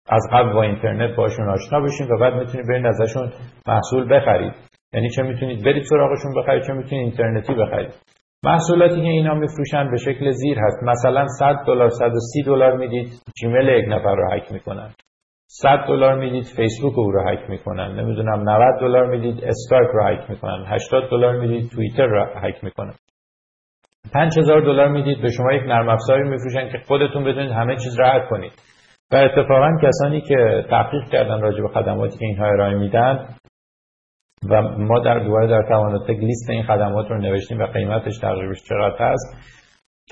از 0.09 0.23
قبل 0.33 0.53
با 0.53 0.63
اینترنت 0.63 1.17
باشون 1.17 1.49
آشنا 1.49 1.81
بشین 1.81 2.07
و 2.13 2.19
بعد 2.19 2.35
می‌تونید 2.35 2.67
برید 2.69 2.87
ازشون 2.87 3.33
محصول 3.67 4.15
بخرید. 4.15 4.70
یعنی 4.95 5.11
چه 5.11 5.23
می‌تونید 5.23 5.65
برید 5.65 5.83
سراغشون 5.83 6.35
بخرید 6.43 6.63
چه 6.63 6.73
می‌تونید 6.73 7.05
اینترنتی 7.05 7.55
بخرید. 7.55 7.95
محصولاتی 8.45 8.97
که 8.97 9.09
اینا 9.09 9.35
میفروشن 9.35 9.91
به 9.91 9.97
شکل 9.97 10.31
زیر 10.31 10.59
هست. 10.59 10.83
مثلا 10.83 11.27
100 11.39 11.57
دلار 11.67 11.89
130 11.89 12.43
دلار 12.43 12.77
می‌دید 12.77 13.09
جیمیل 13.41 13.69
یک 13.69 13.85
نفر 13.89 14.15
رو 14.17 14.33
هک 14.33 14.53
می‌کنن. 14.53 14.91
100 15.47 15.85
دلار 15.89 16.19
می‌دید 16.19 16.45
فیسبوک 16.45 16.95
رو 16.95 17.29
هک 17.29 17.51
می‌کنن. 17.51 18.01
نمی‌دونم 18.01 18.49
90 18.51 18.81
دلار 18.81 19.07
می‌دید 19.07 19.45
اسکایپ 19.45 19.91
رو 19.93 20.07
هک 20.07 20.31
می‌کنن. 20.31 20.65
80 20.67 21.11
دلار 21.11 21.37
می‌دید 21.37 21.71
توییتر 21.71 22.07
رو 22.07 22.27
هک 22.37 22.65
می‌کنن. 22.65 22.95
5000 24.13 24.61
دلار 24.61 24.89
می‌دید 24.89 25.23
به 25.23 25.31
شما 25.31 25.53
یک 25.53 25.63
نرم 25.63 25.89
افزاری 25.89 26.29
میفروشن 26.29 26.69
که 26.73 26.79
خودتون 26.89 27.25
بدونید 27.25 27.51
همه 27.51 27.77
چیز 27.77 28.01
رو 28.01 28.21
کنید. 28.31 28.53
و 29.13 29.17
اتفاقا 29.17 29.71
کسانی 29.83 30.21
که 30.21 30.65
تحقیق 30.71 31.05
کردن 31.13 31.41
راجع 31.41 31.63
به 31.63 31.69
خدماتی 31.69 32.19
که 32.19 32.25
اینها 32.25 32.47
ارائه 32.47 32.75
میدن 32.75 33.27
و 34.49 34.63
ما 34.63 34.99
در 34.99 35.19
دوباره 35.19 35.47
در 35.47 35.69
تواناتک 35.69 36.11
لیست 36.11 36.51
این 36.51 36.63
خدمات 36.63 37.11
رو 37.11 37.19
نوشتیم 37.19 37.59
و 37.59 37.67
قیمتش 37.67 38.19
تقریبش 38.19 38.63
چقدر 38.63 38.97
هست 38.99 39.37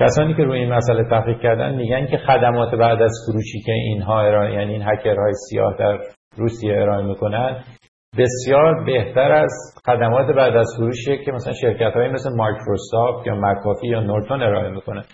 کسانی 0.00 0.34
که 0.34 0.42
روی 0.42 0.58
این 0.58 0.72
مسئله 0.72 1.04
تحقیق 1.04 1.40
کردن 1.40 1.74
میگن 1.74 2.06
که 2.06 2.16
خدمات 2.16 2.74
بعد 2.74 3.02
از 3.02 3.12
فروشی 3.26 3.60
که 3.60 3.72
اینها 3.72 4.20
ارائه 4.20 4.54
یعنی 4.54 4.72
این 4.72 4.82
هکرهای 4.82 5.32
سیاه 5.50 5.76
در 5.78 5.98
روسیه 6.36 6.72
ارائه 6.72 7.06
می‌کنن 7.06 7.64
بسیار 8.18 8.84
بهتر 8.84 9.32
از 9.32 9.52
خدمات 9.86 10.26
بعد 10.36 10.56
از 10.56 10.66
فروشی 10.76 11.24
که 11.24 11.32
مثلا 11.32 11.52
شرکت 11.52 11.92
های 11.94 12.08
مثل 12.08 12.30
مایکروسافت 12.36 13.26
یا 13.26 13.34
مکافی 13.34 13.86
یا 13.86 14.00
نورتون 14.00 14.42
ارائه 14.42 14.70
می‌کنن. 14.70 15.04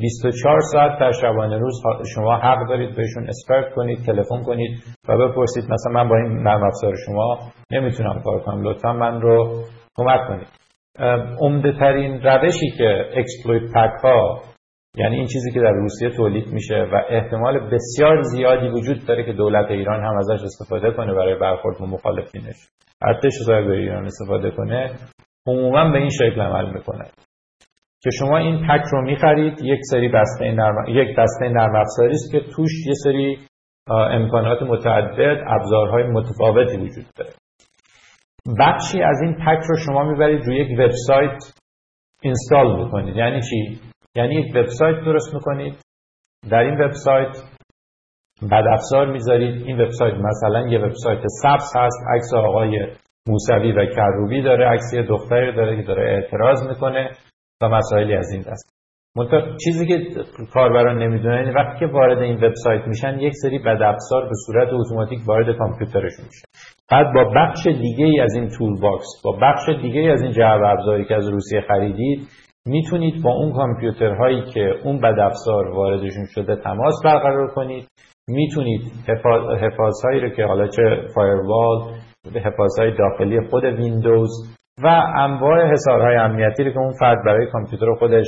24 0.00 0.60
ساعت 0.60 1.00
در 1.00 1.12
شبانه 1.12 1.58
روز 1.58 1.82
شما 2.14 2.36
حق 2.36 2.68
دارید 2.68 2.96
بهشون 2.96 3.28
اسپرت 3.28 3.74
کنید 3.74 3.98
تلفن 4.06 4.42
کنید 4.42 4.82
و 5.08 5.16
بپرسید 5.18 5.64
مثلا 5.64 5.92
من 5.92 6.08
با 6.08 6.16
این 6.16 6.32
نرم 6.32 6.62
افزار 6.64 6.94
شما 7.06 7.38
نمی‌تونم 7.70 8.22
کار 8.24 8.40
کنم 8.40 8.62
لطفا 8.62 8.92
من 8.92 9.20
رو 9.20 9.64
کمک 9.96 10.28
کنید. 10.28 10.48
عمده 11.40 11.72
ترین 11.72 12.22
روشی 12.22 12.70
که 12.78 13.04
exploit 13.16 13.72
pack 13.74 14.04
ها 14.04 14.42
یعنی 14.96 15.16
این 15.16 15.26
چیزی 15.26 15.52
که 15.52 15.60
در 15.60 15.72
روسیه 15.72 16.10
تولید 16.10 16.46
میشه 16.52 16.86
و 16.92 17.02
احتمال 17.08 17.70
بسیار 17.70 18.22
زیادی 18.22 18.68
وجود 18.68 19.06
داره 19.06 19.24
که 19.24 19.32
دولت 19.32 19.70
ایران 19.70 20.04
هم 20.04 20.16
ازش 20.16 20.44
استفاده 20.44 20.90
کنه 20.90 21.14
برای 21.14 21.38
برخورد 21.38 21.78
با 21.78 21.86
مخالفینش. 21.86 22.56
ارتش 23.02 23.32
به 23.46 23.72
ایران 23.72 24.04
استفاده 24.04 24.50
کنه 24.50 24.90
عموما 25.46 25.90
به 25.90 25.98
این 25.98 26.10
شکل 26.10 26.40
عمل 26.40 26.74
می‌کنه. 26.74 27.04
که 28.04 28.10
شما 28.18 28.38
این 28.38 28.66
پک 28.68 28.82
رو 28.92 29.02
می‌خرید 29.02 29.62
یک 29.62 29.80
سری 29.90 30.08
بسته 30.08 30.52
نرم 30.52 30.84
یک 30.88 31.16
دسته 31.18 31.48
نرم 31.48 31.76
افزاری 31.76 32.12
است 32.12 32.32
که 32.32 32.40
توش 32.40 32.70
یه 32.86 32.94
سری 33.04 33.38
امکانات 33.90 34.62
متعدد 34.62 35.44
ابزارهای 35.46 36.02
متفاوتی 36.02 36.76
وجود 36.76 37.06
داره. 37.16 37.30
بخشی 38.60 39.02
از 39.02 39.22
این 39.22 39.34
پک 39.34 39.62
رو 39.68 39.76
شما 39.86 40.04
می‌برید 40.04 40.44
روی 40.46 40.56
یک 40.56 40.78
وبسایت 40.78 41.38
اینستال 42.22 42.84
بکنید. 42.84 43.16
یعنی 43.16 43.40
چی؟ 43.40 43.80
یعنی 44.16 44.34
یک 44.34 44.56
وبسایت 44.56 45.04
درست 45.04 45.34
می‌کنید. 45.34 45.74
در 46.50 46.58
این 46.58 46.80
وبسایت 46.80 47.36
بد 48.50 48.64
افزار 48.72 49.12
می‌ذارید. 49.12 49.62
این 49.66 49.80
وبسایت 49.80 50.14
مثلا 50.14 50.68
یه 50.68 50.78
وبسایت 50.78 51.20
سبز 51.42 51.76
هست. 51.76 51.98
عکس 52.14 52.34
آقای 52.34 52.92
موسوی 53.28 53.72
و 53.72 53.86
کروبی 53.86 54.42
داره. 54.42 54.68
عکس 54.68 54.94
دختری 55.08 55.52
داره 55.52 55.76
که 55.76 55.82
داره 55.82 56.02
اعتراض 56.02 56.68
می‌کنه. 56.68 57.10
و 57.62 57.68
مسائلی 57.68 58.14
از 58.14 58.30
این 58.32 58.42
دست. 58.42 58.74
چیزی 59.64 59.86
که 59.86 59.98
کاربران 60.54 60.98
نمی‌دونن 60.98 61.54
وقتی 61.54 61.78
که 61.80 61.86
وارد 61.86 62.18
این 62.18 62.36
وبسایت 62.36 62.86
میشن 62.86 63.18
یک 63.18 63.32
سری 63.42 63.58
بد 63.58 63.82
افزار 63.82 64.22
به 64.22 64.34
صورت 64.46 64.68
اتوماتیک 64.72 65.18
وارد 65.26 65.56
کامپیوترشون 65.58 66.24
میشه 66.24 66.44
بعد 66.90 67.06
با 67.14 67.24
بخش 67.36 67.66
دیگه 67.66 68.04
ای 68.04 68.20
از 68.20 68.34
این 68.34 68.48
toolbox 68.58 69.06
با 69.24 69.38
بخش 69.42 69.68
دیگه 69.82 70.00
ای 70.00 70.10
از 70.10 70.22
این 70.22 70.32
جعبه 70.32 70.68
ابزاری 70.68 71.04
که 71.04 71.14
از 71.14 71.28
روسیه 71.28 71.60
خریدید 71.60 72.28
می‌تونید 72.66 73.22
با 73.22 73.30
اون 73.30 73.52
کامپیوترهایی 73.52 74.42
که 74.42 74.74
اون 74.84 75.00
بد 75.00 75.18
افزار 75.18 75.68
واردشون 75.68 76.24
شده 76.34 76.56
تماس 76.56 76.94
برقرار 77.04 77.54
کنید. 77.54 77.88
می‌تونید 78.28 78.80
حفاظ 79.60 80.04
هایی 80.04 80.20
رو 80.20 80.28
که 80.28 80.44
حالا 80.44 80.66
چه 80.66 80.82
فایروال 81.14 81.94
حفاظ 82.44 82.78
های 82.78 82.96
داخلی 82.98 83.48
خود 83.50 83.64
ویندوز 83.64 84.53
و 84.82 84.86
انواع 85.16 85.72
حسارهای 85.72 86.16
امنیتی 86.16 86.64
رو 86.64 86.72
که 86.72 86.78
اون 86.78 86.92
فرد 87.00 87.24
برای 87.26 87.50
کامپیوتر 87.50 87.94
خودش 87.98 88.26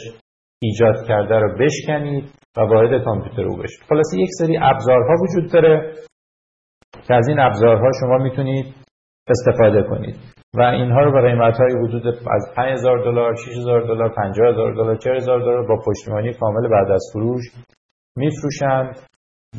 ایجاد 0.63 1.07
کرده 1.09 1.39
رو 1.39 1.59
بشکنید 1.59 2.25
و 2.57 2.61
وارد 2.61 3.05
کامپیوتر 3.05 3.43
او 3.43 3.57
بشید 3.57 3.81
خلاصه 3.89 4.19
یک 4.19 4.29
سری 4.39 4.59
ابزارها 4.63 5.15
وجود 5.23 5.53
داره 5.53 5.93
که 7.07 7.15
از 7.15 7.29
این 7.29 7.39
ابزارها 7.41 7.91
شما 8.01 8.19
می‌تونید 8.19 8.75
استفاده 9.29 9.83
کنید. 9.83 10.17
و 10.55 10.63
اینها 10.63 11.01
رو 11.01 11.13
به 11.13 11.29
قیمت 11.29 11.55
های 11.61 11.73
حدود 11.73 12.07
از 12.07 12.53
5000 12.57 12.99
دلار، 13.05 13.35
6000 13.37 13.83
دلار، 13.83 14.09
50000 14.09 14.75
دلار، 14.75 14.97
40000 14.97 15.41
دلار 15.41 15.67
با 15.67 15.77
پشتیبانی 15.87 16.33
کامل 16.33 16.69
بعد 16.69 16.91
از 16.91 17.11
فروش 17.13 17.45
میفروشند. 18.17 18.97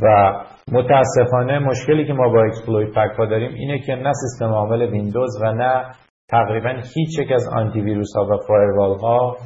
و 0.01 0.33
متاسفانه 0.71 1.59
مشکلی 1.59 2.07
که 2.07 2.13
ما 2.13 2.29
با 2.29 2.43
exploit 2.43 2.89
pack 2.89 3.29
داریم 3.29 3.53
اینه 3.53 3.79
که 3.79 3.95
نه 3.95 4.11
سیستم 4.13 4.53
عامل 4.53 4.81
ویندوز 4.81 5.41
و 5.41 5.53
نه 5.53 5.91
تقریبا 6.29 6.69
هیچ 6.95 7.19
یک 7.19 7.31
از 7.31 7.49
آنتی 7.55 7.81
ویروس 7.81 8.15
ها 8.15 8.25
و 8.25 8.37
firewall 8.47 8.99
ها 8.99 9.37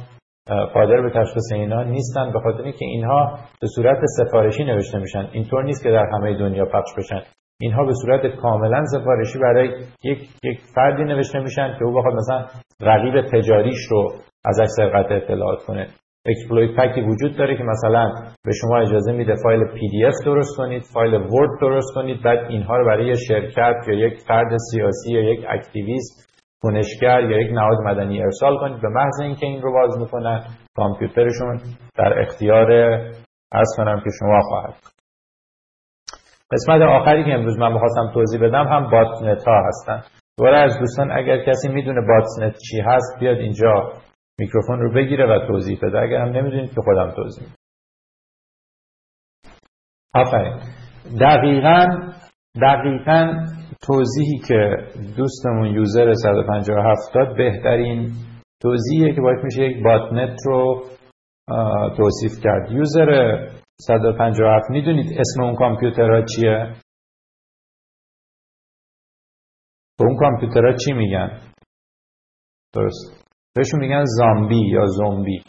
قادر 0.48 1.00
به 1.02 1.10
تشخیص 1.10 1.52
اینها 1.52 1.82
نیستن 1.82 2.32
به 2.32 2.40
خاطر 2.40 2.62
اینکه 2.62 2.84
اینها 2.84 3.38
به 3.60 3.66
صورت 3.74 3.98
سفارشی 4.18 4.64
نوشته 4.64 4.98
میشن. 4.98 5.28
اینطور 5.32 5.64
نیست 5.64 5.82
که 5.82 5.90
در 5.90 6.06
همه 6.12 6.38
دنیا 6.38 6.64
پخش 6.64 6.90
بشن. 6.98 7.20
اینها 7.60 7.84
به 7.84 7.92
صورت 8.02 8.26
کاملا 8.26 8.84
سفارشی 8.84 9.38
برای 9.38 9.68
یک 10.04 10.18
یک 10.44 10.60
فردی 10.74 11.04
نوشته 11.04 11.40
میشن 11.40 11.76
که 11.78 11.84
او 11.84 11.94
بخواد 11.94 12.14
مثلا 12.14 12.46
رقیب 12.80 13.20
تجاریش 13.32 13.78
رو 13.90 14.12
ازش 14.44 14.66
سرقت 14.76 15.12
اطلاعات 15.12 15.62
کنه. 15.66 15.88
exploit 16.26 16.80
pack 16.80 16.96
ی 16.96 17.00
وجود 17.00 17.36
داره 17.36 17.56
که 17.56 17.62
مثلا 17.64 18.12
به 18.44 18.52
شما 18.60 18.78
اجازه 18.78 19.12
میده 19.12 19.34
فایل 19.42 19.64
PDF 19.64 20.14
درست 20.24 20.56
کنید 20.56 20.82
فایل 20.94 21.14
ورد 21.14 21.50
درست 21.60 21.94
کنید 21.94 22.22
بعد 22.22 22.38
اینها 22.38 22.76
رو 22.76 22.86
برای 22.86 23.16
شرکت 23.28 23.74
یا 23.88 23.94
یک 23.94 24.18
فرد 24.28 24.56
سیاسی 24.70 25.12
یا 25.12 25.20
یک 25.20 25.40
activist 25.48 26.31
کنشگر 26.62 27.20
یا 27.20 27.40
یک 27.40 27.52
نهاد 27.52 27.78
مدنی 27.84 28.22
ارسال 28.22 28.58
کنید 28.58 28.82
به 28.82 28.88
محض 28.88 29.20
اینکه 29.20 29.46
این 29.46 29.62
رو 29.62 29.72
باز 29.72 29.98
می‌کنن 29.98 30.44
کامپیوترشون 30.76 31.60
در 31.94 32.20
اختیار 32.20 32.72
عرض 33.52 33.74
کنم 33.76 34.00
که 34.04 34.10
شما 34.20 34.40
خواهد 34.42 34.74
قسمت 36.52 36.82
آخری 36.82 37.24
که 37.24 37.34
امروز 37.34 37.58
من 37.58 37.72
می‌خواستم 37.72 38.10
توضیح 38.14 38.40
بدم 38.40 38.66
هم 38.66 38.90
botnet 38.90 39.44
ها 39.46 39.62
هستن. 39.68 40.02
دوباره 40.38 40.58
از 40.58 40.78
دوستان 40.78 41.10
اگر 41.10 41.44
کسی 41.44 41.68
می‌دونه 41.68 42.00
botnet 42.08 42.56
چی 42.70 42.80
هست 42.80 43.20
بیاد 43.20 43.36
اینجا 43.36 43.92
میکروفون 44.38 44.80
رو 44.80 44.94
بگیره 44.94 45.26
و 45.26 45.46
توضیح 45.46 45.78
بده. 45.82 45.98
اگر 45.98 46.16
هم 46.16 46.28
نمی‌دونید 46.28 46.74
که 46.74 46.80
خودم 46.80 47.10
توضیح 47.10 47.46
آفرین. 50.14 50.60
دقیقا 51.20 51.86
دقیقا 52.62 53.46
توضیحی 53.82 54.38
که 54.48 54.76
دوستمون 55.16 55.66
user 55.66 56.12
157 56.14 57.14
داد 57.14 57.36
بهترین 57.36 58.12
توضیحیه 58.60 59.14
که 59.14 59.20
باید 59.20 59.44
میشه 59.44 59.62
یک 59.62 59.84
botnet 59.84 60.38
رو 60.46 60.84
توصیف 61.96 62.42
کرد. 62.42 62.70
user 62.70 63.38
157 63.80 64.70
می‌دونید 64.70 65.18
اسم 65.18 65.42
اون 65.42 65.54
کامپیوترها 65.56 66.24
چیه؟ 66.36 66.72
به 69.98 70.04
اون 70.04 70.16
کامپیوترها 70.16 70.76
چی 70.84 70.92
میگن؟ 70.92 71.40
درست. 72.74 73.26
بهشون 73.56 73.80
میگن 73.80 74.04
زامبی 74.04 74.70
یا 74.70 74.86
زومبی. 74.86 75.44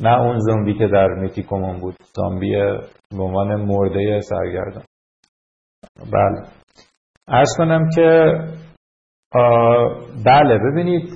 نه 0.00 0.20
اون 0.20 0.38
زومبی 0.38 0.78
که 0.78 0.86
در 0.86 1.08
میتیکومون 1.08 1.80
بود. 1.80 1.94
زامبی 2.16 2.50
به 3.10 3.22
عنوان 3.22 3.54
مرده 3.54 4.20
سرگردان. 4.20 4.84
بله. 6.12 6.63
ارز 7.28 7.48
کنم 7.58 7.88
که 7.96 8.32
بله 10.26 10.58
ببینید 10.58 11.08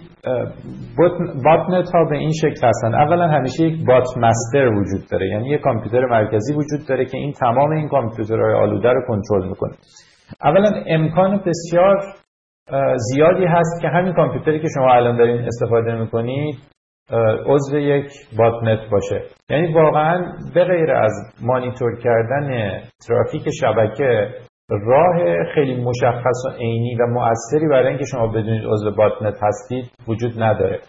باتنت 1.44 1.90
ها 1.94 2.04
به 2.10 2.16
این 2.16 2.32
شکل 2.32 2.66
هستن. 2.66 2.94
اولا 2.94 3.28
همیشه 3.28 3.64
یک 3.64 3.86
بات 3.86 4.06
مستر 4.16 4.66
وجود 4.68 5.10
داره 5.10 5.28
یعنی 5.28 5.48
یک 5.48 5.60
کامپیوتر 5.60 6.06
مرکزی 6.06 6.54
وجود 6.54 6.88
داره 6.88 7.04
که 7.04 7.18
این 7.18 7.32
تمام 7.32 7.70
این 7.70 7.88
کامپیوترهای 7.88 8.54
آلوده 8.54 8.88
رو 8.88 9.02
کنترل 9.08 9.48
می‌کنه. 9.48 9.72
اولا 10.44 10.70
امکان 10.86 11.42
بسیار 11.46 11.96
زیادی 12.96 13.44
هست 13.44 13.82
که 13.82 13.88
همین 13.88 14.12
کامپیوتری 14.12 14.60
که 14.60 14.68
شما 14.74 14.94
الان 14.94 15.16
دارین 15.16 15.46
استفاده 15.46 15.94
می‌کنید 15.94 16.54
عضو 17.46 17.78
یک 17.78 18.10
باتنت 18.38 18.90
باشه. 18.90 19.22
یعنی 19.50 19.74
واقعا 19.74 20.32
به 20.54 20.64
غیر 20.64 20.92
از 20.92 21.12
مانیتور 21.42 21.98
کردن 22.04 22.78
ترافیک 23.08 23.42
شبکه 23.60 24.28
راه 24.68 25.44
خیلی 25.54 25.84
مشخص 25.84 26.46
و 26.46 26.56
عینی 26.58 26.94
و 26.94 27.06
مؤثری 27.06 27.68
برای 27.70 27.88
اینکه 27.88 28.04
شما 28.04 28.26
بدونید 28.26 28.64
عضو 28.64 28.90
باتنت 28.90 29.34
هستید 29.42 29.90
وجود 30.08 30.42
نداره. 30.42 30.80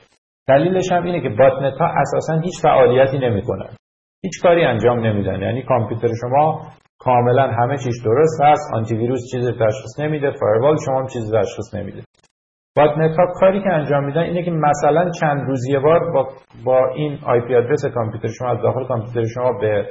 دلیلش 0.48 0.92
هم 0.92 1.04
اینه 1.04 1.22
که 1.22 1.30
باتنت 1.30 1.78
ها 1.78 1.88
اساسا 1.88 2.40
هیچ 2.40 2.62
فعالیتی 2.64 3.20
نمی‌کنن. 3.20 3.70
هیچ 4.24 4.42
کاری 4.44 4.66
انجام 4.66 5.00
نمیدن. 5.00 5.42
یعنی 5.42 5.64
کامپیوتر 5.64 6.08
شما 6.22 6.62
کاملا 7.00 7.48
همه 7.48 7.78
چیز 7.78 8.04
درست 8.04 8.42
هست 8.44 8.74
آنتی 8.74 8.96
ویروس 8.96 9.20
چیزی 9.32 9.52
تشخیص 9.52 10.00
نمیده 10.00 10.32
firewall 10.32 10.78
شما 10.86 11.00
هم 11.00 11.08
چیزی 11.08 11.38
تشخیص 11.38 11.76
نمیده. 11.76 12.02
botnet 12.78 13.18
ها 13.18 13.26
کاری 13.40 13.64
که 13.64 13.70
انجام 13.70 14.06
میدن 14.06 14.22
اینه 14.22 14.44
که 14.44 14.52
مثلا 14.52 15.12
چند 15.20 15.42
روز 15.48 15.66
یه 15.70 15.80
بار 15.80 16.12
با, 16.12 16.28
با 16.66 16.88
این 16.96 17.20
IP 17.26 17.56
address 17.56 17.86
کامپیوتر 17.86 18.28
شما 18.28 18.50
از 18.50 18.62
داخل 18.62 18.88
کامپیوتر 18.88 19.24
شما 19.24 19.52
به 19.62 19.86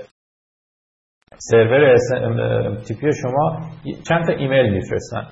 سرور 1.37 1.97
TP 2.87 3.13
شما 3.23 3.61
چند 4.09 4.27
تا 4.27 4.33
ایمیل 4.33 4.73
میفرستن؟ 4.73 5.27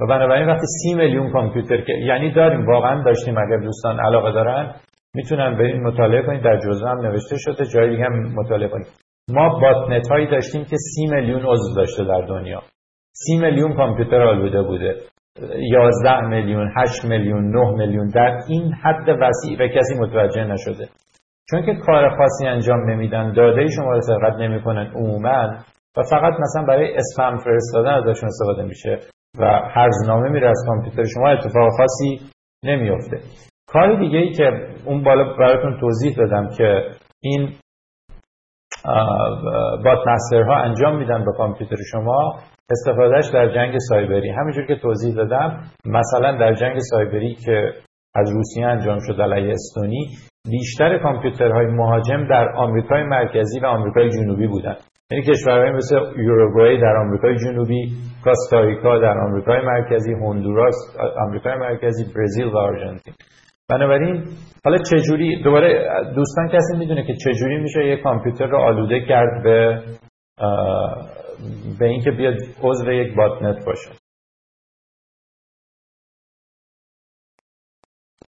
و 0.00 0.06
بنابراین 0.06 0.48
وقتی 0.48 0.66
سی 0.66 0.94
میلیون 0.94 1.32
کامپیوتر 1.32 1.80
که 1.80 1.92
یعنی 1.92 2.32
داریم 2.32 2.66
واقعا 2.66 3.02
داشتیم 3.02 3.38
اگر 3.38 3.56
دوستان 3.56 4.00
علاقه 4.00 4.32
دارن 4.32 4.74
می‌تونن 5.14 5.56
به 5.58 5.64
این 5.64 5.82
مطالعه 5.86 6.22
کنید. 6.22 6.42
در 6.42 6.58
جزوه 6.58 6.90
هم 6.90 7.06
نوشته 7.06 7.36
شده 7.38 7.64
جای 7.64 7.90
دیگه 7.90 8.04
هم 8.04 8.34
مطالعه 8.34 8.68
کنید. 8.68 8.86
ما 9.30 9.60
باتنت 9.60 10.08
هایی 10.08 10.26
داشتیم 10.26 10.64
که 10.64 10.76
سی 10.76 11.06
میلیون 11.06 11.46
عضو 11.46 11.74
داشته 11.76 12.04
در 12.04 12.20
دنیا. 12.20 12.62
سی 13.12 13.36
میلیون 13.36 13.76
کامپیوتر 13.76 14.22
آلوده 14.22 14.62
بوده 14.62 14.96
11 15.72 16.20
میلیون 16.20 16.72
8 16.76 17.04
میلیون 17.04 17.50
9 17.50 17.70
میلیون. 17.70 18.08
در 18.08 18.38
این 18.48 18.72
حد 18.72 19.08
وسیع 19.08 19.56
و 19.60 19.68
کسی 19.68 19.94
متوجه 20.00 20.44
نشده. 20.44 20.88
چون 21.50 21.66
که 21.66 21.74
کار 21.86 22.16
خاصی 22.16 22.46
انجام 22.46 22.90
نمیدن 22.90 23.32
داده 23.32 23.66
شما 23.76 23.92
رو 23.92 24.00
سرقت 24.00 24.36
نمی‌کنن 24.36 24.92
عموما 24.94 25.58
و 25.96 26.02
فقط 26.10 26.32
مثلا 26.40 26.64
برای 26.68 26.96
اسپم 26.96 27.36
فرستادن 27.36 27.90
ازشون 27.90 28.28
استفاده 28.28 28.62
میشه 28.62 28.98
و 29.38 29.44
هرزنامه 29.74 30.28
میره 30.28 30.48
از 30.48 30.64
کامپیوتر 30.66 31.04
شما 31.14 31.28
اتفاق 31.28 31.70
خاصی 31.76 32.20
نمیافته. 32.64 33.20
کار 33.68 34.00
دیگه 34.00 34.18
ای 34.18 34.32
که 34.32 34.50
اون 34.84 35.04
بالا 35.04 35.36
براتون 35.38 35.80
توضیح 35.80 36.16
دادم 36.16 36.48
که 36.48 36.82
این 37.22 37.48
بات 39.84 39.98
ها 40.32 40.56
انجام 40.56 40.98
میدن 40.98 41.24
به 41.24 41.32
کامپیوتر 41.36 41.76
شما 41.92 42.38
استفادهش 42.70 43.30
در 43.34 43.54
جنگ 43.54 43.74
سایبری. 43.88 44.30
همینجور 44.30 44.66
که 44.66 44.76
توضیح 44.76 45.14
دادم 45.14 45.62
مثلا 45.84 46.38
در 46.38 46.54
جنگ 46.54 46.78
سایبری 46.78 47.34
که 47.34 47.72
از 48.14 48.32
روسیه 48.32 48.66
انجام 48.66 48.98
شد 48.98 49.20
علیه 49.20 49.52
استونی 49.52 50.08
بیشتر 50.50 50.98
کامپیوترهای 50.98 51.66
مهاجم 51.66 52.28
در 52.28 52.48
آمریکای 52.56 53.02
مرکزی 53.02 53.60
و 53.60 53.66
آمریکای 53.66 54.10
جنوبی 54.10 54.46
بودند 54.46 54.78
یعنی 55.10 55.24
کشورهای 55.24 55.70
مثل 55.70 55.96
یوروگوئه 56.16 56.80
در 56.80 56.96
آمریکای 56.96 57.36
جنوبی 57.36 57.92
کاستاریکا 58.24 58.98
در 58.98 59.18
آمریکای 59.18 59.60
مرکزی 59.60 60.12
هندوراس 60.12 60.74
آمریکای 61.26 61.54
مرکزی 61.54 62.04
برزیل 62.16 62.46
و 62.46 62.56
آرژانتین. 62.56 63.14
بنابراین 63.70 64.24
حالا 64.64 64.78
چجوری 64.78 65.42
دوباره 65.42 65.90
دوستان 66.14 66.48
کسی 66.48 66.76
می‌دونه 66.78 67.06
که 67.06 67.14
چجوری 67.14 67.56
میشه 67.56 67.86
یه 67.86 67.96
کامپیوتر 67.96 68.46
رو 68.46 68.58
آلوده 68.58 69.00
کرد 69.00 69.42
به 69.44 69.82
به 71.78 71.86
اینکه 71.86 72.10
بیاد 72.10 72.34
عضو 72.62 72.92
یک 72.92 73.16
باتنت 73.16 73.64
باشه. 73.66 73.90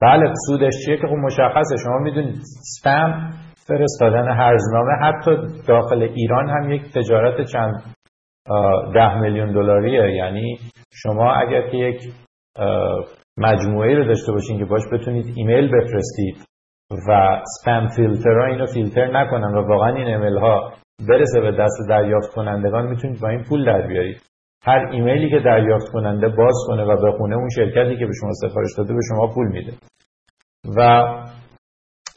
بله 0.02 0.34
سودش 0.48 0.74
چیه 0.86 0.98
که 0.98 1.08
خب 1.08 1.14
مشخصه. 1.14 1.76
شما 1.84 1.98
می‌دونید 2.00 2.36
سپم 2.44 3.30
فرستادن 3.68 4.28
هرزنامه 4.28 4.92
حتی 5.02 5.32
داخل 5.68 6.02
ایران 6.02 6.50
هم 6.50 6.72
یک 6.72 6.82
تجارت 6.94 7.48
چند 7.48 7.84
ده 8.94 9.20
میلیون 9.20 9.52
دلاریه. 9.52 10.16
یعنی 10.16 10.58
شما 10.94 11.34
اگر 11.34 11.70
که 11.70 11.78
یک 11.78 12.02
مجموعه 13.38 13.96
رو 13.96 14.08
داشته 14.08 14.32
باشین 14.32 14.60
که 14.60 14.66
باش 14.66 14.82
بتونید 14.94 15.34
ایمیل 15.36 15.68
بفرستید 15.68 16.36
و 17.10 17.42
سپم 17.46 17.88
فیلترها 17.96 18.46
اینو 18.46 18.66
فیلتر 18.66 19.08
نکنن 19.12 19.56
و 19.56 19.68
واقعا 19.68 19.96
این 19.96 20.08
ایمیل 20.08 20.38
ها 20.38 20.74
برسه 21.10 21.42
به 21.42 21.52
دست 21.52 21.90
دریافت 21.90 22.34
کنندگان 22.36 22.88
می‌تونید 22.88 23.22
با 23.22 23.30
این 23.30 23.44
پول 23.50 23.66
در 23.66 23.88
بیارید. 23.88 24.22
هر 24.68 24.88
ایمیلی 24.92 25.30
که 25.30 25.40
دریافت 25.40 25.88
کننده 25.94 26.28
باز 26.28 26.56
کنه 26.68 26.84
و 26.84 27.12
بخونه 27.12 27.36
اون 27.36 27.50
شرکتی 27.56 27.98
که 27.98 28.06
به 28.06 28.12
شما 28.22 28.32
سفارش 28.34 28.70
داده 28.78 28.94
به 28.94 29.00
شما 29.10 29.28
پول 29.28 29.48
میده. 29.48 29.74
و 30.78 31.04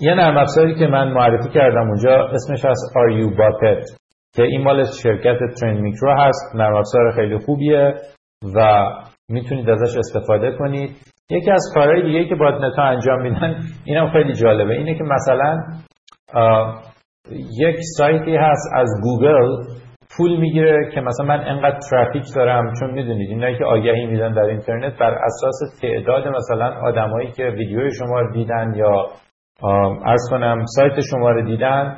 یه 0.01 0.15
نرم 0.15 0.37
افزاری 0.37 0.75
که 0.75 0.87
من 0.87 1.13
معرفی 1.13 1.49
کردم 1.49 1.89
اونجا 1.89 2.29
اسمش 2.29 2.65
از 2.65 2.79
RU 2.95 3.37
Bucket 3.37 3.97
که 4.35 4.43
این 4.43 4.63
مال 4.65 4.85
شرکت 5.03 5.39
ترند 5.61 5.81
میکرو 5.81 6.15
هست. 6.19 6.57
نرم 6.57 6.77
افزار 6.77 7.13
خیلی 7.17 7.39
خوبیه 7.39 7.95
و 8.57 8.85
می‌تونید 9.29 9.71
ازش 9.71 9.97
استفاده 9.99 10.57
کنید. 10.59 10.91
یکی 11.31 11.51
از 11.51 11.73
کارهای 11.75 12.03
دیگه 12.03 12.29
که 12.29 12.35
botnet 12.35 12.75
ها 12.77 12.83
انجام 12.83 13.23
میدن 13.23 13.63
اینم 13.85 14.11
خیلی 14.13 14.35
جالبه. 14.35 14.75
اینه 14.75 14.99
که 14.99 15.05
مثلا 15.05 15.59
یک 17.59 17.77
سایتی 17.97 18.37
هست 18.37 18.69
از 18.75 18.89
گوگل 19.03 19.57
پول 20.21 20.37
می‌گیره 20.37 20.91
که 20.95 21.01
مثلا 21.01 21.27
من 21.27 21.45
انقدر 21.49 21.79
ترافیک 21.91 22.23
دارم 22.37 22.73
چون 22.81 22.91
می‌دونید 22.91 23.31
اینایی 23.31 23.59
که 23.59 23.65
آگهی 23.65 24.07
میدن 24.07 24.33
در 24.33 24.43
اینترنت 24.43 24.99
بر 24.99 25.15
اساس 25.15 25.81
تعداد 25.83 26.29
مثلا 26.29 26.81
آدمایی 26.83 27.31
که 27.31 27.45
ویدیوی 27.45 27.91
شما 27.95 28.21
رو 28.21 28.33
دیدن 28.33 28.75
یا 28.77 29.07
ارز 30.05 30.21
کنم 30.31 30.65
سایت 30.77 31.01
شما 31.11 31.31
رو 31.31 31.43
دیدن 31.43 31.97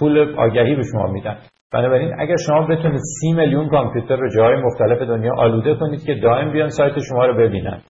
پول 0.00 0.34
آگهی 0.38 0.74
به 0.74 0.82
شما 0.92 1.06
میدن. 1.06 1.36
بنابراین 1.72 2.12
اگر 2.18 2.36
شما 2.46 2.66
بتونید 2.66 3.00
سی 3.20 3.32
میلیون 3.32 3.68
کامپیوتر 3.68 4.16
رو 4.16 4.28
جای 4.36 4.62
مختلف 4.62 4.98
دنیا 4.98 5.32
آلوده 5.36 5.74
کنید 5.74 6.04
که 6.06 6.14
دائم 6.14 6.52
بیان 6.52 6.68
سایت 6.68 6.94
شما 7.08 7.26
رو 7.26 7.34
ببینن. 7.34 7.80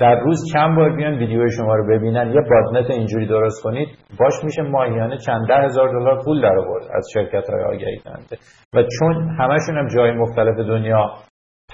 در 0.00 0.20
روز 0.20 0.38
چند 0.52 0.76
بار 0.76 0.96
بیان 0.96 1.18
ویدیو 1.18 1.48
شما 1.48 1.74
رو 1.74 1.86
ببینن 1.86 2.32
یه 2.32 2.40
بادنت 2.50 2.90
اینجوری 2.90 3.26
درست 3.26 3.62
کنید 3.62 3.88
باش 4.20 4.44
میشه 4.44 4.62
ماهیانه 4.62 5.18
چند 5.18 5.48
ده 5.48 5.54
هزار 5.54 5.88
دلار 5.88 6.22
پول 6.24 6.42
در 6.42 6.58
آورد 6.58 6.84
از 6.94 7.06
شرکت 7.14 7.50
های 7.50 7.64
آگهی 7.64 7.98
کننده 7.98 8.36
و 8.74 8.82
چون 8.98 9.36
همشون 9.38 9.78
هم 9.78 9.86
جای 9.86 10.12
مختلف 10.12 10.56
دنیا 10.56 11.10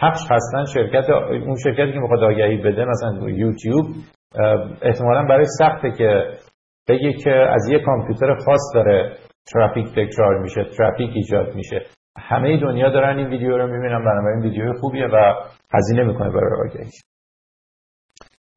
پخش 0.01 0.21
هستن 0.31 0.65
شرکت 0.75 1.11
اون 1.11 1.57
شرکتی 1.65 1.93
که 1.93 1.99
می‌خواد 1.99 2.25
آگهی 2.25 2.57
بده 2.57 2.85
مثلا 2.85 3.31
یوتیوب 3.31 3.87
احتمالا 4.83 5.23
برای 5.23 5.45
سخته 5.59 5.91
که 5.91 6.23
بگه 6.89 7.13
که 7.13 7.31
از 7.31 7.69
یه 7.69 7.79
کامپیوتر 7.79 8.35
خاص 8.35 8.61
داره 8.75 9.17
ترافیک 9.53 9.87
تکرار 9.87 10.39
میشه 10.39 10.65
ترافیک 10.65 11.11
ایجاد 11.15 11.55
میشه. 11.55 11.81
همه 12.19 12.61
دنیا 12.61 12.91
دارن 12.91 13.19
این 13.19 13.29
ویدیو 13.29 13.59
رو 13.59 13.67
می‌بینن 13.67 14.05
بنابراین 14.05 14.43
ویدیو 14.43 14.73
خوبیه 14.81 15.07
و 15.07 15.35
هزینه 15.75 16.05
می‌کنه 16.05 16.29
برای 16.29 16.71
آگهی. 16.71 16.91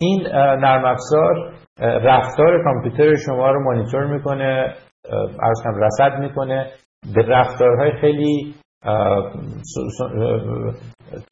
این 0.02 0.28
نرم 0.34 0.86
افزار 0.86 1.54
رفتار 1.80 2.64
کامپیوتر 2.64 3.16
شما 3.16 3.52
رو 3.52 3.64
مانیتور 3.64 4.06
می‌کنه 4.06 4.74
ارز 5.44 5.64
کنم 5.64 5.84
رصد 5.84 6.20
می‌کنه. 6.20 6.68
به 7.16 7.22
رفتارهای 7.22 7.92
خیلی 8.02 8.56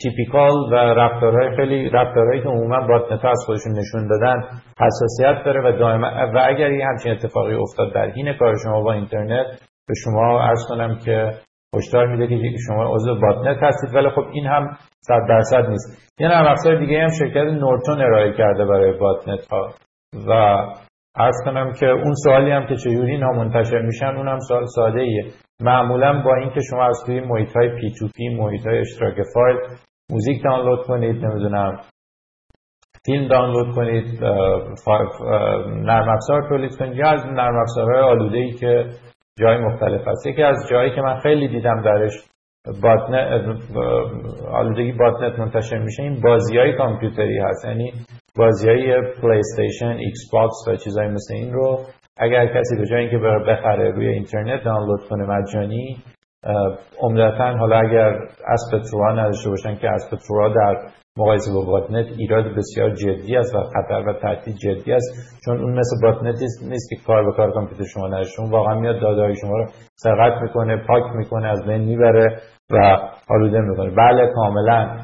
تیپیکال 0.02 0.52
و 0.72 0.76
رفتارهای 0.76 1.56
خیلی 1.56 1.90
رفتارهایی 1.90 2.42
که 2.42 2.50
عموما 2.50 2.88
باتنت 2.88 3.26
از 3.26 3.44
خودشون 3.46 3.72
نشون 3.72 4.08
دادن 4.08 4.42
حساسیت 4.80 5.46
داره 5.46 5.62
و 5.70 5.78
دائما 5.80 6.08
و 6.08 6.42
اگر 6.46 6.72
یه 6.72 6.86
همچین 6.86 7.12
اتفاقی 7.12 7.56
افتاد 7.56 7.94
در 7.94 8.10
حین 8.10 8.34
کار 8.34 8.56
شما 8.64 8.82
با 8.82 8.94
اینترنت 8.94 9.46
به 9.88 9.94
شما 10.04 10.42
ارز 10.42 10.60
کنم 10.70 11.00
که 11.06 11.32
هشدار 11.78 12.06
میده 12.06 12.28
که 12.28 12.58
شما 12.68 12.96
عضو 12.96 13.20
باتنت 13.20 13.64
هستید 13.64 13.96
ولی 13.96 14.10
خب 14.10 14.24
این 14.32 14.46
هم 14.46 14.78
صد 15.02 15.22
درصد 15.30 15.70
نیست. 15.70 16.14
یه 16.20 16.28
نرم 16.28 16.52
افزار 16.52 16.80
دیگه 16.80 17.02
هم 17.02 17.08
شرکت 17.08 17.36
نورتون 17.36 18.02
ارائه 18.02 18.34
کرده 18.34 18.66
برای 18.66 18.98
باتنت 19.00 19.48
ها 19.52 19.70
و 20.28 20.32
عرض 21.16 21.36
کنم 21.46 21.74
که 21.80 21.86
اون 21.86 22.14
سوالی 22.24 22.52
هم 22.52 22.68
که 22.68 22.76
چجوری 22.76 23.12
اینها 23.12 23.32
منتشر 23.32 23.82
میشن 23.82 24.16
اونم 24.16 24.40
سوال 24.40 24.66
ساده 24.66 25.00
ایه 25.00 25.26
معمولا 25.62 26.22
با 26.26 26.36
اینکه 26.36 26.60
شما 26.70 26.86
از 26.86 27.04
توی 27.06 27.20
محیط 27.20 27.56
های 27.56 27.70
P2P 27.70 28.30
محیط 28.30 28.68
های 28.68 28.80
اشتراک 28.80 29.16
فایل 29.34 29.58
موزیک 30.12 30.44
دانلود 30.44 30.86
کنید 30.86 31.26
نمی‌دونم 31.26 31.78
فیلم 33.06 33.28
دانلود 33.28 33.76
کنید 33.76 34.24
نرم 35.68 36.10
افزار 36.10 36.50
تولید 36.50 36.78
کنید 36.78 36.98
یا 36.98 37.10
از 37.10 37.26
نرم 37.26 37.56
افزارهای 37.58 38.02
آلوده 38.02 38.38
ای 38.38 38.52
که 38.52 38.90
جای 39.40 39.58
مختلف 39.58 40.08
هست 40.08 40.26
یکی 40.26 40.44
از 40.44 40.68
جایی 40.70 40.96
که 40.96 41.02
من 41.02 41.20
خیلی 41.20 41.48
دیدم 41.48 41.82
درش 41.82 42.14
آلودگی 44.52 44.92
botnet 44.92 45.40
منتشر 45.40 45.78
میشه 45.78 46.04
این 46.04 46.22
بازی 46.22 46.58
های 46.58 46.78
کامپیوتری 46.78 47.40
هست. 47.40 47.66
یعنی 47.66 47.94
بازی 48.38 48.70
های 48.70 49.02
پلی 49.22 49.40
استیشن 49.40 49.88
ایکس 49.88 50.30
باکس 50.34 50.68
و 50.68 50.76
چیزهای 50.76 51.08
مثل 51.08 51.34
این 51.34 51.54
رو 51.54 51.80
اگر 52.18 52.48
کسی 52.48 52.78
به 52.78 52.86
جای 52.86 53.00
اینکه 53.00 53.18
بخره 53.18 53.92
روی 53.92 54.08
اینترنت 54.08 54.64
دانلود 54.64 55.02
کنه 55.10 55.26
مجانی 55.26 55.98
عمدتا 57.02 57.58
حالا 57.58 57.78
اگر 57.80 58.20
اسب 58.48 58.80
تروا 58.92 59.12
نداشته 59.12 59.50
باشن 59.50 59.76
که 59.76 59.90
اسب 59.90 60.18
تروا 60.18 60.50
در 60.50 60.76
مقایسه 61.18 61.54
با 61.54 61.66
باتنت 61.66 62.06
ایراد 62.18 62.46
بسیار 62.58 62.90
جدی 62.90 63.38
است 63.38 63.56
و 63.56 63.60
خطر 63.64 64.08
و 64.08 64.14
تهدید 64.14 64.56
جدی 64.56 64.94
است. 64.94 65.40
چون 65.46 65.62
اون 65.62 65.80
مثل 65.80 65.96
باتنت 66.02 66.36
نیست 66.62 66.90
که 66.90 66.96
کار 67.08 67.26
به 67.26 67.32
کار 67.32 67.52
کامپیوتر 67.52 67.84
شما 67.84 68.08
نداشته 68.08 68.42
اون 68.42 68.52
واقعا 68.52 68.80
میاد 68.80 69.02
داده 69.02 69.34
شما 69.42 69.58
رو 69.58 69.66
سرقت 69.96 70.42
می‌کنه 70.42 70.78
پاک 70.88 71.04
می‌کنه 71.16 71.48
از 71.48 71.66
بین 71.68 71.82
می‌بره 71.82 72.42
و 72.72 72.98
آلوده 73.30 73.60
می‌کنه. 73.60 73.96
بله 73.96 74.32
کاملا. 74.36 74.98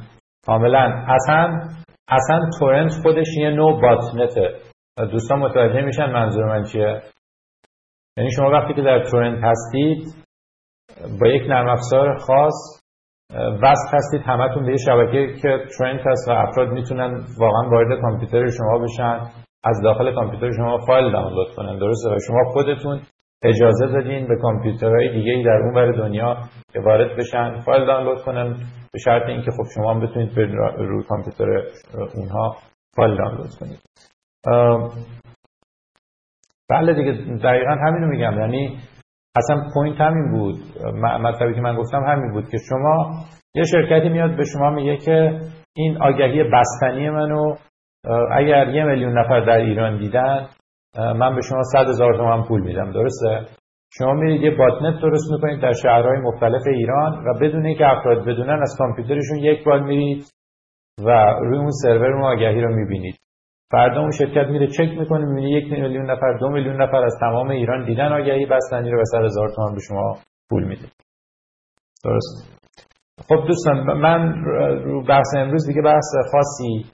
کاملا. 0.45 1.05
اصلا 1.07 1.59
اصلا 2.07 2.49
تورنت 2.59 2.91
خودش 3.03 3.27
یه 3.37 3.49
نوع 3.49 3.81
باتنته 3.81 4.53
دوستان 5.11 5.39
متوجه 5.39 5.81
میشن 5.81 6.11
منظور 6.11 6.45
من 6.45 6.63
چیه؟ 6.63 7.01
یعنی 8.17 8.31
شما 8.31 8.49
وقتی 8.51 8.73
که 8.73 8.81
در 8.81 9.03
تورنت 9.03 9.43
هستید 9.43 10.15
با 11.21 11.27
یک 11.27 11.41
نرم 11.49 11.67
افزار 11.69 12.17
خاص 12.17 12.78
وصل 13.35 13.97
هستید 13.97 14.21
همتون 14.21 14.65
به 14.65 14.71
یه 14.71 14.77
شبکه 14.85 15.33
که 15.41 15.57
ترنت 15.79 16.07
هست 16.07 16.29
و 16.29 16.31
افراد 16.31 16.69
می‌تونن 16.69 17.25
واقعا 17.39 17.69
وارد 17.69 18.01
کامپیوتر 18.01 18.49
شما 18.49 18.79
بشن 18.79 19.19
از 19.63 19.81
داخل 19.83 20.15
کامپیوتر 20.15 20.51
شما 20.51 20.77
فایل 20.87 21.11
دانلود 21.11 21.47
کنن. 21.55 21.79
درسته؟ 21.79 22.09
و 22.09 22.17
شما 22.27 22.43
خودتون 22.53 23.01
اجازه 23.43 23.87
دادین 23.87 24.27
به 24.27 24.35
کامپیوترهای 24.41 25.13
دیگه 25.13 25.43
در 25.45 25.61
اون 25.63 25.73
بر 25.73 25.91
دنیا 25.91 26.37
که 26.73 26.79
وارد 26.79 27.17
بشن 27.17 27.59
فایل 27.59 27.85
دانلود 27.85 28.21
کنن 28.21 28.55
به 28.93 28.99
شرط 28.99 29.27
اینکه 29.27 29.51
خب 29.51 29.63
شما 29.75 29.93
هم 29.93 29.99
بتونید 29.99 30.35
به 30.35 30.45
روی 30.77 31.03
کامپیوتر 31.03 31.45
اونها 32.15 32.55
فایل 32.95 33.17
دانلود 33.17 33.49
کنید. 33.59 33.79
بله 36.69 36.93
دیگه 36.93 37.11
دقیقا 37.43 37.71
همینو 37.71 38.07
میگم. 38.07 38.39
یعنی 38.39 38.77
اصلا 39.35 39.63
point 39.73 40.01
همین 40.01 40.31
بود. 40.31 40.55
مطلبی 41.03 41.53
که 41.53 41.61
من 41.61 41.75
گفتم 41.75 42.03
همین 42.07 42.31
بود 42.31 42.49
که 42.49 42.57
شما 42.69 43.11
یه 43.55 43.63
شرکتی 43.63 44.09
میاد 44.09 44.37
به 44.37 44.43
شما 44.43 44.69
میگه 44.69 44.97
که 44.97 45.39
این 45.75 46.01
آگهی 46.01 46.43
بستنی 46.43 47.09
منو 47.09 47.55
اگر 48.31 48.67
یه 48.67 48.83
میلیون 48.83 49.17
نفر 49.17 49.39
در 49.39 49.57
ایران 49.57 49.97
دیدن 49.97 50.47
من 50.97 51.35
به 51.35 51.41
شما 51.41 51.63
صد 51.63 51.89
هزار 51.89 52.17
تومن 52.17 52.43
پول 52.43 52.61
میدم. 52.61 52.91
درسته؟ 52.91 53.45
شما 53.93 54.13
میرید 54.13 54.41
یه 54.41 54.51
botnet 54.51 55.01
درست 55.01 55.31
می‌کنید 55.31 55.61
در 55.61 55.73
شهرهای 55.73 56.17
مختلف 56.17 56.61
ایران 56.67 57.25
و 57.25 57.33
بدون 57.41 57.65
اینکه 57.65 57.87
افراد 57.87 58.25
بدونن 58.25 58.61
از 58.61 58.75
کامپیوترشون 58.77 59.37
یک 59.37 59.63
بار 59.63 59.79
میرید 59.79 60.25
و 61.05 61.09
روی 61.39 61.57
اون 61.57 61.71
سرور 61.83 62.13
اون 62.13 62.23
آگهی 62.23 62.61
رو 62.61 62.75
می‌بینید. 62.75 63.15
فردا 63.71 64.01
اون 64.01 64.11
شرکت 64.11 64.47
میره 64.47 64.67
چک 64.67 64.99
می‌کنه 64.99 65.25
می‌بینه 65.25 65.49
یک 65.49 65.71
میلیون 65.71 66.11
نفر 66.11 66.37
دو 66.39 66.49
میلیون 66.49 66.81
نفر 66.81 67.03
از 67.03 67.17
تمام 67.19 67.49
ایران 67.49 67.85
دیدن 67.85 68.13
آگهی 68.13 68.45
بستنی 68.45 68.91
رو 68.91 68.97
به 68.97 69.03
سر 69.11 69.23
هزار 69.23 69.49
تومان 69.55 69.73
به 69.73 69.81
شما 69.87 70.17
پول 70.49 70.63
میده. 70.63 70.87
درست؟ 72.03 72.59
خب 73.27 73.47
دوستان 73.47 73.97
من 73.97 74.43
رو 74.83 75.03
بحث 75.03 75.35
امروز 75.37 75.67
دیگه 75.67 75.81
بحث 75.81 76.05
خاصی 76.31 76.85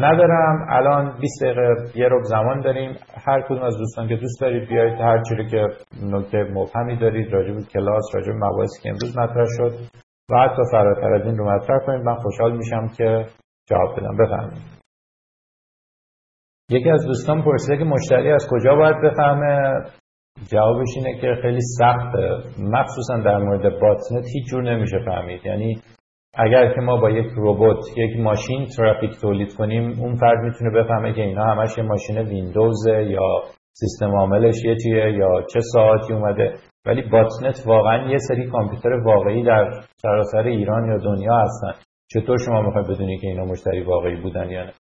ندارم. 0.00 0.66
الان 0.68 1.18
20 1.20 1.44
دقیقه 1.44 1.98
یه 1.98 2.08
رب 2.08 2.22
زمان 2.22 2.60
داریم. 2.60 2.96
هر 3.26 3.42
کدوم 3.42 3.62
از 3.62 3.78
دوستان 3.78 4.08
که 4.08 4.16
دوست 4.16 4.40
دارید 4.40 4.68
بیایید 4.68 5.00
هر 5.00 5.22
چیزی 5.22 5.50
که 5.50 5.66
نکته 6.02 6.38
مبهمی 6.38 6.96
دارید 6.96 7.32
راجع 7.32 7.54
به 7.54 7.62
کلاس 7.62 8.04
راجع 8.14 8.26
به 8.26 8.38
مباحثی 8.46 8.82
که 8.82 8.88
امروز 8.88 9.18
مطرح 9.18 9.46
شد 9.56 9.72
و 10.30 10.36
حتی 10.36 10.62
فراتر 10.72 11.14
از 11.14 11.26
این 11.26 11.38
رو 11.38 11.54
مطرح 11.54 11.78
کنید. 11.86 12.02
من 12.04 12.14
خوشحال 12.14 12.56
میشم 12.56 12.88
که 12.96 13.26
جواب 13.68 13.96
بدم. 14.00 14.16
بفرمایید. 14.16 14.75
یکی 16.70 16.90
از 16.90 17.06
دوستان 17.06 17.42
پرسیده 17.42 17.76
که 17.78 17.84
مشتری 17.84 18.30
از 18.30 18.48
کجا 18.50 18.74
باید 18.74 18.96
بفهمه؟ 19.04 19.72
جوابش 20.52 20.88
اینه 20.96 21.20
که 21.20 21.28
خیلی 21.42 21.60
سخته 21.78 22.28
مخصوصا 22.58 23.16
در 23.16 23.38
مورد 23.38 23.80
باتنت 23.80 24.24
هیچ 24.34 24.46
جور 24.50 24.62
نمیشه 24.62 24.96
فهمید. 25.06 25.46
یعنی 25.46 25.80
اگر 26.34 26.74
که 26.74 26.80
ما 26.80 26.96
با 26.96 27.10
یک 27.10 27.26
ربات 27.36 27.84
یک 27.96 28.20
ماشین 28.20 28.66
ترافیک 28.76 29.20
تولید 29.20 29.54
کنیم 29.54 30.00
اون 30.00 30.14
فرد 30.14 30.38
می‌تونه 30.38 30.70
بفهمه 30.70 31.12
که 31.12 31.22
اینا 31.22 31.44
همش 31.44 31.78
یه 31.78 31.84
ماشین 31.84 32.18
ویندوزه 32.18 33.04
یا 33.04 33.42
سیستم 33.72 34.10
عاملش 34.10 34.64
یه 34.64 34.76
چیه 34.76 35.12
یا 35.12 35.42
چه 35.52 35.60
ساعتی 35.60 36.12
اومده. 36.12 36.54
ولی 36.86 37.02
باتنت 37.02 37.66
واقعا 37.66 38.10
یه 38.10 38.18
سری 38.18 38.46
کامپیوتر 38.46 38.92
واقعی 38.92 39.44
در 39.44 39.70
سراسر 39.96 40.42
ایران 40.42 40.88
یا 40.88 40.96
دنیا 40.96 41.38
هستن. 41.38 41.80
چطور 42.10 42.38
شما 42.38 42.62
می‌خوای 42.62 42.84
بدونی 42.84 43.18
که 43.18 43.26
اینا 43.26 43.44
مشتری 43.44 43.82
واقعی 43.82 44.20
بودن 44.20 44.50
یا 44.50 44.64
نه؟ 44.64 44.72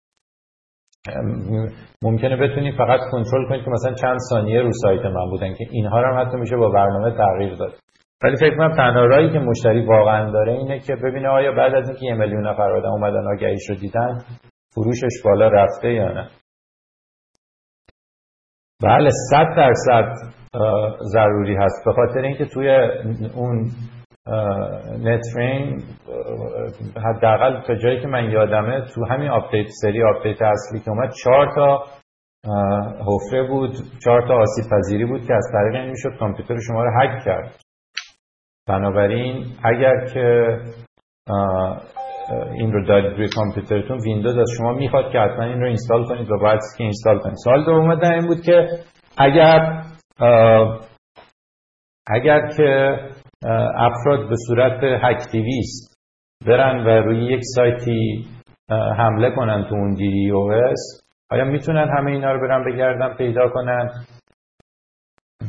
ممکنه 2.02 2.36
بتونی 2.36 2.72
فقط 2.72 3.00
کنترل 3.10 3.48
کنید 3.48 3.64
که 3.64 3.70
مثلا 3.70 3.94
چند 3.94 4.18
ثانیه 4.30 4.60
رو 4.60 4.70
سایت 4.72 5.04
من 5.04 5.30
بودن 5.30 5.54
که 5.54 5.64
اینها 5.70 6.00
رو 6.00 6.14
هم 6.14 6.26
حتی 6.26 6.36
میشه 6.36 6.56
با 6.56 6.70
برنامه 6.70 7.10
تغییر 7.10 7.54
داد. 7.54 7.72
ولی 8.22 8.36
فکر 8.36 8.56
کنم 8.56 8.76
تنها 8.76 9.04
راهی 9.04 9.32
که 9.32 9.38
مشتری 9.38 9.86
واقعا 9.86 10.30
داره 10.30 10.52
اینه 10.52 10.78
که 10.78 10.96
ببینه 10.96 11.28
آیا 11.28 11.52
بعد 11.52 11.74
از 11.74 11.88
اینکه 11.88 12.06
یه 12.06 12.14
میلیون 12.14 12.46
نفر 12.46 12.72
آدم 12.76 12.90
اومدن 12.90 13.26
آگهیش 13.36 13.70
رو 13.70 13.74
دیدن 13.74 14.18
فروشش 14.74 15.22
بالا 15.24 15.48
رفته 15.48 15.92
یا 15.92 16.12
نه. 16.12 16.28
بله 18.82 19.10
صد 19.30 19.56
درصد 19.56 20.12
ضروری 21.12 21.56
هست. 21.56 21.84
به 21.84 21.92
خاطر 21.92 22.18
اینکه 22.18 22.44
توی 22.44 22.68
اون 23.34 23.70
نترین 24.98 25.82
حداقل 27.04 27.60
تا 27.66 27.74
جایی 27.74 28.00
که 28.00 28.06
من 28.06 28.30
یادمه 28.30 28.80
تو 28.94 29.04
همین 29.04 29.28
update 29.28 29.66
سری 29.82 30.02
update 30.02 30.42
اصلی 30.42 30.80
که 30.80 30.90
اومد 30.90 31.12
چهار 31.24 31.54
تا 31.54 31.84
حفره 33.06 33.48
بود 33.48 33.70
چهار 34.04 34.28
تا 34.28 34.34
آسیب 34.34 34.64
پذیری 34.70 35.04
بود 35.04 35.26
که 35.26 35.34
از 35.34 35.46
طریق 35.52 35.74
این 35.82 35.90
می‌شد 35.90 36.18
کامپیوتر 36.18 36.56
شما 36.68 36.84
رو 36.84 36.90
هک 37.00 37.24
کرد. 37.24 37.60
بنابراین 38.68 39.46
اگر 39.64 40.06
که 40.06 40.58
این 42.52 42.72
رو 42.72 42.86
دارید 42.86 43.12
روی 43.12 43.28
کامپیوترتون 43.36 43.98
ویندوز 43.98 44.38
از 44.38 44.50
شما 44.58 44.72
می‌خواد 44.72 45.12
که 45.12 45.18
حتما 45.18 45.44
این 45.44 45.60
رو 45.60 45.66
install 45.66 46.04
کنید 46.04 46.30
و 46.30 46.38
باید 46.38 46.60
که 46.78 46.84
install 46.84 47.18
کنید. 47.18 47.36
سوال 47.44 47.64
دوم 47.64 47.94
در 47.94 48.12
این 48.12 48.26
بود 48.26 48.40
که 48.40 48.68
اگر 49.18 49.82
اگر 52.06 52.48
که 52.56 52.98
افراد 53.76 54.28
به 54.28 54.36
صورت 54.48 54.80
hacktivist 54.82 55.98
برن 56.46 56.86
و 56.86 56.88
روی 56.88 57.24
یک 57.24 57.40
سایتی 57.42 58.26
حمله 58.70 59.30
کنن 59.36 59.66
تو 59.68 59.74
اون 59.74 59.94
DoS. 59.94 61.04
آیا 61.30 61.44
می‌تونن 61.44 61.88
همه 61.98 62.10
اینا 62.10 62.32
رو 62.32 62.40
برن 62.48 62.64
بگردن 62.64 63.14
پیدا 63.14 63.48
کنن؟ 63.48 63.90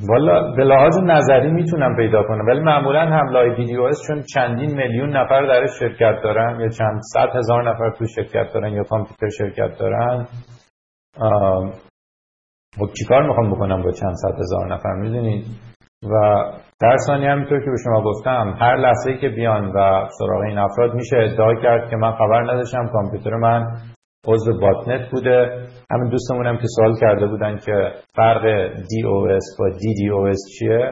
والا 0.10 0.52
به 0.52 0.64
لحاظ 0.64 0.98
نظری 1.04 1.52
می‌تونم 1.52 1.96
پیدا 1.96 2.24
کنم 2.24 2.48
ولی 2.48 2.60
معمولا 2.60 3.02
حمله 3.02 3.40
های 3.40 3.66
DDoS 3.66 4.02
چون 4.08 4.24
چندین 4.34 4.76
میلیون 4.76 5.18
نفر 5.18 5.46
درش 5.46 5.70
شرکت 5.80 6.16
دارن 6.24 6.60
یا 6.60 6.70
چند 6.70 7.00
صد 7.14 7.30
هزار 7.36 7.70
نفر 7.70 7.92
تو 7.92 8.06
شرکت 8.06 8.54
دارن 8.54 8.74
یا 8.74 8.84
کامپیوتر 8.84 9.30
شرکت 9.30 9.80
دارن. 9.80 10.28
خب 12.80 12.90
چیکار 13.00 13.28
می‌خوام 13.28 13.52
بکنم 13.52 13.84
با 13.84 13.92
چند 13.92 14.14
صد 14.16 14.40
هزار 14.40 14.74
نفر؟ 14.74 14.94
می‌دونید؟ 14.94 15.46
و 16.12 16.44
در 16.82 16.98
ثانیه 17.08 17.32
همینطور 17.32 17.60
که 17.60 17.66
به 17.66 17.78
شما 17.84 18.02
گفتم 18.04 18.58
هر 18.60 18.76
لحظه 18.76 19.18
که 19.18 19.30
بیان 19.30 19.66
و 19.66 20.08
سراغ 20.20 20.42
این 20.42 20.58
افراد 20.58 20.94
میشه 20.94 21.18
ادعا 21.18 21.56
کرد 21.56 21.90
که 21.90 21.96
من 21.96 22.12
خبر 22.12 22.44
نداشتم 22.44 22.88
کامپیوتر 22.88 23.36
من 23.36 23.66
عضو 24.28 24.60
باتنت 24.60 25.12
بوده. 25.12 25.68
همین 25.92 26.10
دوستمون 26.10 26.48
هم 26.48 26.58
که 26.58 26.68
سوال 26.68 26.96
کرده 27.02 27.28
بودن 27.28 27.58
که 27.58 27.92
فرق 28.16 28.68
DOS 28.68 29.60
با 29.60 29.70
DDoS 29.70 30.60
چیه؟ 30.60 30.92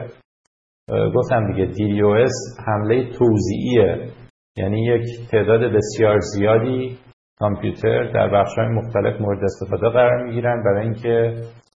گفتم 1.14 1.52
دیگه 1.52 1.72
DDoS 1.72 2.66
حمله 2.66 3.10
توزیعیه. 3.18 4.08
یعنی 4.56 4.84
یک 4.84 5.30
تعداد 5.30 5.60
بسیار 5.60 6.18
زیادی 6.18 6.98
کامپیوتر 7.38 8.12
در 8.12 8.28
بخش‌های 8.28 8.68
مختلف 8.68 9.20
مورد 9.20 9.44
استفاده 9.44 9.88
قرار 9.88 10.24
می‌گیرن 10.24 10.62
برای 10.64 10.82
اینکه 10.82 11.36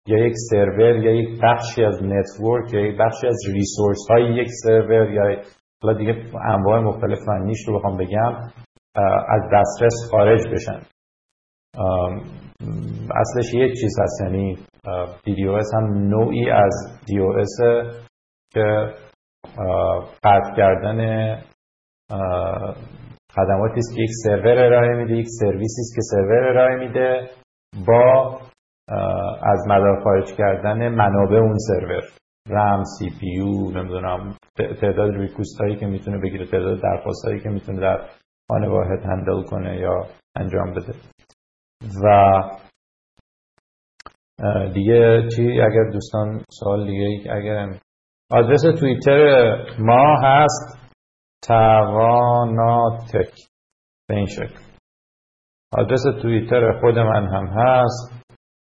یا 0.07 0.17
یک 0.17 0.33
سرور 0.49 0.95
یا 0.95 1.11
یک 1.11 1.39
بخشی 1.43 1.83
از 1.83 2.03
network 2.03 2.73
یا 2.73 2.79
یک 2.79 2.97
بخشی 2.99 3.27
از 3.27 3.39
resource 3.53 3.99
های 4.09 4.35
یک 4.35 4.47
سرور 4.63 5.11
یا 5.11 5.41
حالا 5.83 5.97
دیگه 5.97 6.15
انواع 6.45 6.79
مختلف 6.79 7.19
فنیش 7.25 7.67
رو 7.67 7.77
بخوام 7.77 7.97
بگم 7.97 8.33
از 9.27 9.41
دسترس 9.53 10.11
خارج 10.11 10.41
بشن. 10.53 10.79
اصلش 13.15 13.53
یک 13.53 13.73
چیز 13.81 13.99
هست 13.99 14.21
یعنی 14.21 14.57
DDoS 15.27 15.73
هم 15.73 16.07
نوعی 16.07 16.49
از 16.49 16.99
DOS 17.01 17.63
که 18.53 18.93
قطع 20.23 20.55
کردن 20.57 20.99
خدماتی 23.35 23.77
است 23.77 23.95
که 23.95 24.01
یک 24.01 24.09
سرور 24.23 24.57
ارائه 24.65 24.97
میده 24.97 25.13
یک 25.13 25.27
سرویسی 25.39 25.81
است 25.81 25.95
که 25.95 26.01
سرور 26.01 26.43
ارائه 26.43 26.75
میده 26.75 27.29
با 27.87 28.39
از 29.43 29.67
مدار 29.67 30.03
خارج 30.03 30.33
کردن 30.38 30.89
منابع 30.89 31.38
اون 31.38 31.57
سرور. 31.57 32.03
رم 32.49 32.83
سی 32.83 33.09
پی 33.19 33.27
یو 33.27 33.71
نمی‌دونم 33.71 34.36
تعداد 34.81 35.11
ریکوست 35.11 35.61
هایی 35.61 35.75
که 35.75 35.86
می‌تونه 35.86 36.17
بگیره 36.17 36.45
تعداد 36.45 36.81
درخواست 36.81 37.25
هایی 37.25 37.39
که 37.39 37.49
می‌تونه 37.49 37.79
در 37.79 38.09
آن 38.49 38.65
واحد 38.67 38.99
هندل 39.03 39.43
کنه 39.43 39.77
یا 39.77 40.05
انجام 40.36 40.73
بده. 40.73 40.93
و 42.03 42.41
دیگه 44.73 45.27
چی؟ 45.36 45.61
اگر 45.61 45.89
دوستان 45.93 46.43
سوال 46.49 46.88
دیگه 46.88 47.33
اگر 47.33 47.79
آدرس 48.31 48.61
توییتر 48.79 49.55
ما 49.79 50.15
هست 50.23 50.93
تواناتک. 51.47 53.33
به 54.07 54.15
این 54.15 54.25
شکل. 54.25 54.59
آدرس 55.73 56.03
توییتر 56.21 56.79
خود 56.81 56.99
من 56.99 57.27
هم 57.27 57.47
هست. 57.47 58.14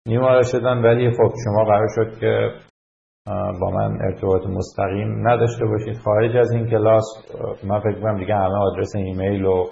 نیواره 0.07 0.43
شدن 0.43 0.77
ولی 0.77 1.11
خب 1.11 1.33
شما 1.45 1.63
قرار 1.65 1.87
شد 1.95 2.19
که 2.19 2.49
با 3.61 3.69
من 3.71 4.01
ارتباط 4.01 4.45
مستقیم 4.45 5.27
نداشته 5.27 5.65
باشید. 5.65 5.97
خارج 5.97 6.37
از 6.37 6.51
این 6.51 6.69
کلاس 6.69 7.03
من 7.63 7.79
فکر 7.79 8.01
کنم 8.01 8.17
دیگه 8.17 8.35
همه 8.35 8.57
آدرس 8.57 8.95
ایمیل 8.95 9.45
و 9.45 9.65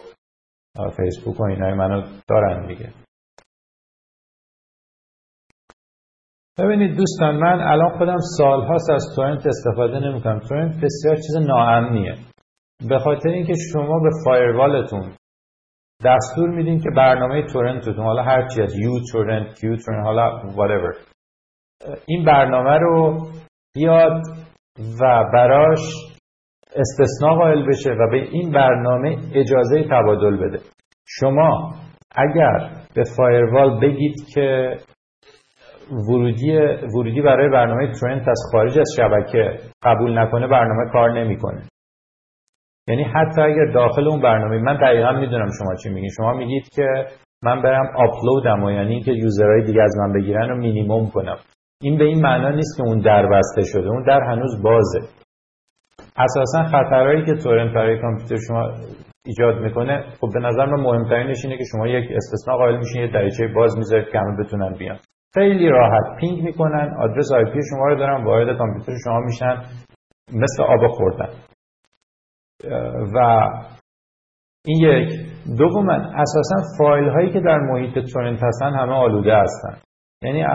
فیسبوک 0.97 1.39
و 1.39 1.43
اینای 1.43 1.73
منو 1.73 2.01
دارن 2.29 2.67
دیگه. 2.67 2.93
ببینید 6.59 6.97
دوستان 6.97 7.35
من 7.35 7.61
الان 7.61 7.97
خودم 7.97 8.17
سالهاست 8.37 8.89
از 8.89 9.05
تورنت 9.15 9.47
استفاده 9.47 9.99
نمی‌کنم. 9.99 10.39
تورنت 10.39 10.75
بسیار 10.75 11.15
چیز 11.15 11.37
ناامنیه. 11.47 12.15
به 12.89 12.99
خاطر 12.99 13.29
اینکه 13.29 13.53
شما 13.73 13.99
به 13.99 14.09
فایروالتون 14.25 15.13
دستور 16.05 16.49
میدین 16.49 16.79
که 16.79 16.89
برنامه 16.97 17.43
تورنتتون 17.53 18.05
حالا 18.05 18.23
هر 18.23 18.47
چی 18.47 18.61
از 18.61 18.75
یو 18.79 18.91
تورنت 19.11 19.59
کیو 19.59 19.75
تورنت 19.75 20.05
حالا 20.05 20.41
whatever. 20.41 20.97
این 22.05 22.25
برنامه 22.25 22.77
رو 22.77 23.27
بیاد 23.75 24.21
و 25.01 25.23
براش 25.33 25.79
استثناء 26.75 27.35
قائل 27.35 27.67
بشه 27.67 27.91
و 27.91 28.09
به 28.11 28.17
این 28.17 28.51
برنامه 28.51 29.17
اجازه 29.33 29.83
تبادل 29.91 30.37
بده. 30.37 30.59
شما 31.07 31.73
اگر 32.15 32.69
به 32.95 33.03
فایروال 33.17 33.79
بگید 33.79 34.15
که 34.33 34.77
ورودی, 35.91 36.57
ورودی 36.95 37.21
برای 37.21 37.49
برنامه 37.49 37.91
ترنت 38.01 38.27
از 38.27 38.41
خارج 38.51 38.79
از 38.79 38.87
شبکه 38.97 39.59
قبول 39.83 40.19
نکنه 40.19 40.47
برنامه 40.47 40.91
کار 40.91 41.11
نمی‌کنه. 41.11 41.61
یعنی 42.87 43.03
حتی 43.03 43.41
اگر 43.41 43.65
داخل 43.73 44.07
اون 44.07 44.21
برنامه 44.21 44.57
من 44.57 44.77
دقیقا 44.77 45.11
می‌دونم 45.11 45.49
شما 45.59 45.75
چی 45.75 45.89
میگید 45.89 46.11
شما 46.17 46.33
میگید 46.33 46.69
که 46.71 46.87
من 47.43 47.61
برم 47.61 47.85
آپلودم 47.95 48.63
و 48.63 48.71
یعنی 48.71 49.01
که 49.01 49.11
یوزرهای 49.11 49.63
دیگه 49.63 49.81
از 49.81 49.97
من 49.97 50.13
بگیرن 50.13 50.49
رو 50.49 50.57
مینیموم 50.57 51.09
کنم. 51.09 51.37
این 51.81 51.97
به 51.97 52.03
این 52.03 52.21
معنا 52.21 52.49
نیست 52.49 52.77
که 52.77 52.83
اون 52.83 52.99
در 52.99 53.25
بسته 53.25 53.63
شده 53.63 53.87
اون 53.89 54.03
در 54.03 54.21
هنوز 54.21 54.63
بازه. 54.63 54.99
اساسا 56.17 56.63
خطرهایی 56.63 57.25
که 57.25 57.33
تورنت 57.33 57.73
برای 57.73 58.01
کامپیوتر 58.01 58.37
شما 58.47 58.71
ایجاد 59.25 59.61
می‌کنه 59.61 60.03
خب 60.21 60.27
به 60.33 60.39
نظر 60.39 60.65
من 60.65 60.83
مهمترینش 60.83 61.45
اینه 61.45 61.57
که 61.57 61.63
شما 61.71 61.87
یک 61.87 62.11
استثناء 62.11 62.57
قائل 62.57 62.77
میشین 62.77 63.01
یه 63.01 63.11
دریچه 63.11 63.47
باز 63.55 63.77
می‌ذارید 63.77 64.07
که 64.11 64.19
همه 64.19 64.43
بتونن 64.43 64.73
بیان. 64.73 64.97
خیلی 65.33 65.69
راحت 65.69 66.19
ping 66.19 66.43
می‌کنن 66.43 66.95
آدرس 66.99 67.31
IP 67.31 67.59
شما 67.69 67.87
رو 67.87 67.95
دارن 67.95 68.23
وارد 68.23 68.57
کامپیوتر 68.57 68.93
شما 69.03 69.19
میشن 69.19 69.57
مثل 70.33 70.63
آب 70.63 70.87
خوردن. 70.87 71.29
و 73.15 73.49
این 74.65 74.77
یک. 74.81 75.09
دوما 75.57 75.93
اساسا 75.93 76.61
فایل 76.77 77.09
هایی 77.09 77.33
که 77.33 77.39
در 77.39 77.57
محیط 77.57 77.99
torrent 78.13 78.43
هستن 78.43 78.73
همه 78.73 78.93
آلوده 78.93 79.37
هستن. 79.37 79.77
یعنی 80.23 80.45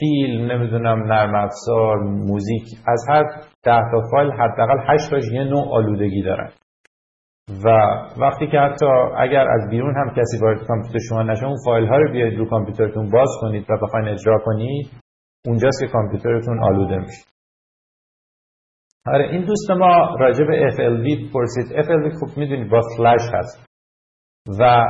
فیلم 0.00 0.52
نمی‌دونم 0.52 1.12
نرم 1.12 1.34
افزار 1.34 1.98
موزیک 1.98 2.62
از 2.86 3.04
هر 3.08 3.22
ده 3.62 3.80
تا 3.92 4.02
فایل 4.10 4.32
حداقل 4.32 4.78
8 4.88 5.10
تاش 5.10 5.24
یه 5.32 5.44
نوع 5.44 5.74
آلودگی 5.74 6.22
دارن. 6.22 6.50
و 7.64 7.68
وقتی 8.20 8.46
که 8.46 8.58
حتی 8.58 8.86
اگر 9.16 9.48
از 9.48 9.70
بیرون 9.70 9.94
هم 9.96 10.10
کسی 10.10 10.38
وارد 10.42 10.66
کامپیوتر 10.66 10.98
شما 11.08 11.22
نشه 11.22 11.46
اون 11.46 11.56
فایل 11.64 11.88
ها 11.88 11.96
رو 11.96 12.12
بیاید 12.12 12.38
رو 12.38 12.48
کامپیوترتون 12.48 13.10
باز 13.10 13.28
کنید 13.40 13.70
و 13.70 13.76
بخواین 13.82 14.08
اجرا 14.08 14.38
کنید 14.44 14.90
اونجاست 15.46 15.80
که 15.80 15.86
کامپیوترتون 15.86 16.64
آلوده 16.64 16.96
میشه. 16.96 17.24
آره 19.14 19.28
این 19.30 19.44
دوست 19.44 19.70
ما 19.70 20.16
راجع 20.20 20.44
به 20.44 20.70
FLV 20.70 21.32
پرسید. 21.34 21.84
FLV 21.84 22.18
خوب 22.20 22.38
می‌دونید 22.38 22.70
با 22.70 22.80
فلش 22.96 23.20
هست. 23.34 23.68
و 24.60 24.82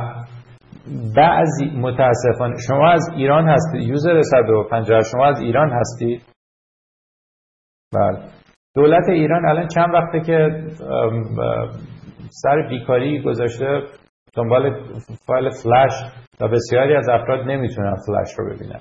بعضی 1.15 1.65
متاسفانه 1.77 2.55
شما 2.67 2.91
از 2.91 3.09
ایران 3.15 3.49
هستید 3.49 3.81
یوزر 3.81 4.21
150 4.21 5.01
شما 5.11 5.27
از 5.27 5.39
ایران 5.39 5.69
هستید 5.69 6.21
بله. 7.93 8.23
دولت 8.75 9.09
ایران 9.09 9.49
الان 9.49 9.67
چند 9.67 9.93
وقته 9.93 10.19
که 10.19 10.63
سر 12.29 12.67
بیکاری 12.69 13.21
گذاشته 13.23 13.83
دنبال 14.35 14.83
فایل 15.27 15.49
فلش 15.49 15.91
و 16.41 16.47
بسیاری 16.47 16.95
از 16.95 17.09
افراد 17.09 17.47
نمی‌تونن 17.47 17.95
فلش 17.95 18.39
رو 18.39 18.55
ببینن. 18.55 18.79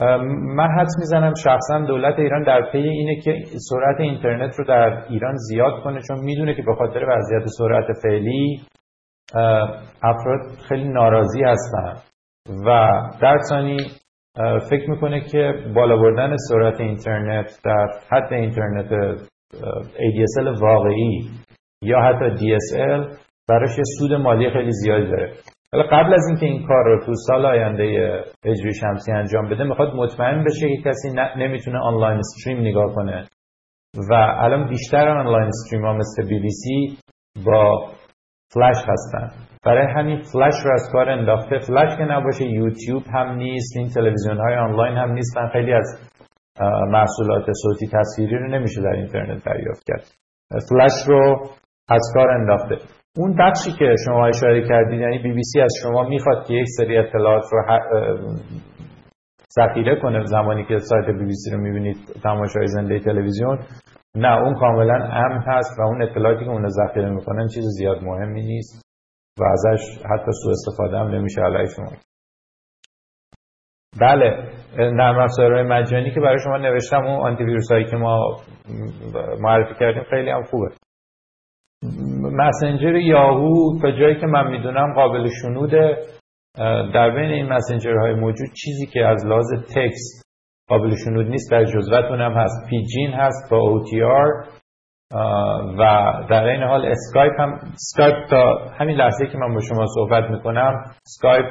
من 0.00 0.68
حدس 0.78 0.94
می‌زنم 0.98 1.34
شخصا 1.44 1.78
دولت 1.78 2.18
ایران 2.18 2.42
در 2.42 2.70
پی 2.72 2.78
اینه 2.78 3.20
که 3.20 3.42
سرعت 3.70 4.00
اینترنت 4.00 4.58
رو 4.58 4.64
در 4.64 5.04
ایران 5.08 5.34
زیاد 5.36 5.82
کنه 5.84 6.00
چون 6.08 6.18
می‌دونه 6.20 6.54
که 6.54 6.62
به 6.62 6.74
خاطر 6.74 7.06
وضعیت 7.08 7.46
سرعت 7.58 7.86
فعلی 8.02 8.60
افراد 10.02 10.58
خیلی 10.68 10.88
ناراضی 10.88 11.42
هستن. 11.42 11.94
و 12.66 12.90
در 13.22 13.38
ثانی 13.48 13.76
فکر 14.70 14.90
می‌کنه 14.90 15.20
که 15.20 15.52
بالا 15.74 15.96
بردن 15.96 16.36
سرعت 16.36 16.80
اینترنت 16.80 17.60
در 17.64 17.88
حد 18.10 18.32
اینترنت 18.32 19.18
ADSL 19.94 20.60
واقعی 20.62 21.30
یا 21.82 22.00
حتی 22.00 22.36
DSL 22.36 23.16
براش 23.48 23.78
یه 23.78 23.84
سود 23.98 24.12
مالی 24.12 24.50
خیلی 24.50 24.72
زیادی 24.72 25.06
داره. 25.06 25.32
ولی 25.76 25.88
قبل 25.88 26.14
از 26.14 26.26
اینکه 26.28 26.46
این 26.46 26.66
کار 26.66 26.84
رو 26.84 27.06
تو 27.06 27.12
سال 27.14 27.46
آینده 27.46 27.84
اجری 28.44 28.74
شمسی 28.74 29.12
انجام 29.12 29.48
بده 29.48 29.64
می‌خواد 29.64 29.94
مطمئن 29.94 30.44
بشه 30.44 30.68
که 30.68 30.90
کسی 30.90 31.08
نمی‌تونه 31.36 31.78
آنلاین 31.78 32.18
استریم 32.18 32.60
نگاه 32.60 32.94
کنه. 32.94 33.26
و 34.10 34.14
الان 34.14 34.68
بیشتر 34.68 35.08
آنلاین 35.08 35.46
استریم 35.46 35.84
ها 35.84 35.92
مثل 35.92 36.28
بی 36.28 36.40
بی 36.40 36.50
سی 36.50 36.98
با 37.46 37.90
فلش 38.54 38.76
هستن. 38.88 39.30
برای 39.64 39.86
همین 39.94 40.20
فلش 40.32 40.54
رو 40.64 40.72
از 40.72 40.88
کار 40.92 41.10
انداخته. 41.10 41.58
فلش 41.58 41.96
که 41.96 42.04
نباشه 42.04 42.44
یوتیوب 42.44 43.02
هم 43.14 43.34
نیست 43.34 43.76
این 43.76 43.88
تلویزیون 43.88 44.36
های 44.38 44.54
آنلاین 44.54 44.96
هم 44.96 45.12
نیستن 45.12 45.48
خیلی 45.48 45.72
از 45.72 46.10
محصولات 46.90 47.44
صوتی 47.62 47.86
تصویری 47.92 48.38
رو 48.38 48.48
نمیشه 48.48 48.82
در 48.82 48.92
اینترنت 48.92 49.44
دریافت 49.44 49.84
کرد. 49.86 50.04
فلش 50.50 50.92
رو 51.08 51.48
از 51.88 52.02
کار 52.14 52.30
انداخته. 52.30 52.76
اون 53.16 53.36
بخشی 53.36 53.72
که 53.78 53.94
شما 54.04 54.26
اشاره 54.26 54.68
کردید 54.68 55.00
یعنی 55.00 55.18
بی 55.18 55.32
بی 55.32 55.42
سی 55.42 55.60
از 55.60 55.72
شما 55.82 56.02
می‌خواد 56.08 56.46
که 56.46 56.54
یک 56.54 56.66
سری 56.76 56.98
اطلاعات 56.98 57.44
رو 57.52 57.62
ذخیره 59.58 60.00
کنه 60.02 60.24
زمانی 60.24 60.64
که 60.64 60.78
سایت 60.78 61.06
بی 61.06 61.24
بی 61.24 61.34
سی 61.34 61.50
رو 61.50 61.60
می‌بینید 61.60 61.96
تماشای 62.22 62.66
زنده 62.66 63.00
تلویزیون. 63.00 63.58
نه 64.16 64.38
اون 64.42 64.54
کاملا 64.54 64.94
امن 64.94 65.42
هست 65.46 65.78
و 65.78 65.82
اون 65.82 66.02
اطلاعاتی 66.02 66.44
که 66.44 66.50
اون 66.50 66.68
ذخیره 66.68 67.10
می‌کنن 67.10 67.46
چیز 67.54 67.64
زیاد 67.78 68.02
مهمی 68.02 68.42
نیست 68.42 68.86
و 69.40 69.44
ازش 69.44 69.80
حتی 69.96 70.32
سوء 70.42 70.52
استفاده 70.52 70.98
هم 70.98 71.06
نمیشه 71.06 71.40
علیه 71.40 71.66
شما. 71.76 71.92
بله 74.00 74.50
نرم 74.78 75.18
افزارهای 75.18 75.62
مجانی 75.62 76.10
که 76.10 76.20
برای 76.20 76.38
شما 76.44 76.56
نوشتم 76.56 77.06
اون 77.06 77.20
آنتی 77.20 77.44
ویروس 77.44 77.72
هایی 77.72 77.84
که 77.84 77.96
ما 77.96 78.40
معرفی 79.40 79.74
کردیم 79.80 80.02
خیلی 80.10 80.30
هم 80.30 80.42
خوبه. 80.42 80.68
مسنجر 82.32 82.94
یاهو 82.94 83.80
تا 83.82 83.90
جایی 83.90 84.20
که 84.20 84.26
من 84.26 84.50
می‌دونم 84.50 84.94
قابل 84.94 85.28
شنوده 85.42 85.96
در 86.94 87.10
بین 87.10 87.30
این 87.30 87.52
مسنجرهای 87.52 88.14
موجود 88.14 88.48
چیزی 88.64 88.86
که 88.86 89.06
از 89.06 89.26
لحاظ 89.26 89.46
text 89.74 90.26
قابل 90.68 90.94
شنود 91.04 91.26
نیست 91.26 91.50
در 91.50 91.64
جزوتون 91.64 92.20
هم 92.20 92.32
هست. 92.32 92.70
پیجین 92.70 93.10
هست 93.12 93.50
با 93.50 93.80
OTR 93.80 94.48
و 95.78 96.12
در 96.30 96.44
این 96.44 96.62
حال 96.62 96.86
اسکایپ 96.86 97.40
هم 97.40 97.52
اسکایپ 97.52 98.26
تا 98.30 98.70
همین 98.78 98.96
لحظه 98.96 99.26
که 99.26 99.38
من 99.38 99.54
با 99.54 99.60
شما 99.60 99.86
صحبت 99.94 100.30
می‌کنم 100.30 100.84
اسکایپ 101.06 101.46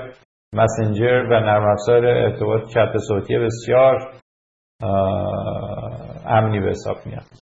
مسنجر 0.54 1.24
و 1.32 1.40
نرم 1.40 1.72
افزار 1.72 2.06
ارتباط 2.06 2.62
چت 2.74 2.98
صوتی 3.08 3.38
بسیار 3.38 4.12
امنی 6.26 6.60
به 6.60 6.70
حساب 6.70 6.98
میاد. 7.06 7.45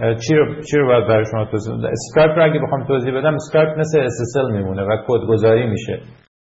چی 0.00 0.34
رو, 0.34 0.62
چی 0.62 0.76
رو 0.76 0.86
باید 0.86 1.06
برای 1.06 1.24
شما 1.30 1.44
توضیح 1.44 1.74
بدم؟ 1.74 1.90
اسکایپ 1.92 2.38
رو 2.38 2.44
اگه 2.44 2.60
بخوام 2.60 2.86
توضیح 2.86 3.14
بدم 3.14 3.34
اسکایپ 3.34 3.78
مثل 3.78 4.06
SSL 4.06 4.52
میمونه 4.52 4.82
و 4.82 4.96
کدگذاری 5.08 5.66
میشه. 5.66 6.00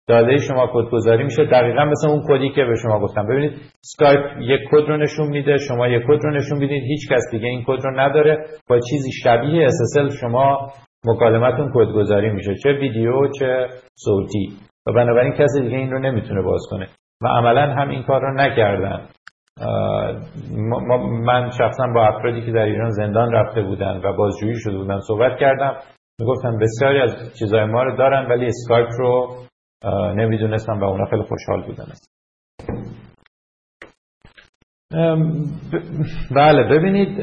داده 0.08 0.38
شما 0.38 0.70
کدگذاری 0.74 1.24
میشه. 1.24 1.46
دقیقا 1.46 1.86
مثل 1.86 2.10
اون 2.10 2.24
کدی 2.28 2.50
که 2.50 2.66
به 2.66 2.76
شما 2.76 3.00
گفتم. 3.00 3.28
ببینید 3.28 3.52
اسکایپ 3.84 4.42
یک 4.42 4.60
کد 4.72 4.90
رو 4.90 4.98
نشون 4.98 5.28
میده 5.28 5.58
شما 5.58 5.88
یک 5.88 6.04
کد 6.08 6.20
رو 6.24 6.32
نشون 6.32 6.58
می‌دید. 6.58 6.84
هیچ 6.84 7.12
کس 7.12 7.24
دیگه 7.32 7.48
این 7.48 7.64
کد 7.68 7.86
رو 7.86 8.00
نداره. 8.00 8.46
با 8.70 8.80
چیزی 8.90 9.12
شبیه 9.24 9.68
SSL 9.68 10.20
شما 10.22 10.72
مکالمتون 11.06 11.72
کدگذاری 11.76 12.30
میشه. 12.30 12.56
چه 12.64 12.70
ویدیو 12.72 13.32
چه 13.40 13.68
صوتی. 13.96 14.54
و 14.88 14.94
بنابراین 14.94 15.34
کسی 15.34 15.62
دیگه 15.62 15.78
این 15.78 15.92
رو 15.92 16.00
نمی‌تونه 16.00 16.42
باز 16.42 16.62
کنه. 16.72 16.88
و 17.22 17.28
عملا 17.28 17.74
هم 17.76 17.90
این 17.90 18.04
کار 18.04 18.22
رو 18.22 18.34
نکردن. 18.34 19.02
من 21.24 21.50
شخصا 21.58 21.88
با 21.96 22.08
افرادی 22.08 22.46
که 22.46 22.52
در 22.52 22.64
ایران 22.64 22.90
زندان 22.90 23.32
رفته 23.32 23.62
بودن 23.62 24.02
و 24.04 24.14
بازجویی 24.18 24.56
شده 24.58 24.78
بودن 24.78 25.00
صحبت 25.08 25.40
کردم. 25.40 25.76
می‌گفتن 26.20 26.58
بسیاری 26.58 27.02
از 27.02 27.40
چیزای 27.40 27.66
ما 27.66 27.84
رو 27.84 27.98
دارن 27.98 28.26
ولی 28.30 28.46
اسکایپ 28.46 28.88
رو 28.98 29.36
نمی‌دونستم 30.16 30.80
و 30.80 30.84
اونا 30.84 31.06
خیلی 31.06 31.24
خوشحال 31.24 31.64
بودن. 31.64 31.86
بله 36.36 36.64
ببینید 36.64 37.20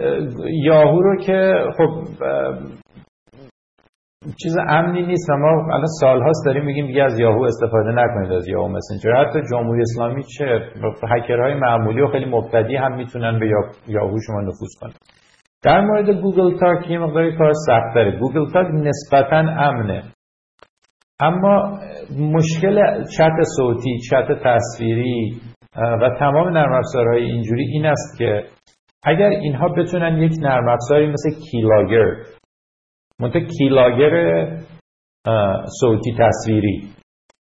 یاهو 0.65 1.01
رو 1.01 1.21
که 1.21 1.65
خب 1.79 2.05
چیز 4.43 4.57
امنی 4.69 5.07
نیست. 5.07 5.31
ما 5.31 5.75
الان 5.75 5.87
سالهاست 6.01 6.47
داریم 6.47 6.65
میگیم 6.65 6.87
دیگه 6.87 7.03
از 7.03 7.19
یاهو 7.19 7.43
استفاده 7.43 7.91
نکنید 7.93 8.33
از 8.33 8.49
یاهو 8.49 8.69
مسنجر 8.69 9.13
حتی 9.13 9.39
جمهوری 9.51 9.81
اسلامی 9.81 10.23
چه 10.39 10.61
هکرهای 11.11 11.55
معمولی 11.55 12.01
و 12.01 12.07
خیلی 12.07 12.25
مبتدی 12.25 12.77
هم 12.77 12.97
می‌تونن 12.97 13.39
به 13.41 13.47
یاهو 13.89 14.19
شما 14.27 14.41
نفوذ 14.41 14.75
کنن. 14.81 14.93
در 15.63 15.81
مورد 15.81 16.11
گوگل 16.11 16.59
تاک 16.59 16.91
یه 16.91 16.99
مقداری 16.99 17.37
کار 17.37 17.53
سخت 17.53 17.95
داره. 17.95 18.19
گوگل 18.19 18.53
تاک 18.53 18.67
نسبتا 18.75 19.39
امنه. 19.39 20.03
اما 21.21 21.79
مشکل 22.21 23.05
چت 23.05 23.43
صوتی 23.57 23.99
چت 24.11 24.29
تصویری 24.45 25.41
و 25.77 26.11
تمام 26.19 26.49
نرم 26.49 26.73
افزارهای 26.73 27.23
اینجوری 27.23 27.65
این 27.73 27.87
است 27.87 28.19
که 28.19 28.45
اگر 29.05 29.29
اینها 29.29 29.69
بتونن 29.69 30.19
یک 30.19 30.33
نرم 30.43 30.69
افزاری 30.69 31.07
مثل 31.07 31.31
keylogger 31.51 32.07
منتها 33.21 33.43
keylogger 33.59 34.47
صوتی 35.81 36.17
تصویری. 36.19 36.89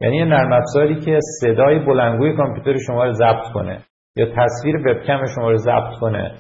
یعنی 0.01 0.17
یه 0.17 0.25
نرم 0.25 0.53
افزاری 0.53 1.01
که 1.01 1.19
صدای 1.41 1.79
بلندگوی 1.79 2.37
کامپیوتر 2.37 2.79
شما 2.87 3.05
رو 3.05 3.13
ضبط 3.13 3.53
کنه 3.55 3.79
یا 4.17 4.27
تصویر 4.27 4.77
وبکم 4.77 5.25
شما 5.35 5.51
رو 5.51 5.57
ضبط 5.57 5.99
کنه. 6.01 6.35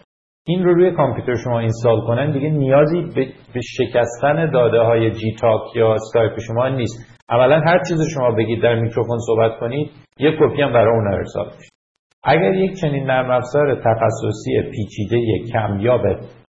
این 0.47 0.65
رو 0.65 0.75
روی 0.75 0.91
کامپیوتر 0.91 1.35
شما 1.45 1.59
install 1.59 2.01
کنن 2.01 2.33
دیگه 2.33 2.51
نیازی 2.51 3.03
به 3.55 3.61
شکستن 3.61 4.51
داده 4.51 4.81
های 4.81 5.11
جی 5.11 5.37
تاک 5.41 5.77
یا 5.77 5.95
اسکایپ 5.95 6.39
شما 6.47 6.69
نیست. 6.69 7.19
اولا 7.31 7.61
هر 7.61 7.79
چیز 7.89 7.99
شما 8.15 8.31
بگید 8.31 8.63
در 8.63 8.81
میکروفون 8.81 9.19
صحبت 9.27 9.61
کنید 9.61 9.91
یک 10.19 10.35
کپی 10.41 10.63
هم 10.63 10.73
برای 10.73 10.97
اون 10.97 11.15
ارسال 11.15 11.47
میشه 11.47 11.71
اگر 12.25 12.55
یک 12.55 12.81
چنین 12.81 13.05
نرم 13.05 13.31
افزار 13.31 13.75
تخصصی 13.75 14.71
پیچیده 14.71 15.17
کمیاب 15.53 16.01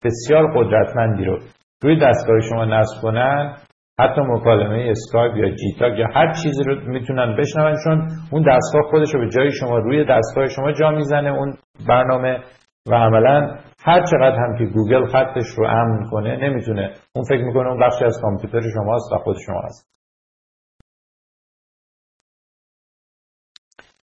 بسیار 0.04 0.54
قدرتمندی 0.56 1.26
رو 1.26 1.40
روی 1.84 2.00
دستگاه 2.00 2.40
شما 2.40 2.66
نصب 2.66 3.02
کنن 3.02 3.58
حتی 4.00 4.22
مکالمه 4.22 4.92
اسکایپ 4.92 5.36
یا 5.36 5.56
جیتاک 5.56 6.00
یا 6.00 6.08
هر 6.16 6.34
چیزی 6.34 6.64
رو 6.64 6.92
می‌تونن 6.92 7.36
بشنون 7.38 7.76
چون 7.84 8.08
اون 8.32 8.42
دستگاه 8.42 8.92
خودش 8.92 9.14
رو 9.14 9.20
به 9.20 9.30
جای 9.30 9.52
شما 9.52 9.78
روی 9.78 10.06
دستگاه 10.06 10.48
شما 10.48 10.72
جا 10.72 10.92
می‌زنه 10.92 11.30
اون 11.30 11.54
برنامه 11.88 12.40
و 12.88 12.96
عملا 12.96 13.58
هر 13.86 14.06
چقدر 14.06 14.36
هم 14.36 14.58
که 14.58 14.66
گوگل 14.66 15.06
خطش 15.06 15.46
رو 15.58 15.68
امن 15.68 16.10
کنه 16.12 16.38
نمی‌تونه. 16.38 16.94
اون 17.16 17.26
فکر 17.30 17.44
می‌کنه 17.44 17.70
اون 17.70 17.80
بخشی 17.80 18.06
از 18.06 18.20
کامپیوتر 18.22 18.62
شماست 18.74 19.14
و 19.14 19.18
خود 19.18 19.36
شما 19.46 19.62
هست. 19.66 19.88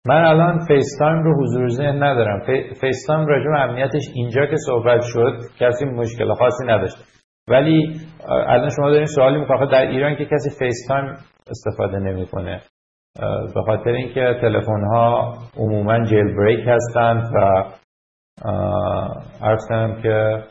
من 0.07 0.25
الان 0.25 0.59
فیس 0.67 0.85
تایم 0.99 1.23
رو 1.23 1.43
حضور 1.43 1.67
ذهن 1.67 2.03
ندارم. 2.03 2.39
فیس 2.81 3.05
تایم 3.07 3.27
راجع 3.27 3.63
امنیتش 3.63 4.03
اینجا 4.13 4.45
که 4.45 4.55
صحبت 4.65 5.01
شد 5.01 5.37
کسی 5.59 5.85
مشکل 5.85 6.33
خاصی 6.33 6.65
نداشت 6.65 7.18
ولی 7.49 7.99
الان 8.47 8.69
شما 8.69 8.89
دارین 8.89 9.05
سوالی 9.05 9.39
می‌کنه 9.39 9.71
در 9.71 9.81
ایران 9.81 10.15
که 10.15 10.25
کسی 10.25 10.49
فیس 10.59 10.87
تایم 10.87 11.15
استفاده 11.49 11.99
نمی‌کنه 11.99 12.61
به 13.55 13.61
خاطر 13.65 13.89
اینکه 13.89 14.37
تلفن 14.41 14.83
ها 14.93 15.33
عموما 15.57 16.03
jailbreak 16.03 16.67
هستند 16.67 17.31
و 17.35 17.63
عرض 19.41 19.67
که 20.03 20.43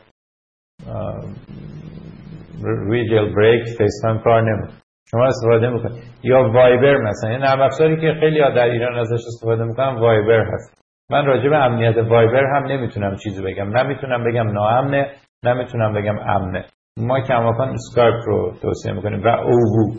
روی 2.63 3.09
jailbreak 3.09 3.63
فیس 3.77 4.01
تایم 4.03 4.19
کار 4.19 4.41
نمی‌کنه. 4.41 4.77
شما 5.11 5.25
استفاده 5.25 5.69
می‌کنید. 5.69 6.03
یا 6.23 6.51
وایبر 6.53 6.97
مثلا 6.97 7.29
این 7.29 7.39
نرم 7.39 7.61
افزاری 7.61 8.01
که 8.01 8.19
خیلی 8.19 8.39
در 8.39 8.63
ایران 8.63 8.99
ازش 8.99 9.13
استفاده 9.27 9.63
می‌کنن 9.63 9.95
وایبر 9.95 10.45
هست. 10.53 10.81
من 11.11 11.25
راجع 11.25 11.49
به 11.49 11.57
امنیت 11.57 11.97
وایبر 11.97 12.43
هم 12.55 12.63
نمی‌تونم 12.65 13.15
چیزی 13.15 13.43
بگم. 13.43 13.77
نمی‌تونم 13.77 14.23
بگم 14.23 14.51
ناامنه 14.51 15.11
نمی‌تونم 15.45 15.93
بگم 15.93 16.19
امنه. 16.19 16.65
ما 16.99 17.21
کماکان 17.21 17.69
اسکایپ 17.69 18.15
رو 18.25 18.53
توصیه 18.61 18.93
می‌کنیم 18.93 19.23
و 19.23 19.27
اووو 19.27 19.95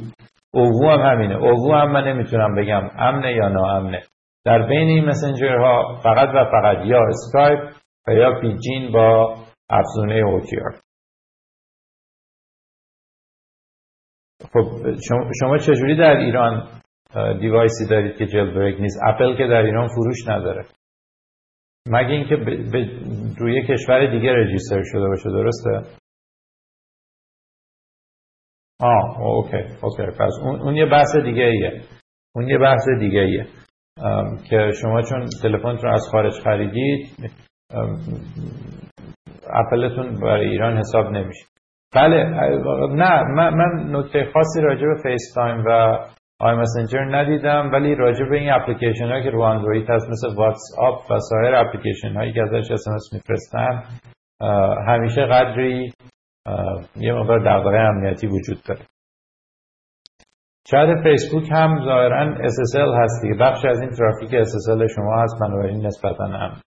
اووو 0.55 0.91
هم 0.91 1.13
همینه. 1.13 1.37
اووو 1.37 1.75
هم 1.75 1.93
من 1.93 2.09
نمی‌تونم 2.09 2.55
بگم 2.55 2.91
امنه 2.99 3.33
یا 3.33 3.49
ناامنه. 3.49 4.03
در 4.45 4.67
بین 4.69 4.89
این 4.89 5.05
مسنجرها 5.05 6.01
فقط 6.03 6.29
و 6.29 6.51
فقط 6.51 6.87
یا 6.87 7.01
اسکایپ 7.09 7.75
و 8.09 8.13
یا 8.13 8.41
پیجین 8.41 8.93
با 8.93 9.37
افزونه 9.71 10.15
OTR 10.15 10.75
خب 14.53 14.95
شما 15.41 15.59
چجوری 15.59 15.97
در 15.97 16.17
ایران 16.17 16.69
device 17.41 17.82
ی 17.82 17.89
دارید 17.91 18.17
که 18.17 18.27
jailbreak 18.27 18.81
نیست؟ 18.81 19.01
اپل 19.07 19.37
که 19.37 19.47
در 19.47 19.63
ایران 19.63 19.89
فروش 19.89 20.29
نداره. 20.29 20.65
مگه 21.89 22.11
اینکه 22.11 22.35
روی 23.39 23.67
کشور 23.67 24.07
دیگه 24.07 24.33
register 24.33 24.83
شده 24.93 25.09
باشه 25.09 25.31
درسته؟ 25.31 26.01
آه 28.83 29.21
okay 29.21 29.57
okay 29.83 30.03
پس 30.19 30.33
اون, 30.43 30.61
اون 30.61 30.77
یه 30.77 30.87
بحث 30.87 31.17
دیگه 31.17 31.43
ایه 31.43 31.81
اون 32.35 32.49
یه 32.49 32.59
بحث 32.59 32.89
دیگه 33.01 33.21
ایه 33.21 33.47
که 34.51 34.71
شما 34.83 35.03
چون 35.03 35.27
تلفن 35.43 35.77
رو 35.77 35.93
از 35.93 36.09
خارج 36.13 36.33
خریدید 36.33 37.33
اپلتون 39.53 40.21
برای 40.21 40.49
ایران 40.49 40.79
حساب 40.79 41.07
نمیشه. 41.07 41.47
بله 41.95 42.25
نه 42.95 43.23
من, 43.23 43.55
من 43.55 43.97
نکته 43.97 44.31
خاصی 44.35 44.61
راجع 44.61 44.87
به 44.87 45.03
FaceTime 45.03 45.65
و 45.67 45.99
iMessenger 46.41 47.05
ندیدم 47.05 47.71
ولی 47.73 47.95
راجع 47.95 48.25
به 48.25 48.37
این 48.37 48.53
اپلیکیشن 48.53 49.09
هایی 49.09 49.23
که 49.23 49.31
رو 49.31 49.41
اندروید 49.41 49.91
هست 49.91 50.09
مثل 50.11 50.37
واتس 50.37 50.61
آپ 50.79 51.11
و 51.11 51.19
سایر 51.19 51.55
اپلیکیشن 51.55 52.17
هایی 52.17 52.33
که 52.33 52.43
ازش 52.43 52.71
SMS 52.71 53.11
میفرستن 53.13 53.83
همیشه 54.87 55.23
قدری 55.23 55.93
یه 56.97 57.13
مقدار 57.13 57.39
دغدغه 57.39 57.79
امنیتی 57.79 58.27
وجود 58.27 58.63
داره. 58.69 58.81
چت 60.65 61.03
فیسبوک 61.03 61.49
هم 61.53 61.85
ظاهرا 61.85 62.35
SSL 62.35 63.03
هست 63.03 63.23
دیگه. 63.23 63.35
بخش 63.35 63.65
از 63.65 63.81
این 63.81 63.91
ترافیک 63.91 64.31
SSL 64.31 64.95
شما 64.95 65.23
هست 65.23 65.41
بنابراین 65.41 65.87
نسبتا 65.87 66.25
هم 66.25 66.61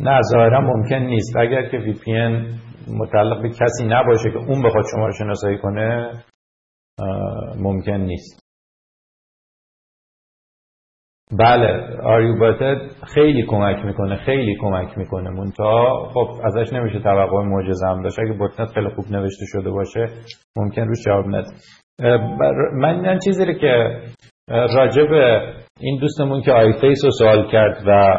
نه 0.00 0.20
ظاهرا 0.32 0.60
ممکن 0.60 0.96
نیست. 0.96 1.36
اگر 1.36 1.68
که 1.68 1.78
VPN 1.78 2.54
متعلق 2.98 3.42
به 3.42 3.48
کسی 3.48 3.84
نباشه 3.86 4.30
که 4.30 4.38
اون 4.38 4.62
بخواد 4.62 4.84
شما 4.94 5.06
رو 5.06 5.12
شناسایی 5.12 5.58
کنه 5.58 6.12
ممکن 7.56 7.92
نیست. 7.96 8.47
بله 11.32 11.96
آریوباتد 12.02 12.76
خیلی 13.14 13.46
کمک 13.46 13.84
می‌کنه 13.84 14.16
خیلی 14.16 14.56
کمک 14.60 14.98
می‌کنه. 14.98 15.30
منتها 15.30 16.10
خب 16.14 16.28
ازش 16.44 16.72
نمیشه 16.72 16.98
توقع 16.98 17.42
معجزه 17.42 17.86
هم 17.86 18.02
داشت. 18.02 18.18
اگه 18.18 18.32
بوتنت 18.32 18.68
خیلی 18.68 18.88
خوب 18.88 19.04
نوشته 19.10 19.44
شده 19.46 19.70
باشه 19.70 20.06
ممکن 20.56 20.82
روش 20.82 20.98
جواب 21.06 21.26
نده. 21.26 21.50
من 22.80 23.04
این 23.08 23.18
چیزی 23.24 23.44
رو 23.44 23.52
که 23.52 24.02
راجع 24.48 25.04
به 25.04 25.54
این 25.80 26.00
دوستمون 26.00 26.42
که 26.42 26.52
iFace 26.52 27.04
رو 27.04 27.10
سوال 27.10 27.50
کرد 27.50 27.82
و 27.86 28.18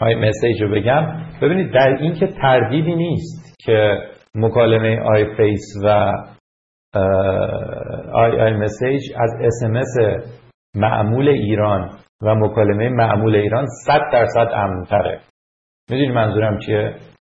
iMessage 0.00 0.62
رو 0.62 0.74
بگم. 0.74 1.22
ببینید 1.42 1.72
در 1.72 1.96
این 2.00 2.14
که 2.14 2.26
تردیدی 2.26 2.94
نیست 2.94 3.56
که 3.64 3.98
مکالمه 4.34 5.00
iFace 5.00 5.62
و 5.84 6.12
آی 8.14 8.40
iMessage 8.40 9.02
از 9.16 9.30
SMS 9.40 9.96
معمول 10.74 11.28
ایران 11.28 11.90
و 12.22 12.34
مکالمه 12.34 12.88
معمول 12.88 13.36
ایران 13.36 13.66
100 13.86 14.00
درصد 14.12 14.48
امنتره. 14.54 15.20
می‌دونی 15.90 16.12
منظورم 16.12 16.58
چیه؟ 16.58 16.94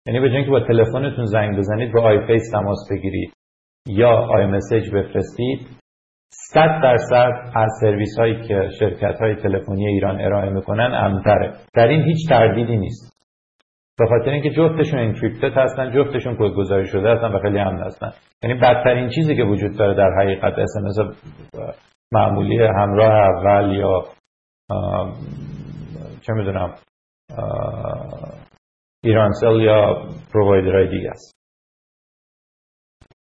یعنی 0.08 0.20
به 0.20 0.44
که 0.44 0.52
با 0.52 0.60
تلفنتون 0.60 1.26
زنگ 1.26 1.58
بزنید 1.58 1.94
با 1.94 2.02
iFace 2.02 2.52
تماس 2.52 2.88
بگیرید 2.92 3.34
یا 3.88 4.10
iMessage 4.10 4.96
بفرستید 4.96 5.68
100 6.34 6.82
درصد 6.84 7.32
از 7.56 7.70
سرویس 7.82 8.20
هایی 8.20 8.48
که 8.48 8.70
شرکت 8.80 9.22
های 9.22 9.36
تلفنی 9.36 9.88
ایران 9.88 10.22
ارائه 10.22 10.50
می‌کنن 10.50 10.94
امتره 10.94 11.54
در 11.74 11.88
این 11.88 12.04
هیچ 12.04 12.30
تردیدی 12.30 12.78
نیست. 12.78 13.14
به 13.98 14.06
خاطر 14.06 14.32
اینکه 14.32 14.50
جفتشون 14.50 15.00
انکریپتد 15.00 15.58
هستن 15.58 15.92
جفتشون 15.92 16.36
کدگذاری 16.36 16.88
شده 16.88 17.10
هستن 17.10 17.32
و 17.32 17.40
خیلی 17.40 17.60
امن 17.60 17.84
هستن. 17.84 18.12
یعنی 18.44 18.60
بدترین 18.60 19.10
چیزی 19.10 19.36
که 19.36 19.44
وجود 19.44 19.78
داره 19.78 19.94
در 19.94 20.12
حقیقت 20.22 20.54
اس 20.60 20.78
معمولی 22.14 22.64
همراه 22.64 23.12
اول 23.12 23.76
یا 23.76 24.04
چه 26.22 26.34
می‌دونم 26.34 26.76
ایرانسل 29.04 29.62
یا 29.62 30.08
پرووایدرهای 30.34 30.88
دیگه 30.90 31.10
است. 31.10 31.34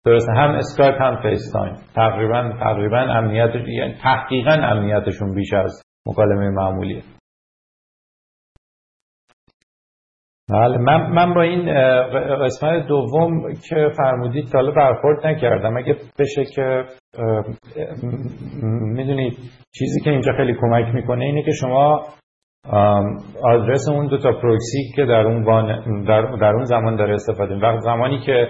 درست 0.05 0.29
هم 0.29 0.49
اسکایپ 0.49 1.01
هم 1.01 1.21
FaceTime 1.21 1.75
تقریبا 1.95 2.53
تقریبا 2.59 2.97
امنیت 2.97 3.55
یعنی 3.67 3.95
تحقیقا 4.03 4.51
امنیتشون 4.51 5.35
بیش 5.35 5.53
از 5.53 5.81
مکالمه 6.07 6.49
معمولیه. 6.49 7.03
بله 10.49 10.77
من, 10.77 11.11
من 11.11 11.33
با 11.33 11.41
این 11.41 11.73
قسمت 12.45 12.87
دوم 12.87 13.53
که 13.69 13.91
فرمودید 13.97 14.45
تا 14.51 14.71
برخورد 14.71 15.27
نکردم. 15.27 15.77
اگه 15.77 15.95
بشه 16.19 16.45
که 16.45 16.83
می‌دونید 18.71 19.37
چیزی 19.75 20.01
که 20.03 20.09
اینجا 20.09 20.31
خیلی 20.37 20.53
کمک 20.61 20.95
می‌کنه 20.95 21.25
اینه 21.25 21.43
که 21.43 21.51
شما 21.51 22.05
آدرس 23.43 23.89
اون 23.89 24.07
دو 24.07 24.17
تا 24.17 24.31
پروکسی 24.31 24.91
که 24.95 25.05
در 25.05 25.27
اون, 25.27 25.43
در, 26.03 26.21
در 26.21 26.53
اون 26.53 26.63
زمان 26.63 26.95
داره 26.95 27.13
استفاده 27.13 27.55
وقت 27.55 27.79
زمانی 27.79 28.19
که 28.19 28.47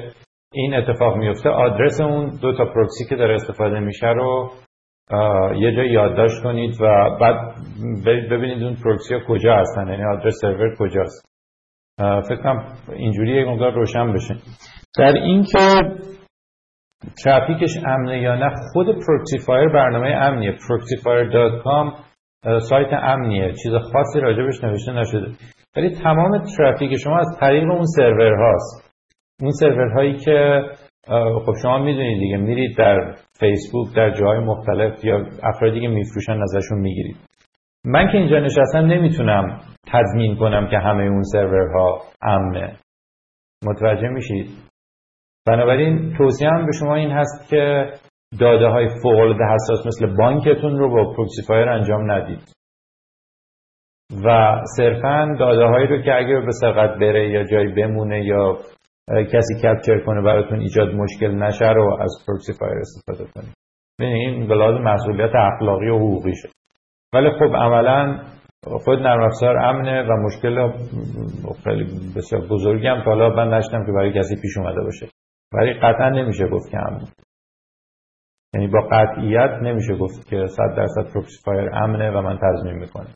این 0.53 0.73
اتفاق 0.73 1.17
میفته 1.17 1.49
آدرس 1.49 2.01
اون 2.01 2.31
دو 2.41 2.57
تا 2.57 2.65
پروکسی 2.65 3.05
که 3.09 3.15
داره 3.15 3.33
استفاده 3.33 3.79
میشه 3.79 4.07
رو 4.07 4.51
یه 5.55 5.75
جای 5.75 5.89
یادداشت 5.91 6.43
کنید 6.43 6.81
و 6.81 7.17
بعد 7.21 7.55
ببینید 8.05 8.63
اون 8.63 8.75
پروکسی 8.83 9.13
ها 9.13 9.19
کجا 9.27 9.55
هستن. 9.55 9.87
یعنی 9.87 10.03
آدرس 10.03 10.33
سرور 10.41 10.75
کجاست. 10.79 11.32
فکر 11.99 12.41
کنم 12.43 12.65
اینجوری 12.95 13.41
یک 13.41 13.47
مقدار 13.47 13.73
روشن 13.73 14.13
بشه. 14.13 14.35
در 14.97 15.13
اینکه 15.13 15.59
ترافیکش 17.23 17.77
امنه 17.85 18.21
یا 18.21 18.35
نه 18.35 18.51
خود 18.73 18.85
Proxifier 18.85 19.69
برنامه 19.69 20.07
امنیه. 20.07 20.51
Proxifier.com 20.51 22.03
سایت 22.59 22.93
امنیه. 22.93 23.53
چیز 23.63 23.73
خاصی 23.73 24.19
راجبش 24.19 24.63
نوشته 24.63 24.91
نشده. 24.91 25.31
ولی 25.75 25.89
تمام 25.89 26.43
ترافیک 26.57 26.97
شما 26.97 27.19
از 27.19 27.37
طریق 27.39 27.63
اون 27.63 27.85
سرور 27.85 28.33
هاست. 28.33 28.93
اون 29.41 29.51
سرور 29.51 29.91
هایی 29.93 30.17
که 30.17 30.61
خب 31.45 31.53
شما 31.61 31.77
می‌دونید 31.77 32.19
دیگه. 32.19 32.37
میرید 32.37 32.77
در 32.77 33.15
فیسبوک 33.39 33.95
در 33.95 34.09
جاهای 34.09 34.39
مختلف 34.39 35.05
یا 35.05 35.25
افرادی 35.43 35.81
که 35.81 35.87
میفروشن 35.87 36.41
ازشون 36.41 36.79
می‌گیرید. 36.79 37.17
من 37.85 38.11
که 38.11 38.17
اینجا 38.17 38.39
نشستم 38.39 38.85
نمی‌تونم 38.85 39.61
تضمین 39.87 40.35
کنم 40.35 40.69
که 40.69 40.77
همه 40.77 41.03
اون 41.03 41.23
سرورها 41.23 42.01
امنه. 42.21 42.77
متوجه 43.65 44.07
میشید 44.07 44.49
بنابراین 45.47 46.13
توصیه 46.17 46.49
هم 46.49 46.65
به 46.65 46.71
شما 46.79 46.95
این 46.95 47.11
هست 47.11 47.49
که 47.49 47.93
داده 48.39 48.67
های 48.67 48.87
فوق 49.03 49.41
حساس 49.53 49.87
مثل 49.87 50.15
بانکتون 50.17 50.77
رو 50.79 50.89
با 50.89 51.13
Proxifier 51.13 51.69
انجام 51.69 52.11
ندید. 52.11 52.53
و 54.25 54.57
صرفا 54.77 55.35
داده 55.39 55.65
هایی 55.65 55.87
رو 55.87 56.01
که 56.01 56.15
اگر 56.15 56.41
به 56.45 56.51
سرقت 56.51 56.99
بره 56.99 57.29
یا 57.29 57.43
جایی 57.43 57.73
بمونه 57.73 58.25
یا 58.25 58.57
کسی 59.09 59.55
capture 59.63 59.99
کنه 60.05 60.21
براتون 60.21 60.59
ایجاد 60.59 60.87
مشکل 60.93 61.31
نشه 61.31 61.69
رو 61.69 61.97
از 62.01 62.23
Proxifier 62.27 62.77
استفاده 62.77 63.31
کنید. 63.31 63.53
این 63.99 64.47
به 64.47 64.55
لحاظ 64.55 64.75
مسئولیت 64.81 65.31
اخلاقی 65.35 65.89
و 65.89 65.97
حقوقی 65.97 66.35
شد. 66.35 66.49
ولی 67.13 67.31
خب 67.31 67.55
عملا 67.55 68.23
خود 68.65 68.99
نرم 68.99 69.23
افزار 69.23 69.57
امنه 69.57 70.03
و 70.03 70.17
مشکل 70.17 70.71
خیلی 71.63 71.83
بسیار 72.15 72.41
بزرگی 72.47 72.87
هم 72.87 73.01
حالا 73.05 73.29
من 73.29 73.53
نشنیدم 73.53 73.85
که 73.85 73.91
برای 73.91 74.13
کسی 74.13 74.35
پیش 74.41 74.57
اومده 74.57 74.81
باشه. 74.81 75.07
ولی 75.53 75.73
قطعا 75.73 76.09
نمیشه 76.09 76.47
گفت 76.47 76.71
که 76.71 76.77
امن. 76.77 77.07
یعنی 78.53 78.67
با 78.67 78.81
قطعیت 78.91 79.51
نمیشه 79.61 79.95
گفت 79.95 80.27
که 80.29 80.45
100 80.47 80.75
درصد 80.77 81.13
Proxifier 81.13 81.69
امنه 81.73 82.11
و 82.11 82.21
من 82.21 82.39
تضمین 82.41 82.75
می‌کنم. 82.75 83.13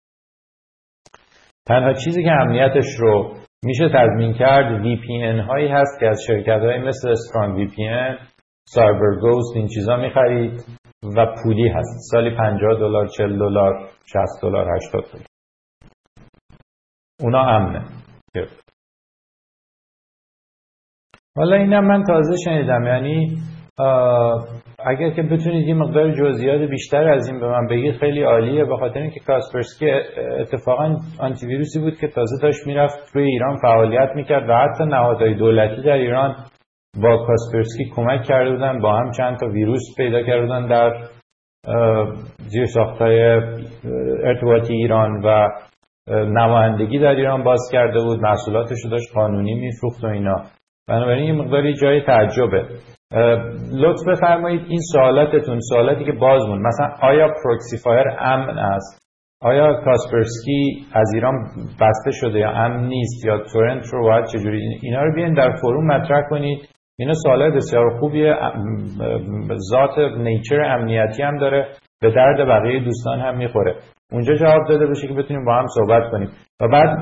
تنها 1.68 1.94
چیزی 1.94 2.24
که 2.24 2.32
امنیتش 2.32 2.86
رو 3.00 3.34
میشه 3.64 3.90
تضمین 3.90 4.34
کرد 4.34 4.84
VPN 4.84 5.48
هایی 5.48 5.68
هست 5.68 6.00
که 6.00 6.08
از 6.08 6.22
شرکت 6.28 6.62
های 6.62 6.80
مثل 6.80 7.14
Strong 7.14 7.60
VPN 7.60 8.28
CyberGhost 8.68 9.56
این 9.56 9.68
چیزا 9.68 9.98
می‌خرید. 9.98 10.64
و 11.04 11.36
پولی 11.44 11.68
هست. 11.68 12.12
سالی 12.12 12.36
50 12.36 12.80
دلار 12.80 13.08
40 13.08 13.40
دلار 13.40 13.90
60 14.06 14.42
دلار 14.42 14.76
80 14.76 15.04
دلار. 15.04 15.26
اونا 17.22 17.46
امنه. 17.46 17.86
حالا 21.38 21.56
اینم 21.56 21.88
من 21.88 22.04
تازه 22.04 22.36
شنیدم. 22.46 22.84
یعنی 22.84 23.38
اگر 24.80 25.10
که 25.10 25.22
بتونید 25.22 25.68
یه 25.68 25.74
مقدار 25.74 26.12
جزئیات 26.12 26.70
بیشتر 26.70 27.10
از 27.10 27.28
این 27.28 27.40
به 27.40 27.48
من 27.48 27.68
بگید 27.68 27.96
خیلی 27.96 28.24
عالیه. 28.24 28.66
به 28.66 28.78
خاطر 28.78 29.00
اینکه 29.00 29.20
کاسپرسکی 29.20 29.92
اتفاقا 30.40 30.96
آنتی 31.20 31.48
ویروسی 31.48 31.80
بود 31.80 31.98
که 31.98 32.08
تازه 32.08 32.36
داشت 32.42 32.68
می‌رفت 32.68 33.16
روی 33.16 33.24
ایران 33.24 33.58
فعالیت 33.62 34.10
می‌کرد 34.16 34.50
و 34.50 34.54
حتی 34.54 34.86
نهادهای 34.86 35.34
دولتی 35.34 35.82
در 35.82 35.94
ایران 35.94 36.36
با 37.04 37.26
کاسپرسکی 37.28 37.92
کمک 37.96 38.22
کرده 38.24 38.52
بودن 38.52 38.80
با 38.80 38.98
هم 38.98 39.12
چند 39.12 39.38
تا 39.38 39.48
ویروس 39.48 39.82
پیدا 39.98 40.24
کرده 40.24 40.42
بودن 40.42 40.68
در 40.68 40.94
زیر 42.38 42.66
ساختای 42.66 43.22
ارتباطی 44.24 44.74
ایران 44.74 45.22
و 45.26 45.50
نمایندگی 46.10 47.00
در 47.00 47.16
ایران 47.16 47.44
باز 47.44 47.60
کرده 47.72 48.00
بود. 48.00 48.20
محصولاتش 48.20 48.78
رو 48.84 48.90
داشت 48.90 49.14
قانونی 49.16 49.54
میفروخت 49.54 50.04
و 50.04 50.08
اینا. 50.08 50.36
بنابراین 50.88 51.24
این 51.24 51.36
مقداری 51.36 51.74
جای 51.74 52.02
تعجبه. 52.02 52.66
لطف 53.74 54.08
بفرمایید 54.08 54.62
این 54.70 54.80
سوالاتتون 54.94 55.60
سوالاتی 55.60 56.06
که 56.06 56.12
باز 56.12 56.48
موند. 56.48 56.62
مثلا 56.68 57.10
آیا 57.10 57.28
Proxifier 57.44 58.06
امن 58.20 58.58
است؟ 58.58 59.08
آیا 59.42 59.82
Kaspersky 59.86 60.86
از 60.94 61.12
ایران 61.14 61.36
بسته 61.82 62.12
شده 62.12 62.40
یا 62.40 62.50
امن 62.50 62.88
نیست؟ 62.88 63.26
یا 63.26 63.38
torrent 63.54 63.86
رو 63.94 64.04
باید 64.04 64.26
چجوری؟ 64.26 64.80
اینا 64.82 65.04
رو 65.04 65.16
بیاین 65.16 65.34
در 65.34 65.56
forum 65.62 65.88
مطرح 65.88 66.30
کنید. 66.30 66.70
اینا 67.00 67.14
سوالات 67.14 67.54
بسیار 67.54 68.00
خوبیه. 68.00 68.36
ذات 69.72 69.98
nature 70.18 70.62
امنیتی 70.62 71.24
هم 71.24 71.38
داره. 71.38 71.68
به 72.02 72.12
درد 72.12 72.48
بقیه 72.48 72.84
دوستان 72.84 73.20
هم 73.20 73.38
می‌خوره. 73.38 73.76
اونجا 74.12 74.36
جواب 74.36 74.68
داده 74.70 74.88
بشه 74.88 75.08
که 75.08 75.14
بتونیم 75.14 75.46
با 75.46 75.56
هم 75.56 75.66
صحبت 75.68 76.12
کنیم. 76.12 76.30
و 76.62 76.68
بعد 76.68 76.98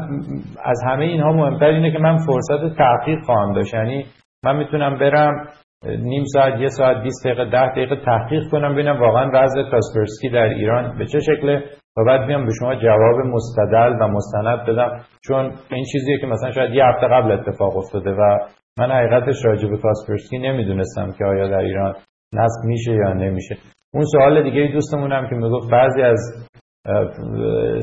از 0.64 0.82
همه 0.88 1.06
اینها 1.06 1.32
مهمتر 1.32 1.66
اینه 1.66 1.92
که 1.92 2.00
من 2.00 2.18
فرصت 2.18 2.78
تحقیق 2.78 3.20
خواهم 3.26 3.54
داشت. 3.54 3.74
یعنی 3.74 4.06
من 4.46 4.56
می‌تونم 4.58 5.00
برم 5.00 5.48
نیم 5.86 6.24
ساعت 6.34 6.60
یه 6.60 6.68
ساعت 6.68 7.04
20 7.04 7.28
دقیقه 7.28 7.46
10 7.46 7.72
دقیقه 7.72 7.96
تحقیق 7.96 8.44
کنم 8.52 8.74
ببینم 8.74 9.00
واقعا 9.02 9.32
وضع 9.34 9.64
کاسپرسکی 9.64 10.30
در 10.30 10.44
ایران 10.44 10.98
به 10.98 11.06
چه 11.06 11.20
شکله 11.20 11.64
و 11.98 12.06
بعد 12.08 12.28
بیام 12.28 12.46
به 12.46 12.52
شما 12.60 12.76
جواب 12.76 13.26
مستدل 13.26 13.98
و 14.02 14.08
مستند 14.08 14.66
بدم. 14.68 15.00
چون 15.28 15.52
این 15.72 15.86
چیزیه 15.92 16.20
که 16.22 16.28
مثلا 16.28 16.52
شاید 16.52 16.74
یه 16.74 16.86
هفته 16.86 17.08
قبل 17.08 17.32
اتفاق 17.32 17.78
افتاده 17.78 18.12
و 18.12 18.40
من 18.80 18.92
حقیقتش 18.92 19.46
راجع 19.46 19.70
به 19.70 19.78
کاسپرسکی 19.78 20.38
نمی‌دونستم 20.38 21.12
که 21.12 21.26
آیا 21.26 21.48
در 21.48 21.60
ایران 21.60 21.94
نصب 22.34 22.66
میشه 22.66 22.92
یا 22.92 23.14
نمیشه. 23.14 23.56
اون 23.94 24.04
سوال 24.06 24.44
دیگه 24.44 24.70
دوستمون 24.74 25.12
هم 25.12 25.30
که 25.30 25.36
می‌گفت 25.36 25.72
بعضی 25.72 26.02
از 26.02 26.20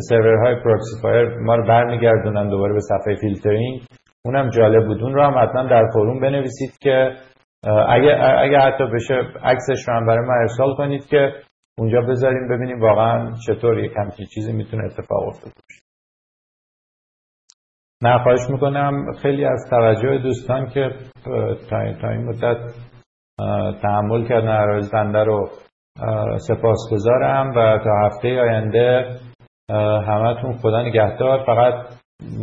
سرورهای 0.08 0.54
Proxifier 0.64 1.38
ما 1.38 1.54
رو 1.54 1.66
برمیگردونن 1.66 2.48
دوباره 2.48 2.72
به 2.72 2.80
صفحه 2.80 3.14
فیلترینگ. 3.20 3.82
اونم 4.24 4.50
جالب 4.50 4.86
بود. 4.86 5.02
اون 5.02 5.14
رو 5.14 5.22
هم 5.22 5.38
حتما 5.42 5.68
در 5.68 5.90
forum 5.92 6.20
بنویسید 6.20 6.78
که 6.80 7.16
اگه, 7.88 8.10
اگه 8.38 8.58
حتی 8.58 8.84
بشه 8.94 9.14
عکسش 9.42 9.88
رو 9.88 9.94
هم 9.94 10.06
برای 10.06 10.26
ما 10.26 10.34
ارسال 10.34 10.74
کنید 10.74 11.06
که 11.06 11.32
اونجا 11.78 12.00
بذاریم 12.00 12.48
ببینیم 12.48 12.80
واقعا 12.80 13.32
چطور 13.46 13.78
یک 13.78 13.92
همچین 13.96 14.26
چیزی 14.34 14.52
می‌تونه 14.52 14.84
اتفاق 14.84 15.28
افتاده 15.28 15.54
باشه. 15.54 15.91
نه 18.02 18.18
خواهش 18.22 18.50
می‌کنم. 18.50 19.12
خیلی 19.22 19.44
از 19.44 19.66
توجه 19.70 20.18
دوستان 20.18 20.66
که 20.66 20.90
تا 22.00 22.08
این 22.08 22.28
مدت 22.28 22.58
تحمل 23.82 24.28
کردن 24.28 24.48
عرایز 24.48 24.90
بنده 24.90 25.24
رو 25.24 25.48
سپاس 26.36 26.78
گذارم 26.92 27.50
و 27.50 27.78
تا 27.84 27.90
هفته 28.06 28.40
آینده 28.40 29.06
همتون 30.08 30.52
خدا 30.52 30.82
نگهدار. 30.82 31.44
فقط 31.46 31.74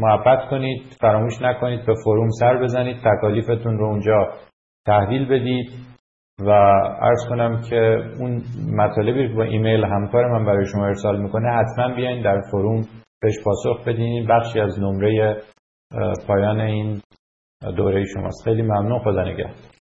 محبت 0.01 0.49
کنید 0.49 0.81
فراموش 1.01 1.41
نکنید 1.41 1.85
به 1.85 1.93
فروم 2.03 2.29
سر 2.29 2.57
بزنید 2.57 2.97
تکالیفتون 2.97 3.77
رو 3.77 3.85
اونجا 3.85 4.27
تحویل 4.87 5.29
بدید 5.29 5.69
و 6.39 6.51
عرض 7.01 7.29
کنم 7.29 7.61
که 7.69 7.97
اون 8.19 8.41
مطالبی 8.75 9.27
که 9.27 9.33
با 9.33 9.43
ایمیل 9.43 9.83
همکار 9.83 10.27
من 10.27 10.45
برای 10.45 10.65
شما 10.65 10.85
ارسال 10.85 11.21
می‌کنه 11.21 11.49
حتما 11.51 11.95
بیاین 11.95 12.23
در 12.23 12.41
فروم 12.51 12.81
بهش 13.21 13.35
پاسخ 13.45 13.87
بدین. 13.87 14.27
بخشی 14.27 14.59
از 14.59 14.79
نمره 14.79 15.43
پایان 16.27 16.59
این 16.59 17.01
دوره 17.77 18.05
شماست. 18.05 18.43
خیلی 18.43 18.61
ممنون. 18.61 18.99
خدا 18.99 19.23
نگهدار. 19.23 19.78